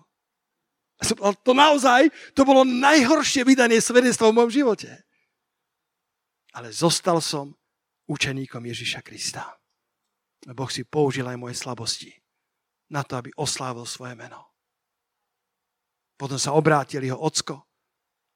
To 1.43 1.53
naozaj, 1.53 2.07
to 2.39 2.47
bolo 2.47 2.63
najhoršie 2.63 3.43
vydanie 3.43 3.83
svedectva 3.83 4.31
v 4.31 4.37
mojom 4.39 4.53
živote. 4.63 4.95
Ale 6.55 6.71
zostal 6.71 7.19
som 7.19 7.51
učeníkom 8.07 8.63
Ježiša 8.63 9.03
Krista. 9.03 9.59
Boh 10.55 10.71
si 10.71 10.87
použil 10.87 11.27
aj 11.27 11.35
moje 11.35 11.59
slabosti 11.59 12.15
na 12.95 13.03
to, 13.03 13.19
aby 13.19 13.35
oslávil 13.35 13.83
svoje 13.91 14.15
meno. 14.15 14.55
Potom 16.15 16.39
sa 16.39 16.55
obrátil 16.55 17.03
jeho 17.03 17.19
ocko, 17.19 17.67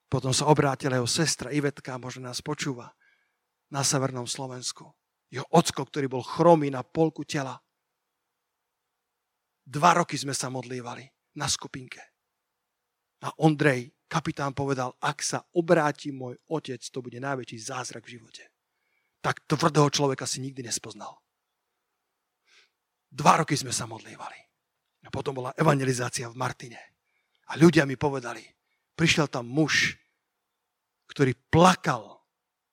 potom 0.09 0.33
sa 0.33 0.49
obrátila 0.49 0.97
jeho 0.97 1.09
sestra 1.09 1.53
Ivetka, 1.53 2.01
možno 2.01 2.33
nás 2.33 2.41
počúva, 2.41 2.97
na 3.69 3.85
severnom 3.85 4.25
Slovensku. 4.25 4.89
Jeho 5.29 5.45
ocko, 5.53 5.85
ktorý 5.85 6.09
bol 6.09 6.25
chromý 6.25 6.73
na 6.73 6.81
polku 6.81 7.29
tela. 7.29 7.61
Dva 9.69 10.01
roky 10.01 10.17
sme 10.17 10.33
sa 10.33 10.49
modlívali 10.49 11.05
na 11.37 11.45
skupinke. 11.45 12.01
A 13.21 13.29
Ondrej, 13.45 13.93
kapitán, 14.09 14.57
povedal, 14.57 14.97
ak 15.05 15.21
sa 15.21 15.45
obráti 15.53 16.09
môj 16.09 16.41
otec, 16.49 16.81
to 16.81 17.05
bude 17.05 17.21
najväčší 17.21 17.59
zázrak 17.61 18.09
v 18.09 18.17
živote. 18.17 18.49
Tak 19.21 19.45
tvrdého 19.45 19.93
človeka 19.93 20.25
si 20.25 20.41
nikdy 20.41 20.65
nespoznal. 20.65 21.21
Dva 23.13 23.45
roky 23.45 23.53
sme 23.61 23.77
sa 23.77 23.85
modlívali. 23.85 24.41
A 25.05 25.13
potom 25.13 25.37
bola 25.37 25.53
evangelizácia 25.53 26.33
v 26.33 26.41
Martine. 26.41 26.81
A 27.53 27.61
ľudia 27.61 27.85
mi 27.85 28.01
povedali, 28.01 28.41
prišiel 28.99 29.31
tam 29.31 29.47
muž, 29.47 29.95
ktorý 31.15 31.39
plakal 31.55 32.19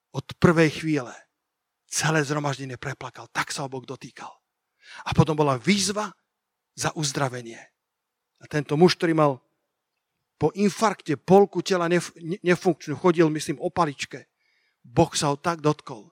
od 0.10 0.26
prvej 0.42 0.82
chvíle. 0.82 1.14
Celé 1.86 2.26
zhromaždenie 2.26 2.82
preplakal, 2.82 3.30
tak 3.30 3.54
sa 3.54 3.70
obok 3.70 3.86
dotýkal. 3.86 4.34
A 5.06 5.14
potom 5.14 5.38
bola 5.38 5.62
výzva 5.62 6.10
za 6.74 6.90
uzdravenie. 6.98 7.62
A 8.42 8.46
tento 8.50 8.74
muž, 8.76 8.98
ktorý 8.98 9.14
mal 9.14 9.32
po 10.36 10.52
infarkte 10.52 11.16
polku 11.16 11.64
tela 11.64 11.88
nef- 11.88 12.12
nefunkčnú, 12.44 13.00
chodil, 13.00 13.32
myslím, 13.32 13.62
o 13.64 13.72
paličke. 13.72 14.28
Boh 14.84 15.10
sa 15.16 15.32
ho 15.32 15.40
tak 15.40 15.64
dotkol. 15.64 16.12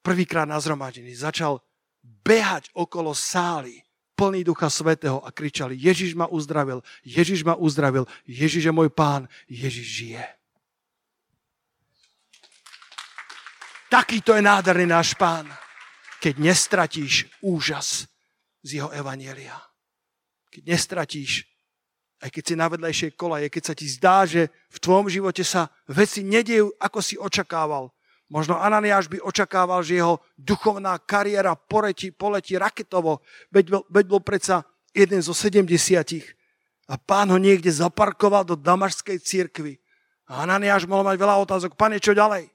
Prvýkrát 0.00 0.48
na 0.48 0.56
zhromaždení 0.56 1.12
začal 1.12 1.60
behať 2.02 2.72
okolo 2.72 3.12
sály, 3.12 3.84
plný 4.22 4.46
Ducha 4.46 4.70
Svetého 4.70 5.18
a 5.18 5.34
kričali, 5.34 5.74
Ježiš 5.74 6.14
ma 6.14 6.30
uzdravil, 6.30 6.78
Ježiš 7.02 7.42
ma 7.42 7.58
uzdravil, 7.58 8.06
Ježiš 8.22 8.70
je 8.70 8.72
môj 8.72 8.86
pán, 8.86 9.26
Ježiš 9.50 9.86
žije. 9.98 10.22
Takýto 13.90 14.38
je 14.38 14.46
nádherný 14.46 14.86
náš 14.86 15.18
pán, 15.18 15.50
keď 16.22 16.38
nestratíš 16.38 17.26
úžas 17.42 18.06
z 18.62 18.78
jeho 18.78 18.94
evanielia. 18.94 19.58
Keď 20.54 20.70
nestratíš 20.70 21.50
aj 22.22 22.30
keď 22.30 22.42
si 22.46 22.54
na 22.54 22.70
vedľajšej 22.70 23.18
kolaje, 23.18 23.50
keď 23.50 23.62
sa 23.66 23.74
ti 23.74 23.90
zdá, 23.90 24.22
že 24.22 24.46
v 24.46 24.78
tvojom 24.78 25.10
živote 25.10 25.42
sa 25.42 25.66
veci 25.90 26.22
nedejú, 26.22 26.70
ako 26.78 27.02
si 27.02 27.18
očakával. 27.18 27.90
Možno 28.32 28.56
Ananiáš 28.56 29.12
by 29.12 29.20
očakával, 29.20 29.84
že 29.84 30.00
jeho 30.00 30.24
duchovná 30.40 30.96
kariéra 30.96 31.52
poletí, 31.52 32.08
poletí 32.08 32.56
raketovo, 32.56 33.20
veď 33.52 33.64
bol, 33.68 33.82
veď 33.92 34.04
bol 34.08 34.22
predsa 34.24 34.64
jeden 34.96 35.20
zo 35.20 35.36
sedemdesiatich. 35.36 36.24
A 36.88 36.96
pán 36.96 37.28
ho 37.28 37.36
niekde 37.36 37.68
zaparkoval 37.68 38.48
do 38.48 38.56
damašskej 38.56 39.20
církvy. 39.20 39.76
A 40.32 40.48
Ananiáš 40.48 40.88
mohol 40.88 41.04
mať 41.12 41.20
veľa 41.20 41.36
otázok. 41.44 41.76
Pane, 41.76 42.00
čo 42.00 42.16
ďalej? 42.16 42.48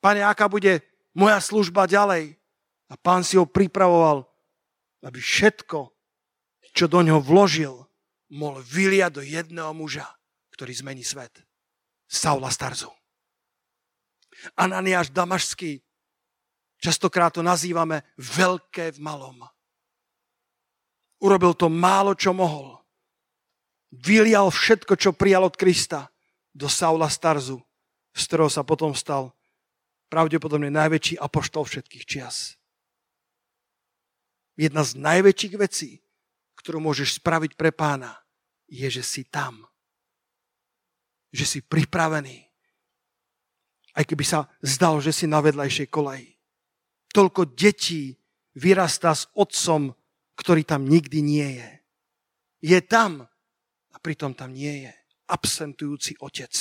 Pane, 0.00 0.24
aká 0.24 0.48
bude 0.48 0.80
moja 1.12 1.36
služba 1.36 1.84
ďalej? 1.84 2.40
A 2.88 2.96
pán 2.96 3.20
si 3.20 3.36
ho 3.36 3.44
pripravoval, 3.44 4.24
aby 5.04 5.20
všetko 5.20 5.92
čo 6.70 6.86
do 6.86 7.02
ňoho 7.02 7.20
vložil, 7.22 7.74
mohol 8.30 8.62
vyliať 8.62 9.20
do 9.20 9.22
jedného 9.26 9.74
muža, 9.74 10.06
ktorý 10.54 10.70
zmení 10.70 11.02
svet. 11.02 11.42
Saula 12.06 12.50
Starzu. 12.50 12.90
Ananiáš 14.56 15.12
Damašský, 15.12 15.80
častokrát 16.80 17.36
to 17.36 17.44
nazývame 17.44 18.02
veľké 18.16 18.96
v 18.96 18.98
malom. 18.98 19.44
Urobil 21.20 21.52
to 21.52 21.68
málo, 21.68 22.16
čo 22.16 22.32
mohol. 22.32 22.80
Vylial 23.92 24.48
všetko, 24.48 24.96
čo 24.96 25.10
prijal 25.12 25.44
od 25.44 25.58
Krista 25.58 26.08
do 26.56 26.70
Saula 26.70 27.12
Starzu, 27.12 27.60
z 28.16 28.22
ktorého 28.26 28.50
sa 28.50 28.64
potom 28.64 28.96
stal 28.96 29.34
pravdepodobne 30.10 30.74
najväčší 30.74 31.22
apoštol 31.22 31.62
všetkých 31.68 32.04
čias. 32.04 32.58
Jedna 34.58 34.82
z 34.82 34.98
najväčších 34.98 35.54
vecí, 35.56 36.02
ktorú 36.58 36.82
môžeš 36.82 37.22
spraviť 37.22 37.54
pre 37.54 37.70
pána, 37.70 38.18
je, 38.66 38.84
že 38.90 39.06
si 39.06 39.22
tam. 39.24 39.64
Že 41.30 41.44
si 41.46 41.58
pripravený. 41.62 42.49
Aj 43.94 44.04
keby 44.06 44.22
sa 44.22 44.46
zdalo, 44.62 45.02
že 45.02 45.10
si 45.10 45.26
na 45.26 45.42
vedľajšej 45.42 45.88
koleji. 45.90 46.30
Toľko 47.10 47.56
detí 47.58 48.14
vyrastá 48.54 49.14
s 49.14 49.26
otcom, 49.34 49.94
ktorý 50.38 50.62
tam 50.62 50.86
nikdy 50.86 51.18
nie 51.20 51.48
je. 51.58 51.70
Je 52.60 52.78
tam 52.84 53.26
a 53.90 53.96
pritom 53.98 54.32
tam 54.36 54.54
nie 54.54 54.86
je. 54.86 54.94
Absentujúci 55.30 56.18
otec. 56.22 56.52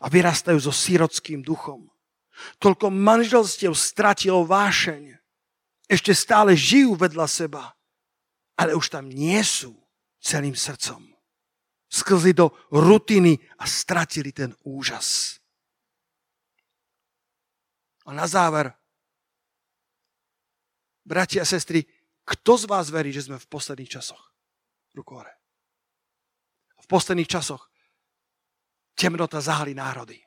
A 0.00 0.08
vyrastajú 0.08 0.60
so 0.60 0.72
sírockým 0.72 1.40
duchom. 1.40 1.88
Toľko 2.60 2.92
manželstiev 2.92 3.72
stratilo 3.72 4.44
vášeň. 4.44 5.16
Ešte 5.88 6.12
stále 6.12 6.52
žijú 6.52 6.98
vedľa 6.98 7.26
seba, 7.30 7.72
ale 8.58 8.74
už 8.74 8.92
tam 8.92 9.08
nie 9.08 9.38
sú 9.40 9.72
celým 10.20 10.58
srdcom. 10.58 11.00
Sklzli 11.86 12.34
do 12.34 12.50
rutiny 12.74 13.38
a 13.62 13.64
stratili 13.64 14.34
ten 14.34 14.50
úžas. 14.66 15.38
A 18.06 18.14
na 18.14 18.26
záver, 18.30 18.70
bratia 21.02 21.42
a 21.42 21.48
sestry, 21.48 21.82
kto 22.26 22.58
z 22.58 22.64
vás 22.70 22.90
verí, 22.90 23.10
že 23.10 23.26
sme 23.26 23.38
v 23.38 23.50
posledných 23.50 23.90
časoch? 23.90 24.34
Ruku 24.94 25.18
hore. 25.18 25.34
V 26.78 26.86
posledných 26.86 27.30
časoch 27.30 27.66
temnota 28.94 29.42
zahali 29.42 29.74
národy. 29.74 30.18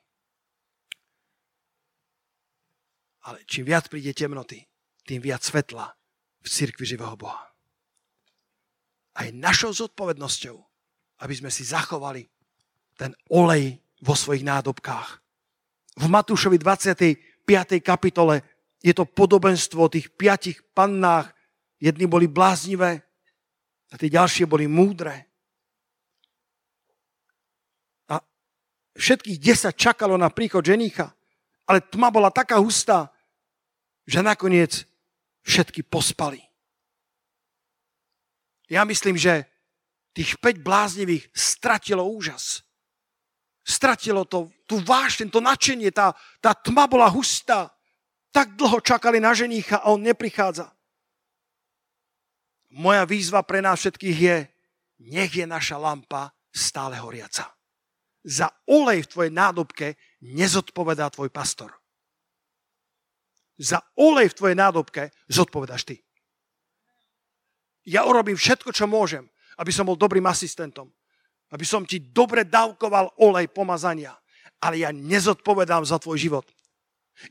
Ale 3.24 3.44
čím 3.44 3.68
viac 3.68 3.88
príde 3.88 4.16
temnoty, 4.16 4.64
tým 5.04 5.20
viac 5.20 5.44
svetla 5.44 5.92
v 6.40 6.46
cirkvi 6.48 6.84
živého 6.88 7.16
Boha. 7.16 7.52
Aj 9.16 9.28
našou 9.32 9.76
zodpovednosťou, 9.76 10.56
aby 11.20 11.34
sme 11.36 11.52
si 11.52 11.68
zachovali 11.68 12.24
ten 12.96 13.12
olej 13.28 13.76
vo 14.00 14.16
svojich 14.16 14.44
nádobkách. 14.44 15.08
V 16.00 16.06
Matúšovi 16.08 16.56
25. 17.50 17.82
kapitole 17.82 18.46
je 18.78 18.94
to 18.94 19.04
podobenstvo 19.04 19.90
o 19.90 19.92
tých 19.92 20.08
piatich 20.14 20.62
pannách, 20.70 21.34
Jedni 21.80 22.04
boli 22.04 22.28
bláznivé 22.28 23.00
a 23.88 23.94
tie 23.96 24.12
ďalšie 24.12 24.44
boli 24.44 24.68
múdre. 24.68 25.32
A 28.12 28.20
všetkých 29.00 29.40
desať 29.40 29.74
čakalo 29.80 30.20
na 30.20 30.28
príchod 30.28 30.60
ženícha, 30.60 31.08
ale 31.64 31.80
tma 31.80 32.12
bola 32.12 32.28
taká 32.28 32.60
hustá, 32.60 33.08
že 34.04 34.20
nakoniec 34.20 34.84
všetky 35.40 35.88
pospali. 35.88 36.44
Ja 38.68 38.84
myslím, 38.84 39.16
že 39.16 39.48
tých 40.12 40.36
5 40.36 40.60
bláznivých 40.60 41.32
stratilo 41.32 42.04
úžas. 42.04 42.60
Stratilo 43.60 44.24
to, 44.24 44.48
tú 44.64 44.80
vášeň, 44.80 45.28
to 45.28 45.40
nadšenie, 45.44 45.92
tá, 45.92 46.16
tá 46.40 46.56
tma 46.56 46.88
bola 46.88 47.08
hustá. 47.12 47.68
Tak 48.30 48.54
dlho 48.54 48.78
čakali 48.80 49.18
na 49.18 49.34
ženícha 49.34 49.82
a 49.82 49.90
on 49.90 50.02
neprichádza. 50.06 50.70
Moja 52.70 53.02
výzva 53.02 53.42
pre 53.42 53.58
nás 53.58 53.82
všetkých 53.82 54.18
je, 54.18 54.36
nech 55.10 55.34
je 55.34 55.46
naša 55.46 55.74
lampa 55.74 56.30
stále 56.54 56.94
horiaca. 57.02 57.50
Za 58.22 58.52
olej 58.70 59.08
v 59.08 59.10
tvojej 59.10 59.32
nádobke 59.32 59.86
nezodpovedá 60.22 61.10
tvoj 61.10 61.32
pastor. 61.34 61.72
Za 63.58 63.82
olej 63.98 64.30
v 64.30 64.36
tvojej 64.36 64.56
nádobke 64.56 65.10
zodpovedáš 65.26 65.82
ty. 65.84 65.96
Ja 67.88 68.04
urobím 68.04 68.36
všetko, 68.36 68.70
čo 68.70 68.86
môžem, 68.86 69.26
aby 69.56 69.72
som 69.72 69.88
bol 69.88 69.96
dobrým 69.96 70.24
asistentom. 70.28 70.92
Aby 71.50 71.66
som 71.66 71.82
ti 71.82 71.98
dobre 71.98 72.46
dávkoval 72.46 73.18
olej 73.18 73.50
pomazania. 73.50 74.14
Ale 74.62 74.82
ja 74.82 74.90
nezodpovedám 74.94 75.82
za 75.82 75.98
tvoj 75.98 76.18
život. 76.18 76.46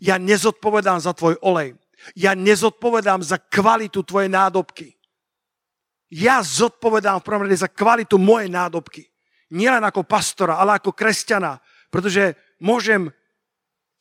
Ja 0.03 0.20
nezodpovedám 0.20 0.99
za 0.99 1.15
tvoj 1.15 1.39
olej. 1.41 1.74
Ja 2.15 2.36
nezodpovedám 2.36 3.24
za 3.24 3.39
kvalitu 3.39 4.03
tvojej 4.03 4.32
nádobky 4.32 4.99
ja 6.09 6.41
zodpovedám 6.41 7.22
v 7.22 7.26
prvom 7.26 7.43
rade 7.45 7.57
za 7.57 7.70
kvalitu 7.70 8.17
mojej 8.17 8.49
nádobky. 8.49 9.05
Nielen 9.53 9.86
ako 9.86 10.05
pastora, 10.05 10.57
ale 10.57 10.82
ako 10.82 10.93
kresťana. 10.93 11.61
Pretože 11.93 12.34
môžem 12.57 13.13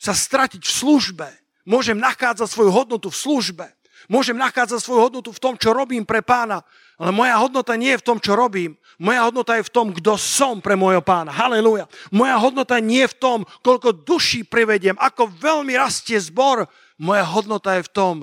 sa 0.01 0.17
stratiť 0.17 0.65
v 0.65 0.73
službe. 0.73 1.29
Môžem 1.69 2.01
nachádzať 2.01 2.49
svoju 2.49 2.73
hodnotu 2.73 3.13
v 3.13 3.21
službe. 3.21 3.67
Môžem 4.09 4.41
nachádzať 4.41 4.81
svoju 4.81 5.05
hodnotu 5.05 5.31
v 5.37 5.43
tom, 5.43 5.55
čo 5.61 5.77
robím 5.77 6.09
pre 6.09 6.25
pána. 6.25 6.65
Ale 6.97 7.13
moja 7.13 7.37
hodnota 7.37 7.77
nie 7.77 7.93
je 7.93 8.01
v 8.01 8.07
tom, 8.09 8.19
čo 8.19 8.33
robím. 8.33 8.75
Moja 8.97 9.29
hodnota 9.29 9.61
je 9.61 9.69
v 9.69 9.71
tom, 9.71 9.93
kto 9.93 10.17
som 10.17 10.65
pre 10.65 10.75
môjho 10.75 11.05
pána. 11.05 11.31
Halelúja. 11.31 11.87
Moja 12.11 12.41
hodnota 12.41 12.81
nie 12.81 13.05
je 13.05 13.13
v 13.15 13.19
tom, 13.21 13.39
koľko 13.63 14.03
duší 14.03 14.49
privediem, 14.49 14.97
ako 14.97 15.29
veľmi 15.29 15.77
rastie 15.77 16.17
zbor. 16.19 16.67
Moja 16.99 17.23
hodnota 17.23 17.77
je 17.79 17.87
v 17.87 17.93
tom, 17.95 18.17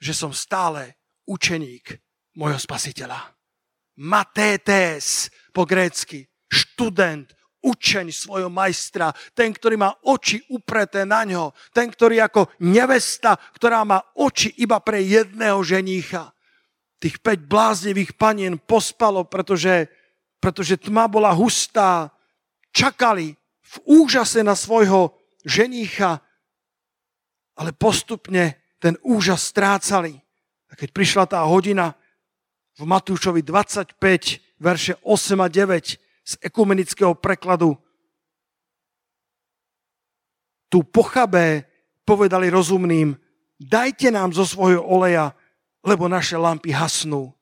že 0.00 0.16
som 0.16 0.32
stále 0.34 0.96
učeník 1.28 2.00
môjho 2.34 2.58
spasiteľa. 2.58 3.36
Matétes 4.00 5.30
po 5.52 5.68
grécky, 5.68 6.26
študent, 6.48 7.37
učeň 7.62 8.14
svojho 8.14 8.50
majstra, 8.50 9.10
ten, 9.34 9.50
ktorý 9.50 9.76
má 9.78 9.90
oči 10.06 10.42
upreté 10.50 11.02
na 11.02 11.26
ňo, 11.26 11.54
ten, 11.74 11.90
ktorý 11.90 12.22
ako 12.22 12.50
nevesta, 12.62 13.34
ktorá 13.54 13.82
má 13.82 13.98
oči 14.14 14.54
iba 14.62 14.78
pre 14.78 15.02
jedného 15.02 15.58
ženícha. 15.62 16.30
Tých 16.98 17.22
5 17.22 17.46
bláznivých 17.46 18.18
panien 18.18 18.58
pospalo, 18.58 19.26
pretože, 19.26 19.86
pretože 20.42 20.78
tma 20.78 21.06
bola 21.06 21.30
hustá, 21.34 22.10
čakali 22.74 23.34
v 23.62 23.74
úžase 23.86 24.42
na 24.42 24.58
svojho 24.58 25.14
ženícha, 25.46 26.18
ale 27.58 27.70
postupne 27.74 28.58
ten 28.78 28.94
úžas 29.02 29.50
strácali. 29.50 30.14
A 30.70 30.78
keď 30.78 30.88
prišla 30.94 31.24
tá 31.26 31.42
hodina, 31.42 31.94
v 32.78 32.86
Matúšovi 32.86 33.42
25, 33.42 33.98
verše 34.62 34.94
8 35.02 35.42
a 35.42 35.48
9 35.50 35.98
z 36.28 36.36
ekumenického 36.44 37.16
prekladu. 37.16 37.72
Tu 40.68 40.84
pochabé 40.84 41.64
povedali 42.04 42.52
rozumným, 42.52 43.16
dajte 43.56 44.12
nám 44.12 44.36
zo 44.36 44.44
svojho 44.44 44.84
oleja, 44.84 45.32
lebo 45.80 46.04
naše 46.04 46.36
lampy 46.36 46.76
hasnú. 46.76 47.32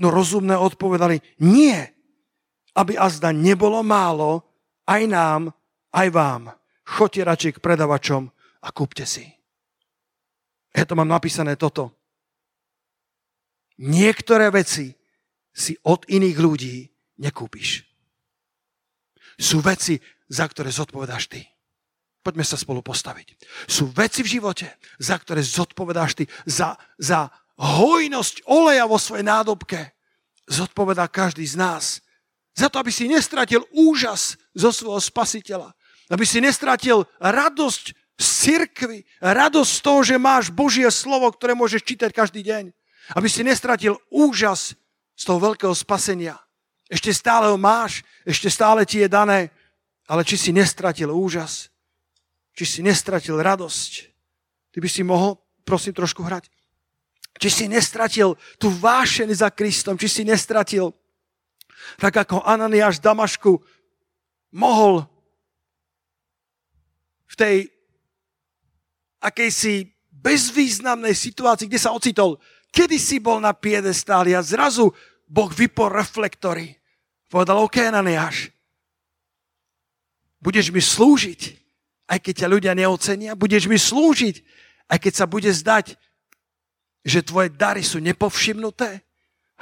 No 0.00 0.08
rozumné 0.08 0.56
odpovedali, 0.56 1.20
nie, 1.44 1.76
aby 2.72 2.96
azda 2.96 3.36
nebolo 3.36 3.84
málo, 3.84 4.40
aj 4.88 5.02
nám, 5.04 5.42
aj 5.92 6.08
vám. 6.08 6.42
Choďte 6.88 7.28
radšej 7.28 7.52
k 7.60 7.62
predavačom 7.62 8.32
a 8.64 8.68
kúpte 8.72 9.04
si. 9.04 9.28
Ja 10.72 10.88
to 10.88 10.96
mám 10.96 11.12
napísané 11.12 11.60
toto. 11.60 11.92
Niektoré 13.76 14.48
veci 14.48 14.96
si 15.52 15.76
od 15.84 16.08
iných 16.08 16.36
ľudí 16.40 16.76
nekúpiš. 17.20 17.89
Sú 19.40 19.64
veci, 19.64 19.96
za 20.28 20.44
ktoré 20.44 20.68
zodpovedáš 20.68 21.32
ty. 21.32 21.40
Poďme 22.20 22.44
sa 22.44 22.60
spolu 22.60 22.84
postaviť. 22.84 23.40
Sú 23.64 23.88
veci 23.88 24.20
v 24.20 24.36
živote, 24.36 24.76
za 25.00 25.16
ktoré 25.16 25.40
zodpovedáš 25.40 26.20
ty. 26.20 26.24
Za, 26.44 26.76
za 27.00 27.32
hojnosť 27.56 28.44
oleja 28.44 28.84
vo 28.84 29.00
svojej 29.00 29.24
nádobke 29.24 29.96
zodpovedá 30.44 31.08
každý 31.08 31.48
z 31.48 31.56
nás. 31.56 31.84
Za 32.52 32.68
to, 32.68 32.76
aby 32.76 32.92
si 32.92 33.08
nestratil 33.08 33.64
úžas 33.72 34.36
zo 34.52 34.68
svojho 34.68 35.00
spasiteľa. 35.00 35.72
Aby 36.12 36.28
si 36.28 36.44
nestratil 36.44 37.08
radosť 37.16 37.84
z 38.20 38.26
cirkvi, 38.28 39.08
radosť 39.24 39.70
z 39.72 39.80
toho, 39.80 40.00
že 40.04 40.20
máš 40.20 40.52
Božie 40.52 40.84
slovo, 40.92 41.32
ktoré 41.32 41.56
môžeš 41.56 41.80
čítať 41.88 42.12
každý 42.12 42.44
deň. 42.44 42.68
Aby 43.16 43.32
si 43.32 43.40
nestratil 43.40 43.96
úžas 44.12 44.76
z 45.16 45.22
toho 45.24 45.40
veľkého 45.40 45.72
spasenia. 45.72 46.36
Ešte 46.90 47.14
stále 47.14 47.46
ho 47.46 47.54
máš, 47.54 48.02
ešte 48.26 48.50
stále 48.50 48.82
ti 48.82 48.98
je 48.98 49.06
dané, 49.06 49.54
ale 50.10 50.26
či 50.26 50.34
si 50.34 50.50
nestratil 50.50 51.14
úžas, 51.14 51.70
či 52.50 52.66
si 52.66 52.80
nestratil 52.82 53.38
radosť. 53.38 54.10
Ty 54.74 54.78
by 54.82 54.88
si 54.90 55.06
mohol, 55.06 55.38
prosím, 55.62 55.94
trošku 55.94 56.26
hrať. 56.26 56.50
Či 57.38 57.48
si 57.48 57.64
nestratil 57.70 58.34
tú 58.58 58.74
vášeň 58.74 59.30
za 59.38 59.54
Kristom, 59.54 59.94
či 59.94 60.10
si 60.10 60.22
nestratil 60.26 60.90
Tak 61.96 62.26
ako 62.26 62.44
Ananiáš 62.44 63.00
v 63.00 63.06
Damašku 63.08 63.52
mohol 64.52 65.06
v 67.30 67.34
tej 67.38 67.56
akejsi 69.22 69.88
bezvýznamnej 70.10 71.14
situácii, 71.14 71.70
kde 71.70 71.80
sa 71.80 71.94
ocitol, 71.94 72.36
kedy 72.74 72.98
si 72.98 73.16
bol 73.22 73.38
na 73.38 73.54
piedestáli 73.54 74.34
a 74.34 74.44
zrazu 74.44 74.92
Boh 75.24 75.48
vypol 75.48 75.88
reflektory. 75.88 76.79
Povedal, 77.30 77.62
OK, 77.62 77.78
Ananiáš, 77.78 78.50
budeš 80.42 80.74
mi 80.74 80.82
slúžiť, 80.82 81.40
aj 82.10 82.18
keď 82.18 82.34
ťa 82.42 82.48
ľudia 82.50 82.72
neocenia, 82.74 83.38
budeš 83.38 83.70
mi 83.70 83.78
slúžiť, 83.78 84.42
aj 84.90 84.98
keď 84.98 85.12
sa 85.14 85.30
bude 85.30 85.46
zdať, 85.46 85.94
že 87.06 87.22
tvoje 87.22 87.54
dary 87.54 87.86
sú 87.86 88.02
nepovšimnuté. 88.02 89.06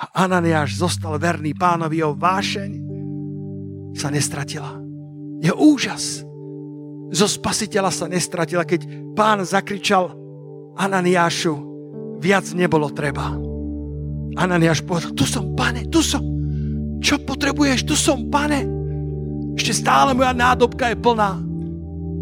A 0.01 0.25
Ananiáš 0.25 0.81
zostal 0.81 1.21
verný 1.21 1.53
pánovi, 1.53 2.01
jeho 2.01 2.17
vášeň 2.17 2.71
sa 3.99 4.09
nestratila. 4.09 4.79
Je 5.43 5.53
úžas. 5.53 6.23
Zo 7.13 7.27
spasiteľa 7.29 7.93
sa 7.93 8.07
nestratila, 8.09 8.65
keď 8.65 9.13
pán 9.13 9.45
zakričal 9.45 10.15
Ananiášu, 10.79 11.53
viac 12.23 12.49
nebolo 12.55 12.89
treba. 12.95 13.35
Ananiáš 14.39 14.87
povedal, 14.87 15.13
tu 15.19 15.27
som, 15.27 15.53
pane, 15.59 15.91
tu 15.91 15.99
som. 15.99 16.38
Čo 16.99 17.23
potrebuješ? 17.23 17.87
Tu 17.87 17.95
som, 17.95 18.27
pane. 18.27 18.67
Ešte 19.59 19.83
stále 19.83 20.15
moja 20.15 20.31
nádobka 20.35 20.95
je 20.95 20.97
plná. 20.99 21.39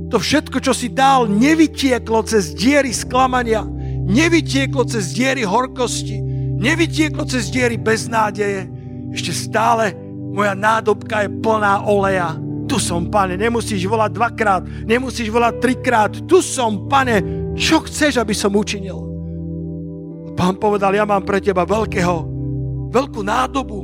To 0.09 0.17
všetko, 0.23 0.63
čo 0.63 0.73
si 0.73 0.89
dal, 0.89 1.27
nevytieklo 1.27 2.23
cez 2.25 2.55
diery 2.55 2.95
sklamania, 2.95 3.67
nevytieklo 4.07 4.87
cez 4.87 5.11
diery 5.11 5.43
horkosti, 5.43 6.23
nevytieklo 6.57 7.27
cez 7.27 7.51
diery 7.51 7.75
beznádeje. 7.77 8.71
Ešte 9.11 9.35
stále 9.35 9.93
moja 10.31 10.55
nádobka 10.55 11.27
je 11.27 11.31
plná 11.43 11.85
oleja. 11.85 12.39
Tu 12.67 12.83
som, 12.83 13.07
pane, 13.11 13.39
nemusíš 13.39 13.87
volať 13.87 14.11
dvakrát, 14.15 14.63
nemusíš 14.87 15.31
volať 15.31 15.55
trikrát. 15.63 16.13
Tu 16.27 16.39
som, 16.43 16.87
pane, 16.91 17.23
čo 17.55 17.83
chceš, 17.83 18.19
aby 18.19 18.35
som 18.35 18.55
učinil? 18.55 18.99
Pán 20.37 20.61
povedal, 20.61 20.93
ja 20.93 21.09
mám 21.09 21.25
pre 21.25 21.41
teba 21.41 21.65
veľkého, 21.65 22.17
veľkú 22.93 23.21
nádobu, 23.25 23.81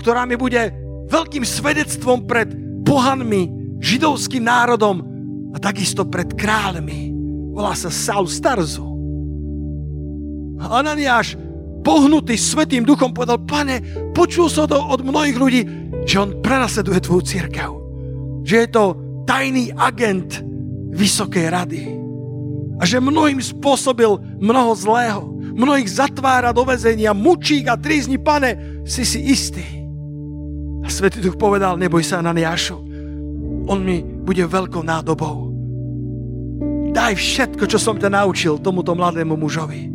ktorá 0.00 0.28
mi 0.28 0.36
bude 0.38 0.86
veľkým 1.06 1.46
svedectvom 1.46 2.26
pred 2.26 2.50
pohanmi, 2.82 3.50
židovským 3.82 4.46
národom 4.46 5.02
a 5.54 5.56
takisto 5.58 6.06
pred 6.06 6.30
kráľmi. 6.34 7.14
Volá 7.54 7.72
sa 7.72 7.88
Saul 7.88 8.28
Starzu. 8.28 8.84
Ananiáš, 10.60 11.38
pohnutý 11.86 12.34
Svetým 12.34 12.82
duchom, 12.82 13.14
povedal, 13.14 13.40
pane, 13.44 13.80
počul 14.12 14.50
som 14.50 14.66
to 14.66 14.76
od 14.76 15.04
mnohých 15.04 15.36
ľudí, 15.36 15.62
že 16.04 16.20
on 16.20 16.30
prenasleduje 16.42 16.98
tvoju 17.00 17.22
církev. 17.24 17.70
Že 18.46 18.54
je 18.66 18.68
to 18.70 18.84
tajný 19.26 19.72
agent 19.76 20.42
Vysokej 20.96 21.46
rady. 21.52 21.82
A 22.80 22.88
že 22.88 23.00
mnohým 23.00 23.40
spôsobil 23.40 24.16
mnoho 24.40 24.72
zlého. 24.76 25.22
Mnohých 25.56 25.88
zatvára 25.88 26.52
do 26.52 26.64
vezenia, 26.64 27.16
mučík 27.16 27.68
a 27.68 27.80
trízni, 27.80 28.20
pane, 28.20 28.80
si 28.84 29.04
si 29.04 29.20
istý 29.32 29.75
a 30.86 30.88
Svetý 30.88 31.18
Duch 31.18 31.34
povedal, 31.34 31.74
neboj 31.74 32.06
sa, 32.06 32.22
Ananiášu, 32.22 32.78
on 33.66 33.82
mi 33.82 34.06
bude 34.06 34.46
veľkou 34.46 34.86
nádobou. 34.86 35.50
Daj 36.94 37.18
všetko, 37.18 37.66
čo 37.66 37.82
som 37.82 37.98
ťa 37.98 38.22
naučil 38.22 38.62
tomuto 38.62 38.94
mladému 38.94 39.34
mužovi. 39.34 39.90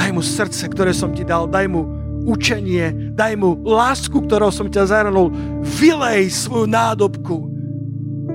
Daj 0.00 0.10
mu 0.16 0.24
srdce, 0.24 0.64
ktoré 0.72 0.96
som 0.96 1.12
ti 1.12 1.28
dal, 1.28 1.44
daj 1.44 1.68
mu 1.68 1.84
učenie, 2.24 3.12
daj 3.12 3.36
mu 3.36 3.60
lásku, 3.60 4.16
ktorou 4.16 4.48
som 4.48 4.72
ťa 4.72 4.88
zahrnul. 4.88 5.28
Vylej 5.60 6.32
svoju 6.32 6.64
nádobku 6.64 7.36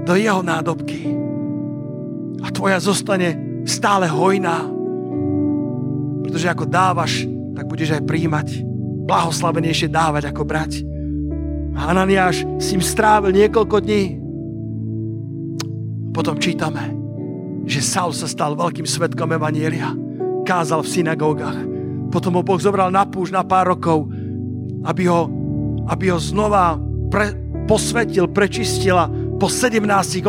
do 0.06 0.14
jeho 0.14 0.46
nádobky. 0.46 1.10
A 2.46 2.54
tvoja 2.54 2.78
zostane 2.78 3.34
stále 3.66 4.06
hojná. 4.06 4.62
Pretože 6.22 6.54
ako 6.54 6.70
dávaš, 6.70 7.26
tak 7.58 7.66
budeš 7.66 7.98
aj 7.98 8.06
príjmať. 8.06 8.48
Blahoslavenejšie 9.10 9.90
dávať 9.90 10.30
ako 10.30 10.46
brať. 10.46 10.91
A 11.76 11.96
Ananiáš 11.96 12.44
s 12.60 12.76
ním 12.76 12.84
strávil 12.84 13.32
niekoľko 13.36 13.78
dní. 13.82 14.04
Potom 16.12 16.36
čítame, 16.36 16.92
že 17.64 17.80
Saul 17.80 18.12
sa 18.12 18.28
stal 18.28 18.60
veľkým 18.60 18.84
svetkom 18.84 19.32
Evanielia. 19.32 19.96
Kázal 20.44 20.84
v 20.84 20.92
synagógach. 20.92 21.56
Potom 22.12 22.36
ho 22.36 22.44
Boh 22.44 22.60
zobral 22.60 22.92
na 22.92 23.08
púž 23.08 23.32
na 23.32 23.48
pár 23.48 23.72
rokov, 23.72 24.12
aby 24.84 25.08
ho, 25.08 25.32
aby 25.88 26.12
ho 26.12 26.20
znova 26.20 26.76
pre, 27.08 27.32
posvetil, 27.72 28.28
prečistil 28.28 29.00
a 29.00 29.08
po 29.40 29.48
17-18 29.48 30.28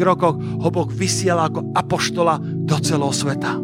rokoch 0.00 0.40
ho 0.40 0.68
Boh 0.72 0.88
vysiel 0.88 1.36
ako 1.36 1.76
apoštola 1.76 2.40
do 2.40 2.76
celého 2.80 3.12
sveta. 3.12 3.60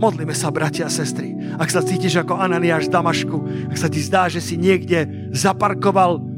Modlíme 0.00 0.32
sa, 0.32 0.48
bratia 0.48 0.88
a 0.88 0.92
sestry. 0.92 1.36
Ak 1.60 1.68
sa 1.68 1.84
cítiš 1.84 2.24
ako 2.24 2.40
Ananiáš 2.40 2.88
z 2.88 2.94
Damašku, 2.96 3.68
ak 3.68 3.76
sa 3.76 3.92
ti 3.92 4.00
zdá, 4.00 4.32
že 4.32 4.40
si 4.40 4.56
niekde 4.56 5.28
zaparkoval 5.36 6.29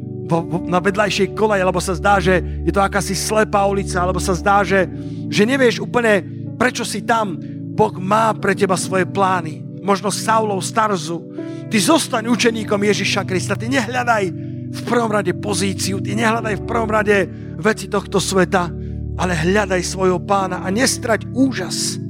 na 0.65 0.81
vedľajšej 0.81 1.37
kolej, 1.37 1.61
alebo 1.61 1.83
sa 1.83 1.93
zdá, 1.93 2.17
že 2.17 2.41
je 2.41 2.73
to 2.73 2.81
akási 2.81 3.13
slepá 3.13 3.69
ulica, 3.69 4.01
alebo 4.01 4.23
sa 4.23 4.33
zdá, 4.33 4.65
že, 4.65 4.89
že 5.29 5.45
nevieš 5.45 5.85
úplne, 5.85 6.25
prečo 6.57 6.87
si 6.89 7.05
tam. 7.05 7.37
Boh 7.73 7.93
má 8.01 8.33
pre 8.37 8.57
teba 8.57 8.77
svoje 8.77 9.09
plány. 9.09 9.83
Možno 9.83 10.13
Saulov 10.13 10.63
starzu. 10.63 11.25
Ty 11.73 11.77
zostaň 11.81 12.29
učeníkom 12.29 12.79
Ježiša 12.79 13.25
Krista. 13.25 13.57
Ty 13.57 13.73
nehľadaj 13.73 14.25
v 14.73 14.81
prvom 14.89 15.09
rade 15.13 15.33
pozíciu, 15.37 16.01
ty 16.01 16.17
nehľadaj 16.17 16.55
v 16.61 16.65
prvom 16.69 16.89
rade 16.89 17.29
veci 17.61 17.89
tohto 17.89 18.21
sveta, 18.21 18.73
ale 19.21 19.33
hľadaj 19.37 19.81
svojho 19.85 20.21
pána 20.21 20.65
a 20.65 20.69
nestrať 20.73 21.29
úžas 21.33 22.01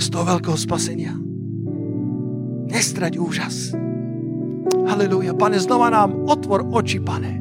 z 0.00 0.06
toho 0.08 0.24
veľkého 0.24 0.56
spasenia. 0.56 1.12
Nestrať 2.68 3.20
úžas. 3.20 3.72
Halelúja. 4.88 5.36
Pane, 5.36 5.60
znova 5.60 5.92
nám 5.92 6.28
otvor 6.28 6.64
oči, 6.64 7.00
pane 7.00 7.39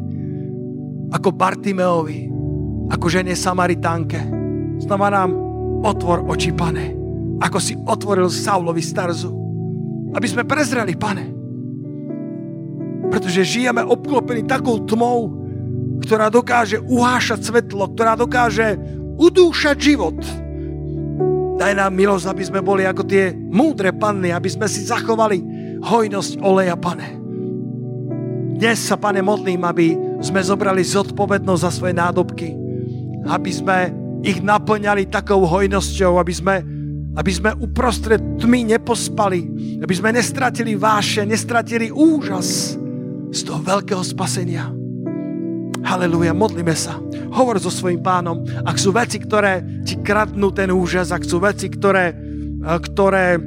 ako 1.10 1.30
Bartimeovi, 1.34 2.30
ako 2.89 3.05
žene 3.10 3.34
Samaritánke. 3.34 4.20
Znova 4.82 5.10
nám 5.10 5.32
otvor 5.86 6.26
oči, 6.30 6.53
pane, 6.53 6.93
ako 7.41 7.57
si 7.57 7.74
otvoril 7.76 8.30
Saulovi 8.30 8.82
starzu. 8.82 9.32
Aby 10.14 10.28
sme 10.30 10.43
prezreli, 10.45 10.97
pane. 10.97 11.26
Pretože 13.10 13.45
žijeme 13.45 13.82
obklopení 13.86 14.45
takou 14.45 14.82
tmou, 14.86 15.38
ktorá 16.01 16.30
dokáže 16.30 16.82
uhášať 16.82 17.39
svetlo, 17.45 17.93
ktorá 17.93 18.18
dokáže 18.18 18.78
udúšať 19.18 19.78
život. 19.78 20.18
Daj 21.60 21.76
nám 21.76 21.91
milosť, 21.91 22.26
aby 22.32 22.43
sme 22.47 22.64
boli 22.64 22.88
ako 22.88 23.03
tie 23.03 23.36
múdre 23.36 23.91
panny, 23.91 24.32
aby 24.32 24.47
sme 24.47 24.66
si 24.72 24.88
zachovali 24.88 25.43
hojnosť 25.84 26.39
oleja, 26.39 26.80
pane. 26.80 27.20
Dnes 28.55 28.80
sa, 28.80 28.95
pane, 28.95 29.20
modlím, 29.20 29.68
aby 29.68 30.09
sme 30.20 30.44
zobrali 30.44 30.84
zodpovednosť 30.84 31.62
za 31.64 31.72
svoje 31.72 31.94
nádobky, 31.96 32.50
aby 33.28 33.52
sme 33.52 33.78
ich 34.20 34.44
naplňali 34.44 35.08
takou 35.08 35.48
hojnosťou, 35.48 36.20
aby 36.20 36.34
sme, 36.36 36.56
aby 37.16 37.32
sme 37.32 37.56
uprostred 37.56 38.20
tmy 38.40 38.76
nepospali, 38.76 39.42
aby 39.80 39.94
sme 39.96 40.12
nestratili 40.12 40.76
váše, 40.76 41.24
nestratili 41.24 41.88
úžas 41.88 42.76
z 43.32 43.40
toho 43.48 43.64
veľkého 43.64 44.04
spasenia. 44.04 44.68
Halelúja, 45.80 46.36
modlíme 46.36 46.76
sa. 46.76 47.00
Hovor 47.32 47.56
so 47.64 47.72
svojím 47.72 48.04
pánom. 48.04 48.44
Ak 48.68 48.76
sú 48.76 48.92
veci, 48.92 49.16
ktoré 49.24 49.64
ti 49.88 49.96
kradnú 50.04 50.52
ten 50.52 50.68
úžas, 50.76 51.16
ak 51.16 51.24
sú 51.24 51.40
veci, 51.40 51.72
ktoré, 51.72 52.12
ktoré 52.60 53.40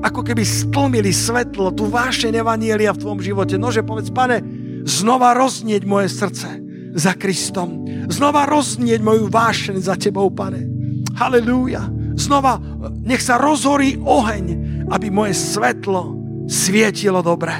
ako 0.00 0.22
keby 0.22 0.46
stlmili 0.46 1.10
svetlo, 1.10 1.74
tu 1.74 1.90
váše 1.90 2.30
nevanielia 2.30 2.94
v 2.94 3.00
tvojom 3.02 3.20
živote. 3.20 3.58
Nože 3.58 3.82
povedz, 3.82 4.14
pane, 4.14 4.40
znova 4.84 5.36
roznieť 5.36 5.82
moje 5.84 6.08
srdce 6.12 6.48
za 6.94 7.12
Kristom. 7.14 7.86
Znova 8.10 8.46
roznieť 8.46 9.00
moju 9.00 9.30
vášeň 9.30 9.76
za 9.78 9.94
Tebou, 9.94 10.30
Pane. 10.34 10.66
Halelúja. 11.14 11.86
Znova 12.18 12.58
nech 13.04 13.22
sa 13.22 13.38
rozhorí 13.38 13.96
oheň, 14.00 14.44
aby 14.90 15.08
moje 15.08 15.36
svetlo 15.38 16.18
svietilo 16.50 17.22
dobre. 17.22 17.54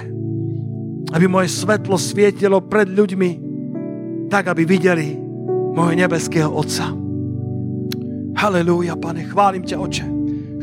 Aby 1.10 1.26
moje 1.26 1.50
svetlo 1.50 1.98
svietilo 1.98 2.62
pred 2.62 2.90
ľuďmi, 2.90 3.30
tak 4.30 4.50
aby 4.50 4.62
videli 4.62 5.18
môjho 5.74 5.94
nebeského 5.94 6.50
Otca. 6.50 6.90
Halelúja, 8.38 8.96
Pane, 8.96 9.26
chválim 9.26 9.66
ťa, 9.66 9.76
Oče. 9.78 10.06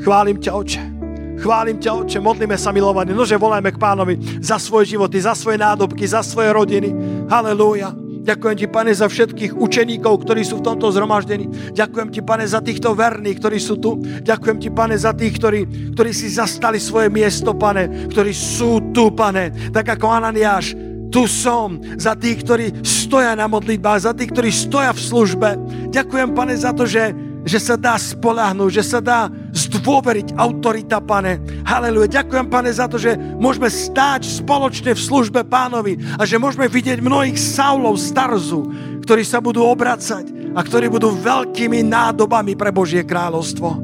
Chválim 0.01 0.37
ťa, 0.39 0.51
Oče. 0.55 0.96
Chválim 1.37 1.77
ťa, 1.77 1.93
Oče, 1.93 2.19
modlíme 2.19 2.57
sa, 2.57 2.73
milovaní. 2.73 3.13
Nože 3.13 3.37
volajme 3.37 3.69
k 3.69 3.81
pánovi 3.81 4.17
za 4.41 4.57
svoje 4.57 4.97
životy, 4.97 5.21
za 5.21 5.37
svoje 5.37 5.61
nádobky, 5.61 6.03
za 6.09 6.25
svoje 6.25 6.49
rodiny. 6.49 6.89
Halelúja. 7.29 7.93
Ďakujem 8.27 8.57
ti, 8.59 8.67
pane, 8.67 8.91
za 8.91 9.07
všetkých 9.07 9.55
učeníkov, 9.55 10.27
ktorí 10.27 10.43
sú 10.43 10.59
v 10.59 10.67
tomto 10.67 10.91
zhromaždení. 10.91 11.47
Ďakujem 11.71 12.11
ti, 12.11 12.19
pane, 12.19 12.43
za 12.43 12.59
týchto 12.59 12.91
verných, 12.91 13.39
ktorí 13.39 13.55
sú 13.55 13.79
tu. 13.79 14.03
Ďakujem 14.03 14.57
ti, 14.59 14.67
pane, 14.67 14.99
za 14.99 15.15
tých, 15.15 15.39
ktorí, 15.39 15.59
ktorí 15.95 16.11
si 16.11 16.27
zastali 16.27 16.75
svoje 16.75 17.07
miesto, 17.07 17.55
pane, 17.55 18.11
ktorí 18.11 18.35
sú 18.35 18.91
tu, 18.91 19.15
pane. 19.15 19.71
Tak 19.71 19.95
ako 19.95 20.11
Ananiáš 20.11 20.75
Tu 21.07 21.23
som 21.23 21.79
za 21.95 22.19
tých, 22.19 22.43
ktorí 22.43 22.83
stoja 22.83 23.31
na 23.31 23.47
modlitbách, 23.47 24.03
za 24.03 24.11
tých, 24.11 24.35
ktorí 24.35 24.51
stoja 24.51 24.91
v 24.91 24.99
službe. 24.99 25.49
Ďakujem, 25.95 26.35
pane, 26.35 26.51
za 26.59 26.75
to, 26.75 26.83
že, 26.83 27.15
že 27.47 27.63
sa 27.63 27.79
dá 27.79 27.95
spolahnúť, 27.95 28.71
že 28.75 28.83
sa 28.83 28.99
dá 28.99 29.31
zdôveriť 29.67 30.39
autorita, 30.39 31.03
pane. 31.03 31.63
Haleluja. 31.67 32.23
Ďakujem, 32.23 32.47
pane, 32.47 32.71
za 32.71 32.87
to, 32.87 32.95
že 32.95 33.15
môžeme 33.17 33.67
stáť 33.67 34.23
spoločne 34.23 34.95
v 34.95 35.01
službe 35.03 35.43
pánovi 35.43 35.99
a 36.15 36.23
že 36.23 36.39
môžeme 36.39 36.71
vidieť 36.71 37.03
mnohých 37.03 37.35
Saulov 37.35 37.99
starzu, 37.99 38.63
ktorí 39.03 39.27
sa 39.27 39.43
budú 39.43 39.67
obracať 39.67 40.55
a 40.55 40.59
ktorí 40.63 40.87
budú 40.87 41.13
veľkými 41.13 41.83
nádobami 41.85 42.55
pre 42.55 42.71
Božie 42.71 43.03
kráľovstvo. 43.03 43.83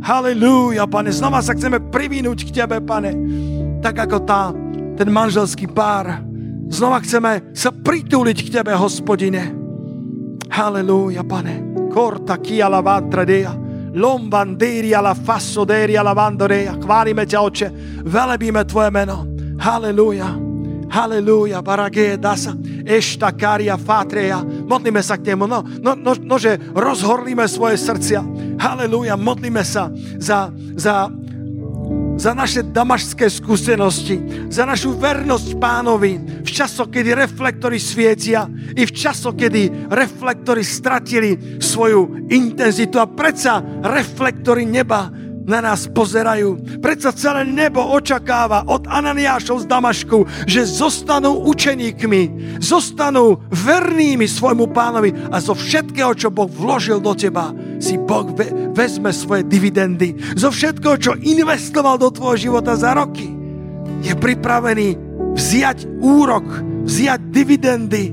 Halelúja, 0.00 0.88
pane. 0.88 1.12
Znova 1.12 1.44
sa 1.44 1.52
chceme 1.52 1.78
privinúť 1.78 2.48
k 2.48 2.64
Tebe, 2.64 2.80
pane. 2.80 3.12
Tak 3.84 4.08
ako 4.08 4.18
tá, 4.24 4.52
ten 4.96 5.08
manželský 5.12 5.68
pár. 5.70 6.24
Znova 6.70 7.00
chceme 7.04 7.52
sa 7.56 7.70
pritúliť 7.72 8.38
k 8.48 8.52
Tebe, 8.60 8.72
hospodine. 8.76 9.52
Halelúja, 10.50 11.22
pane. 11.22 11.88
Korta 11.92 12.38
kia 12.40 12.70
la 12.70 12.80
vantradea. 12.80 13.69
Lombanderi 13.94 14.94
alla 14.94 15.14
fassoderi 15.14 15.96
alla 15.96 16.12
vandorea. 16.12 16.78
Chválime 16.78 17.26
ťa, 17.26 17.38
Oče. 17.42 17.68
Velebíme 18.04 18.64
Tvoje 18.64 18.90
meno. 18.90 19.26
Halelúja. 19.58 20.50
Halelúja, 20.90 21.62
baragé, 21.62 22.18
dasa, 22.18 22.50
ešta, 22.82 23.30
karia, 23.30 23.78
fatreja. 23.78 24.42
Modlíme 24.42 24.98
sa 24.98 25.14
k 25.14 25.30
nemu, 25.30 25.46
no, 25.46 25.62
no, 25.62 25.94
no, 25.94 26.18
no 26.18 26.34
že 26.34 26.58
rozhorlíme 26.74 27.46
svoje 27.46 27.78
srdcia. 27.78 28.26
Halelúja, 28.58 29.14
modlíme 29.14 29.62
sa 29.62 29.86
za, 30.18 30.50
za, 30.74 31.06
za 32.20 32.36
naše 32.36 32.60
damašské 32.68 33.32
skúsenosti, 33.32 34.20
za 34.52 34.68
našu 34.68 34.92
vernosť 34.92 35.56
pánovi 35.56 36.44
v 36.44 36.50
časoch, 36.52 36.92
kedy 36.92 37.16
reflektory 37.16 37.80
svietia 37.80 38.44
i 38.76 38.84
v 38.84 38.92
časoch, 38.92 39.32
kedy 39.32 39.88
reflektory 39.88 40.60
stratili 40.60 41.56
svoju 41.56 42.28
intenzitu. 42.28 43.00
A 43.00 43.08
predsa 43.08 43.64
reflektory 43.80 44.68
neba 44.68 45.08
na 45.44 45.60
nás 45.64 45.88
pozerajú. 45.88 46.80
Predsa 46.80 47.12
celé 47.16 47.48
nebo 47.48 47.80
očakáva 47.80 48.64
od 48.68 48.84
Ananiášov 48.86 49.64
z 49.64 49.70
Damašku, 49.70 50.28
že 50.44 50.68
zostanú 50.68 51.42
učeníkmi, 51.48 52.56
zostanú 52.60 53.40
vernými 53.48 54.28
svojmu 54.28 54.70
pánovi 54.70 55.10
a 55.32 55.40
zo 55.40 55.56
všetkého, 55.56 56.12
čo 56.16 56.28
Boh 56.28 56.48
vložil 56.48 57.00
do 57.00 57.16
teba, 57.16 57.52
si 57.80 57.96
Boh 57.96 58.28
ve- 58.36 58.52
vezme 58.76 59.10
svoje 59.10 59.46
dividendy. 59.48 60.16
Zo 60.36 60.52
všetkého, 60.52 60.96
čo 61.00 61.12
investoval 61.16 61.96
do 61.96 62.12
tvojho 62.12 62.50
života 62.50 62.76
za 62.76 62.92
roky, 62.94 63.28
je 64.00 64.12
pripravený 64.16 64.96
vziať 65.36 66.00
úrok, 66.00 66.44
vziať 66.84 67.20
dividendy 67.28 68.04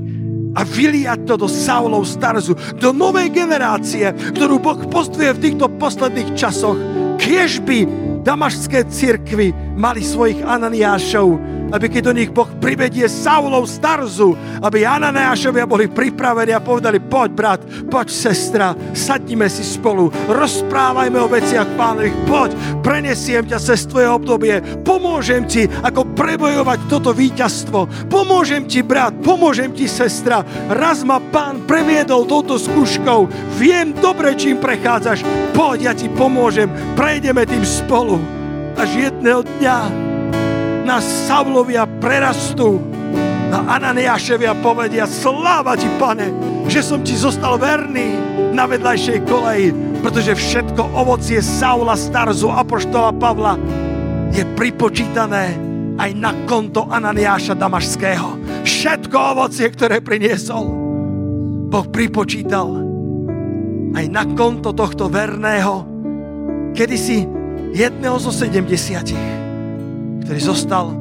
a 0.58 0.66
vyliať 0.66 1.30
to 1.30 1.36
do 1.38 1.48
Saulov 1.48 2.10
starzu, 2.10 2.58
do 2.82 2.90
novej 2.90 3.30
generácie, 3.30 4.10
ktorú 4.34 4.58
Boh 4.58 4.82
postvuje 4.90 5.38
v 5.38 5.42
týchto 5.44 5.70
posledných 5.78 6.34
časoch 6.34 6.97
Kiež 7.18 7.60
by 7.60 7.88
damašské 8.22 8.88
cirkvy 8.88 9.54
mali 9.78 10.02
svojich 10.02 10.42
Ananiášov, 10.42 11.58
aby 11.72 11.86
keď 11.92 12.02
do 12.12 12.14
nich 12.16 12.32
Boh 12.32 12.48
privedie 12.64 13.12
Saulov 13.12 13.68
starzu, 13.68 14.36
aby 14.64 14.88
Ananiášovia 14.88 15.68
boli 15.68 15.92
pripravení 15.92 16.56
a 16.56 16.64
povedali, 16.64 17.04
poď 17.04 17.30
brat, 17.36 17.62
poď 17.92 18.08
sestra, 18.08 18.68
sadnime 18.96 19.52
si 19.52 19.68
spolu, 19.68 20.08
rozprávajme 20.32 21.20
o 21.20 21.28
veciach 21.28 21.68
pánových, 21.76 22.16
poď, 22.24 22.50
prenesiem 22.80 23.44
ťa 23.44 23.60
cez 23.60 23.84
tvoje 23.84 24.08
obdobie, 24.08 24.64
pomôžem 24.88 25.44
ti, 25.44 25.68
ako 25.68 26.16
prebojovať 26.16 26.80
toto 26.88 27.12
víťazstvo, 27.12 28.08
pomôžem 28.08 28.64
ti 28.64 28.80
brat, 28.80 29.12
pomôžem 29.20 29.76
ti 29.76 29.92
sestra, 29.92 30.48
raz 30.72 31.04
ma 31.04 31.20
pán 31.20 31.68
previedol 31.68 32.24
touto 32.24 32.56
skúškou, 32.56 33.28
viem 33.60 33.92
dobre, 33.92 34.34
čím 34.40 34.64
prechádzaš, 34.64 35.24
poď, 35.52 35.92
ja 35.92 35.94
ti 35.94 36.08
pomôžem, 36.08 36.72
prejdeme 36.96 37.44
tým 37.44 37.64
spolu. 37.68 38.17
Až 38.78 39.10
jedného 39.10 39.42
dňa 39.42 39.78
nás 40.86 41.04
Saulovia 41.26 41.90
prerastú 42.00 42.80
a 43.52 43.80
Ananiáševia 43.80 44.60
povedia, 44.60 45.08
sláva 45.08 45.80
ti, 45.80 45.88
pane, 45.96 46.32
že 46.68 46.84
som 46.84 47.00
ti 47.04 47.16
zostal 47.16 47.56
verný 47.56 48.16
na 48.52 48.68
vedľajšej 48.68 49.20
koleji, 49.24 49.68
pretože 50.04 50.36
všetko 50.36 50.84
ovocie 50.96 51.40
Saula, 51.40 51.96
Starzu, 51.96 52.52
Apoštola 52.52 53.16
Pavla 53.16 53.56
je 54.36 54.44
pripočítané 54.56 55.56
aj 55.98 56.12
na 56.14 56.32
konto 56.46 56.86
Ananiáša 56.88 57.58
Damašského. 57.58 58.62
Všetko 58.68 59.18
ovocie, 59.36 59.68
ktoré 59.72 60.04
priniesol, 60.04 60.68
Boh 61.68 61.88
pripočítal 61.88 62.68
aj 63.98 64.06
na 64.12 64.24
konto 64.38 64.72
tohto 64.76 65.10
verného, 65.10 65.84
kedysi 66.78 67.37
jedného 67.76 68.18
zo 68.22 68.32
sedemdesiatich 68.32 69.38
ktorý 70.28 70.44
zostal 70.44 70.92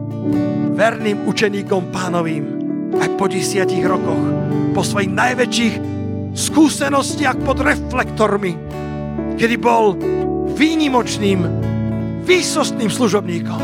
verným 0.78 1.26
učeníkom 1.26 1.90
pánovým 1.90 2.46
aj 2.94 3.18
po 3.18 3.26
desiatich 3.26 3.82
rokoch, 3.82 4.22
po 4.70 4.86
svojich 4.86 5.10
najväčších 5.10 5.74
skúsenostiach 6.30 7.34
pod 7.42 7.58
reflektormi, 7.58 8.54
kedy 9.34 9.58
bol 9.58 9.98
výnimočným, 10.54 11.42
výsostným 12.22 12.86
služobníkom. 12.86 13.58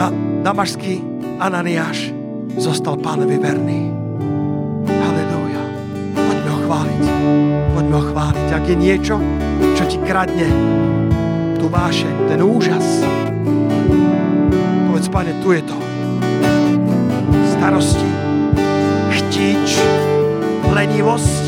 Da, 0.00 0.08
damašský 0.40 1.04
Ananiáš 1.44 2.08
zostal 2.56 2.96
pánovi 3.04 3.36
verný. 3.36 3.92
Halelúja. 4.88 5.62
Poďme 6.16 6.50
ho 6.56 6.58
chváliť. 6.64 7.02
Poďme 7.76 7.94
ho 8.00 8.04
chváliť. 8.16 8.48
Ak 8.48 8.64
je 8.64 8.76
niečo, 8.80 9.20
čo 9.76 9.84
ti 9.92 10.00
kradne 10.08 10.48
tu 11.64 11.72
vášeň, 11.72 12.28
ten 12.28 12.44
úžas, 12.44 12.84
Povedz, 14.84 15.08
pane, 15.08 15.32
tu 15.40 15.48
je 15.56 15.64
to. 15.64 15.76
Starosti, 17.56 18.10
chtíč, 19.08 19.80
lenivosť, 20.76 21.44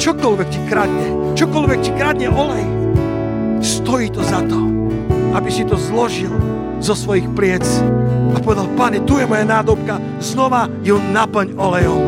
čokoľvek 0.00 0.48
ti 0.48 0.60
kradne, 0.64 1.36
čokoľvek 1.36 1.78
ti 1.84 1.92
kradne 1.92 2.32
olej, 2.32 2.64
stojí 3.60 4.08
to 4.16 4.24
za 4.24 4.40
to, 4.48 4.64
aby 5.36 5.52
si 5.52 5.68
to 5.68 5.76
zložil 5.76 6.32
zo 6.80 6.96
svojich 6.96 7.28
pliec 7.36 7.68
a 8.32 8.40
povedal, 8.40 8.64
pane, 8.80 9.04
tu 9.04 9.20
je 9.20 9.28
moja 9.28 9.44
nádobka, 9.44 10.00
znova 10.24 10.72
ju 10.80 10.96
naplň 11.12 11.52
olejom, 11.52 12.00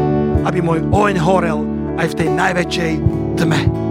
aby 0.49 0.65
môj 0.65 0.81
oheň 0.89 1.21
horel 1.21 1.69
aj 2.01 2.17
v 2.17 2.17
tej 2.17 2.29
najväčšej 2.33 2.93
tme. 3.37 3.90